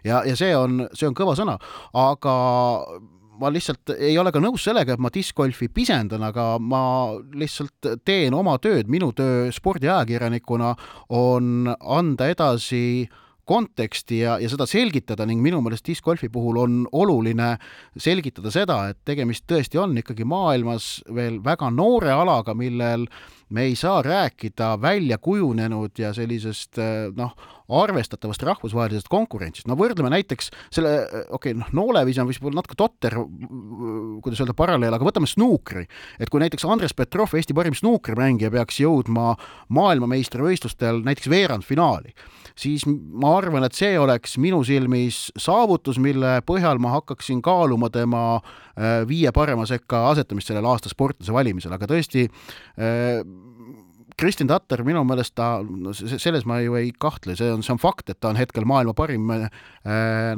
ja, 0.04 0.22
ja 0.26 0.36
see 0.40 0.56
on, 0.56 0.84
see 0.96 1.08
on 1.08 1.16
kõva 1.16 1.36
sõna, 1.38 1.56
aga 1.96 2.34
ma 3.40 3.48
lihtsalt 3.52 3.94
ei 3.96 4.18
ole 4.20 4.32
ka 4.34 4.42
nõus 4.42 4.66
sellega, 4.66 4.94
et 4.94 5.02
ma 5.02 5.10
diskgolfi 5.12 5.70
pisendan, 5.72 6.24
aga 6.26 6.52
ma 6.60 6.82
lihtsalt 7.40 7.94
teen 8.04 8.36
oma 8.36 8.58
tööd, 8.62 8.90
minu 8.92 9.12
töö 9.16 9.48
spordiajakirjanikuna 9.54 10.74
on 11.16 11.70
anda 11.70 12.28
edasi 12.30 13.08
konteksti 13.50 14.20
ja, 14.20 14.36
ja 14.38 14.50
seda 14.50 14.66
selgitada 14.68 15.24
ning 15.26 15.40
minu 15.42 15.58
meelest 15.64 15.88
diskgolfi 15.88 16.28
puhul 16.30 16.60
on 16.62 16.76
oluline 16.94 17.54
selgitada 17.98 18.52
seda, 18.54 18.78
et 18.92 19.00
tegemist 19.08 19.46
tõesti 19.50 19.80
on 19.80 19.96
ikkagi 19.98 20.26
maailmas 20.28 21.00
veel 21.10 21.40
väga 21.42 21.72
noore 21.74 22.12
alaga, 22.14 22.54
millel 22.54 23.08
me 23.50 23.66
ei 23.68 23.76
saa 23.76 24.02
rääkida 24.02 24.74
välja 24.82 25.18
kujunenud 25.18 25.98
ja 25.98 26.12
sellisest 26.14 26.78
noh, 27.16 27.34
arvestatavast 27.70 28.42
rahvusvahelisest 28.42 29.08
konkurentsist. 29.10 29.68
no 29.70 29.76
võrdleme 29.78 30.10
näiteks 30.12 30.50
selle, 30.74 30.92
okei 31.30 31.52
okay,, 31.52 31.56
noh, 31.58 31.70
nooleviis 31.76 32.18
on 32.18 32.28
võib-olla 32.30 32.60
natuke 32.60 32.78
totter, 32.78 33.16
kuidas 34.24 34.42
öelda, 34.42 34.56
paralleel, 34.58 34.94
aga 34.96 35.06
võtame 35.06 35.30
snuukri. 35.30 35.86
et 36.18 36.30
kui 36.30 36.42
näiteks 36.42 36.66
Andres 36.66 36.94
Petrov, 36.96 37.34
Eesti 37.34 37.54
parim 37.54 37.76
snuukrimängija, 37.76 38.50
peaks 38.50 38.80
jõudma 38.82 39.34
maailmameistrivõistlustel 39.68 41.02
näiteks 41.06 41.30
veerandfinaali, 41.30 42.14
siis 42.58 42.86
ma 42.86 43.36
arvan, 43.38 43.64
et 43.66 43.78
see 43.78 43.94
oleks 43.98 44.36
minu 44.42 44.62
silmis 44.66 45.28
saavutus, 45.38 46.00
mille 46.02 46.40
põhjal 46.46 46.82
ma 46.82 46.96
hakkaksin 46.98 47.42
kaaluma 47.44 47.90
tema 47.94 48.24
äh, 48.40 49.06
viie 49.08 49.30
parema 49.36 49.66
sekka 49.68 50.08
asetamist 50.10 50.50
sellel 50.50 50.66
aasta 50.66 50.90
sportlase 50.90 51.34
valimisel, 51.34 51.72
aga 51.76 51.88
tõesti 51.90 52.26
äh, 52.26 53.22
Kristin 54.18 54.48
Tatter 54.50 54.82
minu 54.86 55.02
meelest 55.06 55.34
ta, 55.38 55.60
selles 55.94 56.46
ma 56.48 56.60
ju 56.62 56.76
ei 56.78 56.90
kahtle, 56.96 57.36
see 57.38 57.50
on, 57.52 57.64
see 57.64 57.74
on 57.74 57.80
fakt, 57.80 58.10
et 58.12 58.18
ta 58.20 58.30
on 58.32 58.38
hetkel 58.38 58.66
maailma 58.68 58.94
parim 58.96 59.28
äh, 59.34 59.46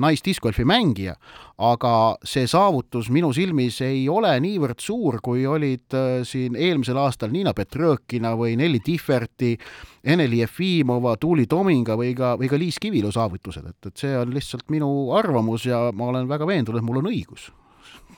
naisdiskgolfi 0.02 0.66
mängija, 0.68 1.14
aga 1.62 1.92
see 2.26 2.48
saavutus 2.50 3.10
minu 3.14 3.32
silmis 3.36 3.80
ei 3.86 4.04
ole 4.10 4.32
niivõrd 4.42 4.82
suur, 4.82 5.20
kui 5.24 5.46
olid 5.48 5.96
äh, 5.98 6.22
siin 6.28 6.58
eelmisel 6.58 6.98
aastal 7.02 7.32
Niina 7.34 7.54
Petrõkina 7.56 8.34
või 8.38 8.56
Nelli 8.60 8.82
Tihverti, 8.84 9.54
Eneli 10.02 10.42
Jefimova, 10.42 11.16
Tuuli 11.20 11.46
Tominga 11.50 11.96
või 11.98 12.12
ka, 12.18 12.34
või 12.40 12.50
ka 12.50 12.60
Liis 12.60 12.80
Kivilu 12.82 13.12
saavutused, 13.14 13.68
et, 13.70 13.92
et 13.92 14.04
see 14.06 14.16
on 14.18 14.34
lihtsalt 14.34 14.68
minu 14.74 14.90
arvamus 15.18 15.68
ja 15.70 15.88
ma 15.94 16.10
olen 16.12 16.30
väga 16.30 16.48
veendunud, 16.48 16.82
et 16.82 16.86
mul 16.86 17.02
on 17.02 17.10
õigus 17.12 17.50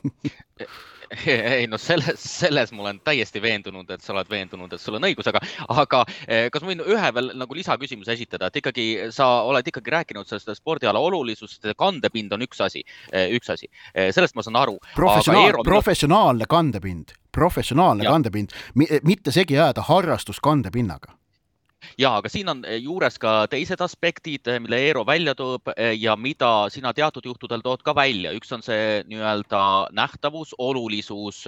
ei 1.58 1.66
no 1.70 1.78
selles, 1.80 2.20
selles 2.20 2.72
ma 2.72 2.84
olen 2.86 3.00
täiesti 3.04 3.42
veendunud, 3.42 3.90
et 3.94 4.04
sa 4.04 4.12
oled 4.14 4.30
veendunud, 4.30 4.72
et 4.72 4.82
sul 4.82 4.98
on 4.98 5.06
õigus, 5.08 5.28
aga, 5.30 5.42
aga 5.74 6.02
eh, 6.26 6.46
kas 6.52 6.64
ma 6.64 6.72
võin 6.72 6.84
ühe 6.84 7.10
veel 7.16 7.32
nagu 7.40 7.58
lisaküsimuse 7.58 8.16
esitada, 8.16 8.50
et 8.50 8.60
ikkagi 8.60 8.86
sa 9.14 9.28
oled 9.48 9.66
ikkagi 9.70 9.94
rääkinud 9.94 10.28
sellest 10.28 10.54
spordiala 10.58 11.02
olulisusest, 11.02 11.72
kandepind 11.80 12.32
on 12.36 12.46
üks 12.46 12.62
asi, 12.64 12.84
eh, 13.12 13.32
üks 13.36 13.52
asi, 13.54 13.70
eh, 13.94 14.12
sellest 14.14 14.36
ma 14.38 14.46
saan 14.46 14.60
aru. 14.62 14.78
professionaal, 14.94 15.50
Eero... 15.50 15.66
professionaalne 15.66 16.48
kandepind, 16.48 17.16
professionaalne 17.34 18.06
ja. 18.06 18.14
kandepind, 18.14 18.54
mitte 18.74 19.34
segi 19.34 19.58
ajada 19.58 19.84
harrastus 19.88 20.40
kandepinnaga 20.40 21.14
ja, 21.98 22.16
aga 22.18 22.30
siin 22.32 22.48
on 22.50 22.62
eh, 22.66 22.78
juures 22.82 23.16
ka 23.22 23.34
teised 23.50 23.80
aspektid, 23.84 24.46
eh, 24.50 24.60
mille 24.62 24.78
Eero 24.86 25.04
välja 25.06 25.34
toob 25.38 25.70
eh, 25.76 25.94
ja 26.00 26.16
mida 26.16 26.68
sina 26.72 26.92
teatud 26.96 27.26
juhtudel 27.26 27.62
tood 27.64 27.82
ka 27.86 27.94
välja. 27.96 28.32
üks 28.34 28.52
on 28.54 28.62
see 28.62 29.02
nii-öelda 29.08 29.60
nähtavus, 29.94 30.54
olulisus 30.58 31.44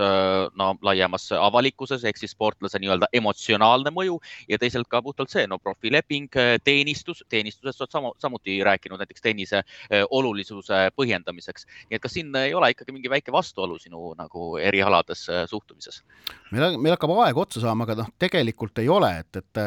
no 0.56 0.68
laiemas 0.82 1.28
avalikkuses 1.32 2.04
ehk 2.04 2.18
siis 2.20 2.34
sportlase 2.36 2.78
nii-öelda 2.82 3.08
emotsionaalne 3.12 3.92
mõju 3.94 4.18
ja 4.48 4.58
teisalt 4.58 4.88
ka 4.88 5.02
puhtalt 5.02 5.32
see 5.32 5.46
no 5.46 5.58
profileping, 5.58 6.28
teenistus, 6.64 7.24
teenistusest 7.28 7.82
oled 7.82 7.92
sama, 7.92 8.12
samuti 8.22 8.58
rääkinud 8.64 9.00
näiteks 9.00 9.24
tennise 9.24 9.62
olulisuse 10.10 10.90
põhjendamiseks. 10.96 11.66
nii 11.90 11.98
et 11.98 12.02
kas 12.02 12.16
siin 12.16 12.34
ei 12.36 12.54
ole 12.54 12.70
ikkagi 12.74 12.94
mingi 12.94 13.10
väike 13.10 13.32
vastuolu 13.32 13.78
sinu 13.78 14.12
nagu 14.18 14.56
erialades 14.60 15.26
suhtumises? 15.50 16.02
meil, 16.50 16.78
meil 16.78 16.94
hakkab 16.94 17.14
aeg 17.24 17.38
otsa 17.40 17.62
saama, 17.62 17.86
aga 17.86 18.00
noh, 18.02 18.10
tegelikult 18.20 18.78
ei 18.82 18.88
ole, 18.92 19.10
et, 19.22 19.40
et, 19.40 19.60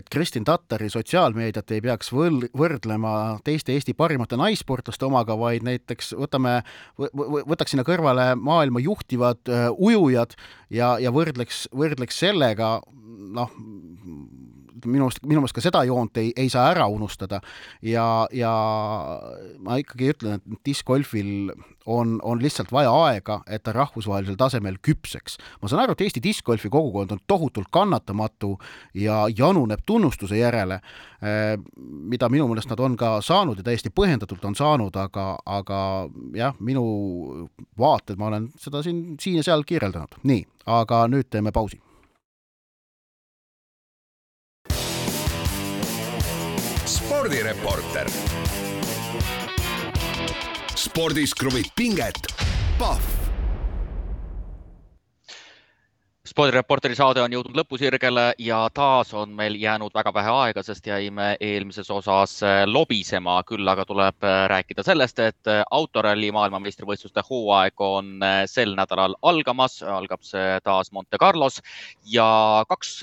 et 0.00 0.05
et 0.06 0.12
Kristin 0.14 0.44
Tattari 0.46 0.88
sotsiaalmeediat 0.92 1.70
ei 1.74 1.82
peaks 1.82 2.12
võl-, 2.14 2.46
võrdlema 2.56 3.40
teiste 3.44 3.74
Eesti 3.74 3.94
parimate 3.98 4.38
naissportlaste 4.38 5.06
omaga, 5.06 5.34
vaid 5.38 5.66
näiteks 5.66 6.14
võtame, 6.14 6.60
võtaks 6.96 7.74
sinna 7.74 7.84
kõrvale 7.86 8.30
maailma 8.38 8.82
juhtivad 8.84 9.42
uh, 9.50 9.68
ujujad 9.74 10.36
ja, 10.70 10.94
ja 11.02 11.10
võrdleks, 11.14 11.66
võrdleks 11.74 12.22
sellega 12.22 12.76
noh, 12.86 13.50
minu 14.84 15.08
arust, 15.08 15.22
minu 15.24 15.40
meelest 15.40 15.56
ka 15.56 15.64
seda 15.64 15.84
joont 15.88 16.18
ei, 16.20 16.32
ei 16.36 16.50
saa 16.52 16.68
ära 16.72 16.86
unustada 16.92 17.40
ja, 17.82 18.26
ja 18.34 18.52
ma 19.62 19.78
ikkagi 19.80 20.12
ütlen, 20.12 20.42
et 20.42 20.60
discgolfil 20.66 21.50
on, 21.86 22.20
on 22.22 22.42
lihtsalt 22.42 22.72
vaja 22.72 22.90
aega, 23.06 23.40
et 23.46 23.62
ta 23.62 23.72
rahvusvahelisel 23.72 24.36
tasemel 24.38 24.78
küpseks. 24.82 25.38
ma 25.62 25.68
saan 25.68 25.84
aru, 25.84 25.94
et 25.94 26.04
Eesti 26.06 26.22
discgolfi 26.22 26.70
kogukond 26.72 27.14
on 27.14 27.22
tohutult 27.26 27.70
kannatamatu 27.70 28.56
ja 28.94 29.24
januneb 29.36 29.84
tunnustuse 29.86 30.38
järele, 30.38 30.80
eh, 31.22 31.54
mida 31.82 32.28
minu 32.28 32.48
meelest 32.50 32.70
nad 32.70 32.82
on 32.82 32.96
ka 32.96 33.20
saanud 33.20 33.58
ja 33.58 33.66
täiesti 33.66 33.94
põhjendatult 33.94 34.44
on 34.44 34.58
saanud, 34.58 34.96
aga, 34.96 35.28
aga 35.46 35.80
jah, 36.34 36.54
minu 36.60 37.48
vaated, 37.78 38.18
ma 38.18 38.32
olen 38.32 38.50
seda 38.58 38.82
siin, 38.82 39.16
siin 39.20 39.40
ja 39.40 39.46
seal 39.46 39.64
kirjeldanud. 39.66 40.20
nii, 40.22 40.46
aga 40.66 41.06
nüüd 41.08 41.30
teeme 41.30 41.52
pausi 41.52 41.80
spordireporter. 47.06 48.08
spordis 50.74 51.34
kruvib 51.38 51.68
pinget, 51.78 52.18
Pahv. 52.78 53.04
spordireporteri 56.26 56.98
saade 56.98 57.22
on 57.22 57.32
jõudnud 57.32 57.54
lõpusirgele 57.60 58.26
ja 58.42 58.58
taas 58.74 59.14
on 59.14 59.30
meil 59.38 59.54
jäänud 59.54 59.94
väga 59.94 60.10
vähe 60.18 60.34
aega, 60.34 60.66
sest 60.66 60.90
jäime 60.90 61.30
eelmises 61.40 61.90
osas 61.94 62.40
äh, 62.42 62.64
lobisema, 62.66 63.38
küll 63.46 63.68
aga 63.70 63.86
tuleb 63.86 64.26
äh, 64.26 64.42
rääkida 64.50 64.82
sellest, 64.82 65.22
et 65.22 65.52
äh, 65.52 65.62
autoralli 65.70 66.32
maailmameistrivõistluste 66.34 67.22
hooaeg 67.30 67.86
on 67.86 68.16
sel 68.50 68.74
nädalal 68.74 69.14
algamas, 69.22 69.78
algab 69.82 70.26
see 70.26 70.58
taas 70.66 70.90
Monte 70.90 71.22
Carlos 71.22 71.62
ja 72.02 72.64
kaks 72.68 72.98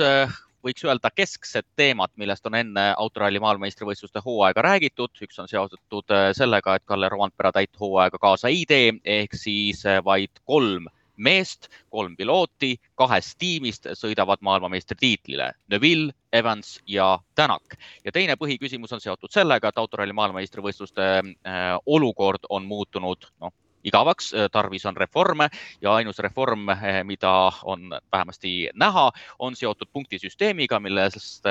võiks 0.63 0.85
öelda 0.85 1.11
keskset 1.15 1.67
teemat, 1.75 2.11
millest 2.17 2.45
on 2.45 2.55
enne 2.55 2.87
autoralli 2.97 3.41
maailmameistrivõistluste 3.43 4.23
hooaega 4.25 4.61
räägitud. 4.61 5.11
üks 5.21 5.39
on 5.39 5.47
seotud 5.47 6.15
sellega, 6.33 6.75
et 6.75 6.85
Kalle 6.85 7.09
Roandpera 7.09 7.51
täit 7.51 7.79
hooaega 7.79 8.17
kaasa 8.17 8.47
ei 8.47 8.65
tee 8.67 8.93
ehk 9.03 9.35
siis 9.35 9.83
vaid 10.03 10.43
kolm 10.45 10.87
meest, 11.17 11.69
kolm 11.89 12.15
pilooti 12.17 12.75
kahest 12.95 13.37
tiimist 13.39 13.87
sõidavad 13.97 14.41
maailmameistritiitlile. 14.41 15.51
Neville, 15.69 16.13
Evans 16.33 16.79
ja 16.87 17.19
Tänak. 17.35 17.77
ja 18.05 18.11
teine 18.11 18.35
põhiküsimus 18.35 18.93
on 18.93 19.01
seotud 19.01 19.31
sellega, 19.31 19.69
et 19.69 19.77
autoralli 19.77 20.13
maailmameistrivõistluste 20.13 21.09
äh, 21.21 21.77
olukord 21.85 22.49
on 22.49 22.65
muutunud 22.65 23.29
noh, 23.41 23.53
igavaks, 23.83 24.33
äh, 24.33 24.47
tarvis 24.51 24.85
on 24.85 24.97
reforme 24.97 25.49
ja 25.81 25.93
ainus 25.93 26.19
reform, 26.19 26.69
äh, 26.69 27.03
mida 27.03 27.51
on 27.63 27.95
vähemasti 28.11 28.69
näha, 28.73 29.11
on 29.39 29.55
seotud 29.55 29.87
punktisüsteemiga, 29.93 30.79
millest 30.79 31.45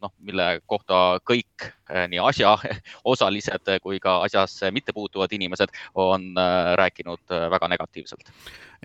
noh, 0.00 0.12
mille 0.20 0.60
kohta 0.66 1.18
kõik 1.26 1.68
nii 2.08 2.20
asjaosalised 2.22 3.68
kui 3.84 4.00
ka 4.00 4.16
asjasse 4.24 4.70
mittepuutuvad 4.70 5.32
inimesed 5.36 5.72
on 5.94 6.32
rääkinud 6.80 7.34
väga 7.50 7.68
negatiivselt 7.68 8.32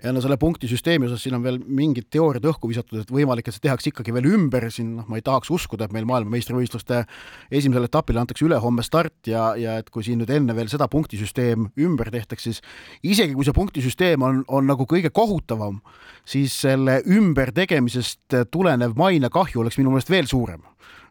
ja 0.02 0.12
no 0.14 0.22
selle 0.22 0.36
punktisüsteemi 0.40 1.08
osas 1.08 1.22
siin 1.24 1.36
on 1.36 1.44
veel 1.44 1.58
mingid 1.60 2.08
teooriad 2.12 2.46
õhku 2.52 2.70
visatud, 2.70 3.02
et 3.02 3.12
võimalik, 3.12 3.48
et 3.48 3.56
see 3.56 3.64
tehakse 3.66 3.90
ikkagi 3.90 4.14
veel 4.16 4.28
ümber 4.32 4.66
siin, 4.72 4.94
noh, 4.98 5.08
ma 5.10 5.20
ei 5.20 5.24
tahaks 5.26 5.50
uskuda, 5.52 5.86
et 5.86 5.94
meil 5.96 6.08
maailmameistrivõistluste 6.08 7.02
esimesele 7.50 7.90
etapile 7.90 8.22
antakse 8.22 8.46
ülehomme 8.46 8.84
start 8.86 9.30
ja, 9.30 9.50
ja 9.60 9.76
et 9.80 9.90
kui 9.92 10.04
siin 10.06 10.22
nüüd 10.22 10.32
enne 10.34 10.56
veel 10.56 10.70
seda 10.72 10.88
punktisüsteem 10.92 11.70
ümber 11.86 12.12
tehtaks, 12.14 12.48
siis 12.48 12.62
isegi 13.02 13.36
kui 13.36 13.46
see 13.48 13.56
punktisüsteem 13.56 14.24
on, 14.26 14.42
on 14.48 14.68
nagu 14.70 14.86
kõige 14.88 15.12
kohutavam, 15.14 15.80
siis 16.28 16.56
selle 16.66 17.00
ümbertegemisest 17.08 18.40
tulenev 18.52 18.96
mainekahju 19.00 19.64
oleks 19.64 19.80
minu 19.80 19.94
meelest 19.94 20.12
veel 20.12 20.30
suurem 20.30 20.64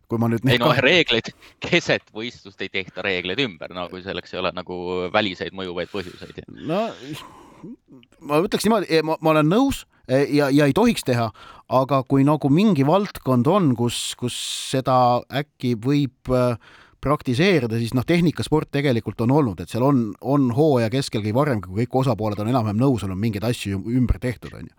kui 0.10 0.18
ma 0.18 0.26
nüüd. 0.26 0.42
ei 0.50 0.58
no 0.58 0.72
reegleid, 0.74 1.28
keset 1.62 2.08
võistlust 2.16 2.64
ei 2.66 2.72
tehta 2.74 3.04
reegleid 3.06 3.44
ümber, 3.44 3.70
no 3.78 3.86
kui 3.92 4.02
selleks 4.02 4.34
ei 4.34 4.40
ole 4.42 4.50
nagu 4.58 4.80
väliseid 5.14 5.54
mõjuvaid 5.54 5.92
põhjuseid. 5.94 6.42
no 6.66 6.88
ma 8.22 8.42
ütleks 8.44 8.68
niimoodi, 8.68 9.02
ma, 9.06 9.18
ma 9.22 9.34
olen 9.34 9.50
nõus 9.52 9.84
e, 10.08 10.24
ja, 10.36 10.50
ja 10.54 10.68
ei 10.70 10.76
tohiks 10.76 11.06
teha, 11.08 11.30
aga 11.70 12.02
kui 12.10 12.26
nagu 12.28 12.52
mingi 12.54 12.86
valdkond 12.88 13.48
on, 13.50 13.74
kus, 13.80 14.14
kus 14.20 14.38
seda 14.72 15.22
äkki 15.42 15.76
võib 15.80 16.34
äh, 16.34 16.56
praktiseerida, 17.02 17.78
siis 17.80 17.94
noh, 17.96 18.04
tehnikasport 18.08 18.70
tegelikult 18.74 19.22
on 19.24 19.32
olnud, 19.32 19.62
et 19.64 19.72
seal 19.72 19.86
on, 19.88 20.02
on 20.20 20.50
hooaja 20.56 20.90
keskelgi 20.92 21.32
varem, 21.36 21.62
kui 21.64 21.84
kõik 21.84 21.96
osapooled 22.02 22.42
on 22.44 22.50
enam-vähem 22.52 22.80
nõus 22.80 23.06
olnud, 23.06 23.20
mingeid 23.20 23.46
asju 23.48 23.80
ümber 23.96 24.20
tehtud, 24.22 24.52
on 24.58 24.68
ju. 24.68 24.74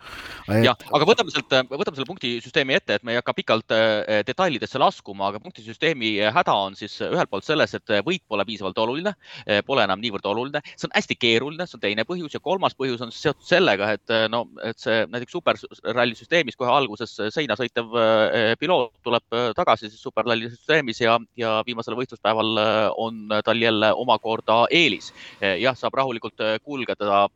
jah, 0.66 0.77
aga 0.93 1.09
võtame 1.09 1.33
sealt, 1.33 1.55
võtame 1.71 1.97
selle 1.97 2.09
punktisüsteemi 2.11 2.77
ette, 2.77 2.99
et 2.99 3.07
me 3.07 3.14
ei 3.14 3.21
hakka 3.21 3.35
pikalt 3.39 3.75
äh, 3.77 4.21
detailidesse 4.29 4.81
laskuma, 4.83 5.31
aga 5.31 5.41
punktisüsteemi 5.41 6.12
häda 6.37 6.57
on 6.66 6.77
siis 6.79 6.99
ühelt 7.07 7.33
poolt 7.33 7.49
selles, 7.49 7.75
et 7.79 7.95
võit 8.07 8.25
pole 8.29 8.45
piisavalt 8.49 8.83
oluline, 8.85 9.14
äh, 9.47 9.64
pole 9.66 9.87
enam 9.89 10.03
niivõrd 10.05 10.29
oluline, 10.29 10.62
see 10.75 10.91
on 10.91 10.97
hästi 10.99 11.16
keeruline, 11.21 11.66
see 11.66 11.81
on 11.81 11.85
teine 11.87 12.05
põhjus 12.09 12.37
ja 12.37 12.43
kolmas 12.45 12.77
põhjus 12.77 13.01
on 13.07 13.14
seotud 13.16 13.49
sellega, 13.49 13.95
et 13.97 14.12
äh, 14.12 14.27
no, 14.33 14.45
et 14.66 14.79
see 14.83 15.07
näiteks 15.09 15.39
superralli 15.39 16.18
süsteemis 16.18 16.61
kohe 16.61 16.73
alguses 16.75 17.16
seina 17.33 17.57
sõitev 17.57 17.97
piloot 18.61 18.93
tuleb 19.05 19.37
tagasi 19.57 19.89
siis 19.89 20.03
superralli 20.03 20.51
süsteemis 20.53 21.01
ja, 21.01 21.16
ja 21.39 21.57
viimasele 21.66 21.97
võistlusele 21.97 22.10
võistluspäeval 22.11 22.59
äh, 22.59 22.91
on 22.97 23.29
tal 23.45 23.63
jälle 23.63 23.93
omakorda 23.95 24.67
eelis. 24.71 25.13
Äh, 25.43 25.59
jah, 25.61 25.77
saab 25.77 25.95
rahulikult 25.95 26.41
äh, 26.41 26.59
kulgeda, 26.63 27.29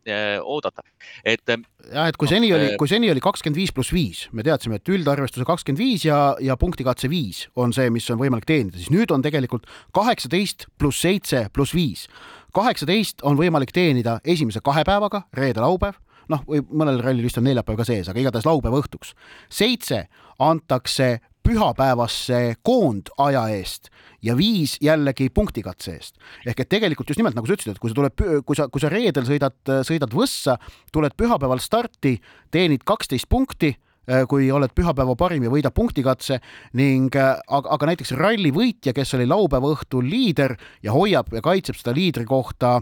oodata, 0.43 0.83
et. 1.25 1.43
jah, 1.47 2.09
et 2.09 2.17
kui 2.17 2.29
seni 2.29 2.53
oli, 2.53 2.75
kui 2.79 2.89
seni 2.89 3.11
oli 3.11 3.21
kakskümmend 3.21 3.59
viis 3.59 3.73
pluss 3.73 3.93
viis, 3.93 4.29
me 4.33 4.43
teadsime, 4.43 4.77
et 4.77 4.89
üldarvestuse 4.89 5.47
kakskümmend 5.47 5.81
viis 5.81 6.05
ja, 6.05 6.37
ja 6.41 6.57
punktikatse 6.57 7.11
viis 7.11 7.49
on 7.57 7.73
see, 7.73 7.91
mis 7.91 8.09
on 8.11 8.21
võimalik 8.21 8.47
teenida, 8.49 8.79
siis 8.79 8.93
nüüd 8.95 9.13
on 9.15 9.23
tegelikult 9.23 9.69
kaheksateist 9.95 10.69
pluss 10.79 11.03
seitse 11.05 11.49
pluss 11.53 11.75
viis. 11.75 12.09
kaheksateist 12.55 13.23
on 13.23 13.39
võimalik 13.39 13.73
teenida 13.73 14.21
esimese 14.25 14.63
kahe 14.65 14.85
päevaga, 14.85 15.25
reede-laupäev 15.35 16.01
noh, 16.33 16.45
või 16.49 16.63
mõnel 16.71 17.03
rallil 17.05 17.27
vist 17.27 17.39
on 17.39 17.45
neljapäev 17.45 17.77
ka 17.81 17.87
sees, 17.89 18.09
aga 18.09 18.21
igatahes 18.21 18.47
laupäeva 18.49 18.81
õhtuks. 18.81 19.15
seitse 19.53 20.07
antakse 20.39 21.19
pühapäevase 21.45 22.55
koondaja 22.63 23.49
eest 23.53 23.91
ja 24.25 24.37
viis 24.39 24.77
jällegi 24.83 25.29
punktikatse 25.35 25.95
eest. 25.95 26.19
ehk 26.47 26.65
et 26.65 26.73
tegelikult 26.73 27.11
just 27.11 27.21
nimelt 27.21 27.37
nagu 27.37 27.47
sa 27.47 27.57
ütlesid, 27.57 27.77
et 27.77 27.83
kui 27.83 27.93
sa 27.93 27.99
tuled, 28.01 28.45
kui 28.49 28.59
sa, 28.59 28.69
kui 28.69 28.83
sa 28.83 28.93
reedel 28.93 29.29
sõidad, 29.29 29.57
sõidad 29.87 30.15
Võssa, 30.15 30.59
tuled 30.93 31.13
pühapäeval 31.19 31.61
starti, 31.61 32.17
teenid 32.55 32.85
kaksteist 32.87 33.29
punkti 33.29 33.75
Äh, 34.05 34.27
kui 34.29 34.51
oled 34.53 34.69
pühapäeva 34.77 35.15
parim 35.17 35.47
ja 35.47 35.51
võidad 35.53 35.73
punktikatse 35.73 36.37
ning 36.77 37.15
äh, 37.17 37.39
aga, 37.49 37.71
aga 37.73 37.87
näiteks 37.89 38.13
ralli 38.19 38.51
võitja, 38.53 38.93
kes 38.93 39.15
oli 39.17 39.25
laupäeva 39.25 39.71
õhtul 39.73 40.05
liider 40.05 40.59
ja 40.85 40.93
hoiab 40.93 41.33
ja 41.33 41.41
kaitseb 41.45 41.79
seda 41.79 41.95
liidri 41.97 42.27
kohta 42.29 42.75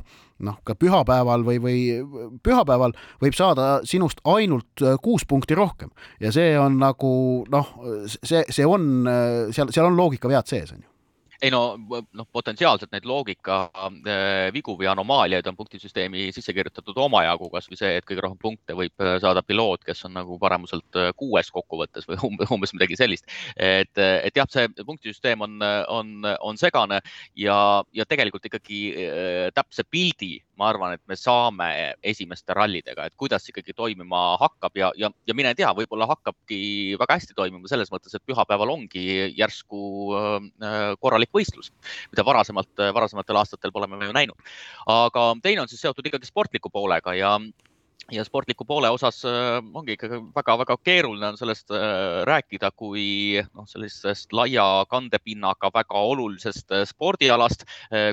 noh, 0.42 0.58
ka 0.66 0.74
pühapäeval 0.74 1.46
või, 1.46 1.60
või 1.62 1.78
pühapäeval 2.42 2.96
võib 3.22 3.38
saada 3.38 3.68
sinust 3.86 4.18
ainult 4.26 4.82
äh, 4.82 4.98
kuus 4.98 5.22
punkti 5.30 5.54
rohkem 5.54 5.94
ja 6.18 6.34
see 6.34 6.56
on 6.58 6.80
nagu 6.82 7.12
noh, 7.54 7.70
see, 8.10 8.42
see 8.50 8.66
on 8.66 9.06
seal, 9.54 9.70
seal 9.70 9.92
on 9.92 10.00
loogikavead 10.02 10.50
sees, 10.50 10.74
on 10.74 10.82
ju 10.82 10.91
ei 11.42 11.50
no, 11.50 11.62
noh, 12.14 12.26
potentsiaalselt 12.32 12.92
neid 12.94 13.06
loogika 13.08 13.56
äh, 13.74 14.50
vigu 14.54 14.76
või 14.78 14.86
anomaaliaid 14.92 15.46
on 15.50 15.56
punktisüsteemi 15.58 16.28
sisse 16.34 16.54
kirjutatud 16.54 16.98
omajagu, 17.02 17.48
kasvõi 17.50 17.78
see, 17.80 17.96
et 17.98 18.06
kõige 18.06 18.22
rohkem 18.22 18.38
punkte 18.42 18.76
võib 18.78 19.02
äh, 19.02 19.16
saada 19.22 19.42
piloot, 19.46 19.82
kes 19.86 20.04
on 20.06 20.14
nagu 20.20 20.38
paremuselt 20.42 21.00
äh, 21.00 21.10
kuues 21.18 21.50
kokkuvõttes 21.54 22.06
või 22.08 22.20
umbes, 22.30 22.52
umbes 22.54 22.74
midagi 22.76 22.98
sellist. 23.00 23.26
et, 23.56 23.98
et 23.98 24.38
jah, 24.38 24.46
see 24.50 24.68
punktisüsteem 24.86 25.42
on, 25.42 25.58
on, 25.90 26.14
on 26.40 26.60
segane 26.60 27.00
ja, 27.38 27.56
ja 27.92 28.06
tegelikult 28.06 28.46
ikkagi 28.46 28.80
täpse 29.54 29.84
pildi 29.90 30.36
ma 30.62 30.70
arvan, 30.70 30.94
et 30.96 31.02
me 31.10 31.18
saame 31.18 31.68
esimeste 32.12 32.54
rallidega, 32.56 33.08
et 33.08 33.16
kuidas 33.18 33.48
ikkagi 33.50 33.74
toimima 33.76 34.22
hakkab 34.40 34.78
ja, 34.78 34.92
ja, 34.98 35.10
ja 35.26 35.36
mine 35.36 35.54
tea, 35.58 35.72
võib-olla 35.76 36.06
hakkabki 36.10 36.60
väga 37.00 37.18
hästi 37.18 37.36
toimima 37.38 37.70
selles 37.70 37.90
mõttes, 37.92 38.14
et 38.14 38.24
pühapäeval 38.28 38.70
ongi 38.76 39.04
järsku 39.38 39.82
korralik 41.02 41.32
võistlus, 41.34 41.72
mida 42.12 42.26
varasemalt, 42.26 42.72
varasematel 42.94 43.42
aastatel 43.42 43.74
pole 43.74 43.90
me 43.90 44.06
ju 44.06 44.14
näinud. 44.16 44.54
aga 44.86 45.28
teine 45.42 45.64
on 45.64 45.70
siis 45.70 45.82
seotud 45.82 46.06
ikkagi 46.06 46.30
sportliku 46.30 46.70
poolega 46.70 47.14
ja 47.18 47.36
ja 48.10 48.24
sportliku 48.24 48.64
poole 48.64 48.90
osas 48.90 49.22
äh, 49.24 49.58
ongi 49.74 49.94
ikkagi 49.94 50.18
väga-väga 50.34 50.76
keeruline 50.84 51.28
on 51.32 51.38
sellest 51.38 51.70
äh, 51.70 52.22
rääkida 52.26 52.72
kui 52.76 53.38
noh, 53.54 53.66
sellisest 53.70 54.32
laia 54.34 54.84
kandepinnaga 54.90 55.70
väga 55.74 56.02
olulisest 56.10 56.72
äh, 56.72 56.84
spordialast. 56.88 57.64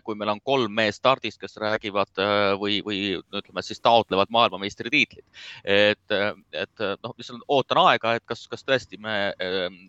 kui 0.03 0.15
meil 0.15 0.29
on 0.33 0.41
kolm 0.43 0.73
meest 0.75 0.99
stardis, 0.99 1.37
kes 1.39 1.55
räägivad 1.61 2.19
või, 2.59 2.79
või 2.85 2.99
ütleme 3.17 3.61
siis 3.63 3.79
taotlevad 3.81 4.31
maailmameistritiitlit. 4.33 5.25
et, 5.63 6.11
et 6.51 6.83
noh, 7.03 7.13
lihtsalt 7.17 7.45
ootan 7.47 7.79
aega, 7.85 8.15
et 8.17 8.25
kas, 8.27 8.45
kas 8.51 8.65
tõesti 8.67 8.99
me 9.01 9.33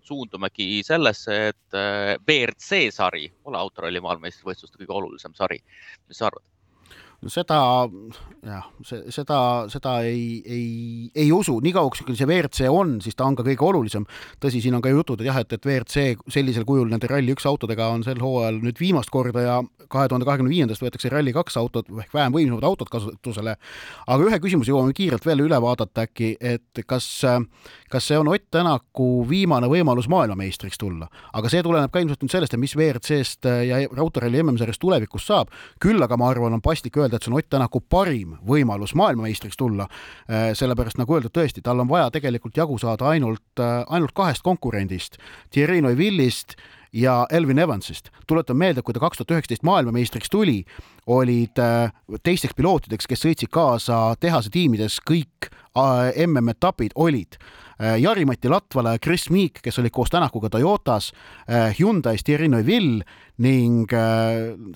suundumegi 0.07 0.83
sellesse, 0.87 1.41
et 1.51 1.81
WRC 2.23 2.87
sari 2.95 3.29
pole 3.43 3.59
autoralli 3.59 4.03
maailmameistrivõistluste 4.05 4.81
kõige 4.81 4.97
olulisem 5.03 5.35
sari. 5.35 5.61
mis 6.09 6.23
sa 6.23 6.31
arvad? 6.31 6.47
No 7.21 7.33
seda 7.33 7.61
jah, 8.47 8.69
see, 8.87 9.03
seda, 9.13 9.39
seda 9.73 9.97
ei, 10.09 10.41
ei, 10.47 11.11
ei 11.15 11.29
usu, 11.35 11.59
niikauaks 11.65 12.05
kui 12.07 12.17
see 12.17 12.29
WRC 12.29 12.71
on, 12.73 12.97
siis 13.05 13.17
ta 13.19 13.27
on 13.29 13.37
ka 13.37 13.45
kõige 13.47 13.67
olulisem. 13.67 14.07
tõsi, 14.41 14.63
siin 14.65 14.77
on 14.79 14.85
ka 14.85 14.93
jutud, 14.93 15.21
et 15.21 15.29
jah, 15.29 15.41
et, 15.43 15.53
et 15.53 15.67
WRC 15.67 16.31
sellisel 16.33 16.65
kujul 16.69 16.89
nende 16.91 17.11
Rally1 17.11 17.45
autodega 17.51 17.91
on 17.93 18.05
sel 18.07 18.21
hooajal 18.23 18.61
nüüd 18.65 18.81
viimast 18.81 19.13
korda 19.13 19.45
ja 19.45 19.59
kahe 19.91 20.09
tuhande 20.09 20.27
kahekümne 20.29 20.53
viiendast 20.53 20.83
võetakse 20.85 21.11
Rally2 21.13 21.59
autot 21.61 21.91
ehk 22.05 22.15
vähem 22.15 22.35
võimsamad 22.35 22.65
autod 22.69 22.91
kasutusele. 22.93 23.57
aga 24.07 24.29
ühe 24.29 24.41
küsimuse 24.41 24.73
jõuame 24.73 24.95
kiirelt 24.97 25.27
veel 25.27 25.45
üle 25.45 25.61
vaadata 25.61 26.07
äkki, 26.07 26.37
et 26.41 26.85
kas, 26.87 27.09
kas 27.91 28.07
see 28.07 28.19
on 28.19 28.31
Ott 28.31 28.47
Tänaku 28.51 29.27
viimane 29.29 29.69
võimalus 29.71 30.09
maailmameistriks 30.11 30.79
tulla, 30.79 31.09
aga 31.35 31.51
see 31.51 31.63
tuleneb 31.63 31.91
ka 31.93 32.03
ilmselt 32.03 32.23
nüüd 32.23 32.33
sellest, 32.33 32.55
et 32.55 32.63
mis 32.63 32.75
WRC-st 32.77 33.51
ja 33.67 33.83
autoralli 33.99 34.43
MM-sarjast 34.43 34.81
tulevikus 34.81 35.27
saab. 35.27 35.51
küll 35.81 36.03
aga 36.03 36.17
ma 36.17 36.31
arvan, 36.31 36.55
on 36.55 36.63
paslik 36.63 36.97
öelda, 36.97 37.10
öelda, 37.11 37.21
et 37.21 37.27
see 37.27 37.33
on 37.33 37.39
Ott 37.39 37.51
Tänaku 37.51 37.83
parim 37.83 38.37
võimalus 38.47 38.95
maailmameistriks 38.95 39.59
tulla. 39.59 39.89
Äh, 40.31 40.51
sellepärast 40.55 41.01
nagu 41.01 41.17
öeldud, 41.17 41.35
tõesti, 41.35 41.63
tal 41.63 41.83
on 41.83 41.91
vaja 41.91 42.11
tegelikult 42.15 42.57
jagu 42.57 42.79
saada 42.79 43.11
ainult, 43.11 43.43
äh, 43.59 43.83
ainult 43.89 44.15
kahest 44.15 44.47
konkurendist, 44.47 45.19
Thierry 45.51 45.81
Neuvillist 45.83 46.57
ja 46.93 47.27
Elvin 47.31 47.59
Evansist. 47.59 48.11
tuletan 48.27 48.57
meelde, 48.57 48.83
kui 48.83 48.95
ta 48.95 49.01
kaks 49.01 49.19
tuhat 49.19 49.31
üheksateist 49.37 49.65
maailmameistriks 49.67 50.31
tuli, 50.31 50.65
olid 51.07 51.59
äh, 51.59 51.93
teisteks 52.23 52.55
pilootideks, 52.55 53.07
kes 53.07 53.25
sõitsid 53.25 53.51
kaasa 53.51 54.15
tehase 54.21 54.51
tiimides, 54.51 55.01
kõik 55.07 55.51
MM-etapid 56.27 56.97
olid 56.99 57.37
Jari-Mati 57.81 58.51
Latvala 58.51 58.97
ja 58.97 58.99
Chris 58.99 59.29
Meek, 59.31 59.61
kes 59.63 59.79
olid 59.79 59.93
koos 59.95 60.11
Tänakuga 60.11 60.51
Toyotas, 60.51 61.13
Hyundai'st 61.79 62.27
Thierry 62.27 62.49
Neuville 62.49 63.07
ning 63.41 63.89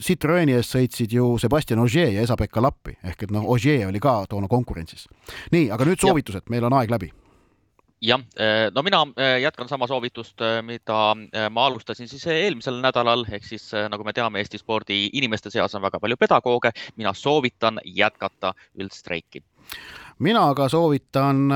Citroeni 0.01 0.55
eest 0.57 0.77
sõitsid 0.77 1.13
ju 1.13 1.35
Sebastian 1.43 1.83
Ogier 1.83 2.15
ja 2.15 2.23
Esa-Pekka 2.25 2.63
Lappi 2.65 2.95
ehk 3.03 3.27
et 3.27 3.35
noh, 3.35 3.45
Ogier 3.51 3.89
oli 3.91 4.01
ka 4.01 4.23
toona 4.31 4.49
konkurentsis. 4.49 5.09
nii, 5.53 5.69
aga 5.75 5.85
nüüd 5.85 6.01
soovitused, 6.01 6.49
meil 6.49 6.65
on 6.65 6.79
aeg 6.79 6.95
läbi 6.95 7.11
jah, 8.05 8.21
no 8.75 8.83
mina 8.85 9.01
jätkan 9.41 9.69
sama 9.69 9.87
soovitust, 9.89 10.43
mida 10.67 10.99
ma 11.51 11.67
alustasin 11.67 12.09
siis 12.09 12.27
eelmisel 12.27 12.81
nädalal, 12.85 13.25
ehk 13.33 13.47
siis 13.49 13.71
nagu 13.89 14.05
me 14.05 14.13
teame, 14.13 14.43
Eesti 14.43 14.61
spordi 14.61 14.99
inimeste 15.17 15.51
seas 15.51 15.75
on 15.75 15.83
väga 15.83 16.01
palju 16.01 16.17
pedagooge. 16.21 16.71
mina 16.97 17.13
soovitan 17.15 17.81
jätkata 17.85 18.55
üldstreiki. 18.79 19.43
mina 20.19 20.49
aga 20.51 20.69
soovitan 20.69 21.49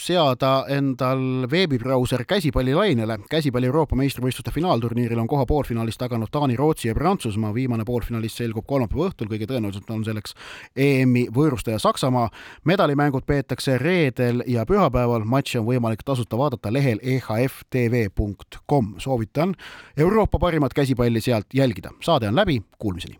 seada 0.00 0.64
endal 0.68 1.46
veebibrauser 1.50 2.24
käsipallilainele. 2.24 3.18
käsipalli 3.30 3.66
Euroopa 3.66 3.96
meistrivõistluste 3.96 4.50
finaalturniiril 4.54 5.18
on 5.18 5.28
koha 5.28 5.46
poolfinaalis 5.46 5.98
taganud 5.98 6.28
Taani, 6.32 6.56
Rootsi 6.56 6.88
ja 6.88 6.94
Prantsusmaa. 6.94 7.54
viimane 7.54 7.84
poolfinalist 7.84 8.36
selgub 8.36 8.66
kolmapäeva 8.66 9.10
õhtul, 9.10 9.28
kõige 9.28 9.46
tõenäoliselt 9.46 9.90
on 9.90 10.04
selleks 10.04 10.34
EM-i 10.76 11.26
võõrustaja 11.34 11.78
Saksamaa. 11.78 12.30
medalimängud 12.64 13.26
peetakse 13.26 13.78
reedel 13.78 14.42
ja 14.46 14.64
pühapäeval. 14.66 15.24
matši 15.24 15.58
on 15.58 15.66
võimalik 15.66 16.02
tasuta 16.04 16.38
vaadata 16.38 16.72
lehel 16.72 16.98
ehftv.com. 17.02 18.94
soovitan 18.98 19.54
Euroopa 19.96 20.38
parimat 20.38 20.74
käsipalli 20.74 21.20
sealt 21.20 21.46
jälgida. 21.54 21.90
saade 22.00 22.28
on 22.28 22.36
läbi, 22.36 22.62
kuulmiseni. 22.78 23.18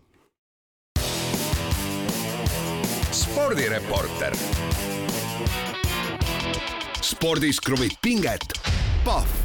spordireporter 3.11 4.33
spordis 7.11 7.59
kruvib 7.59 7.91
pinget, 8.01 8.53
Pahv 9.05 9.40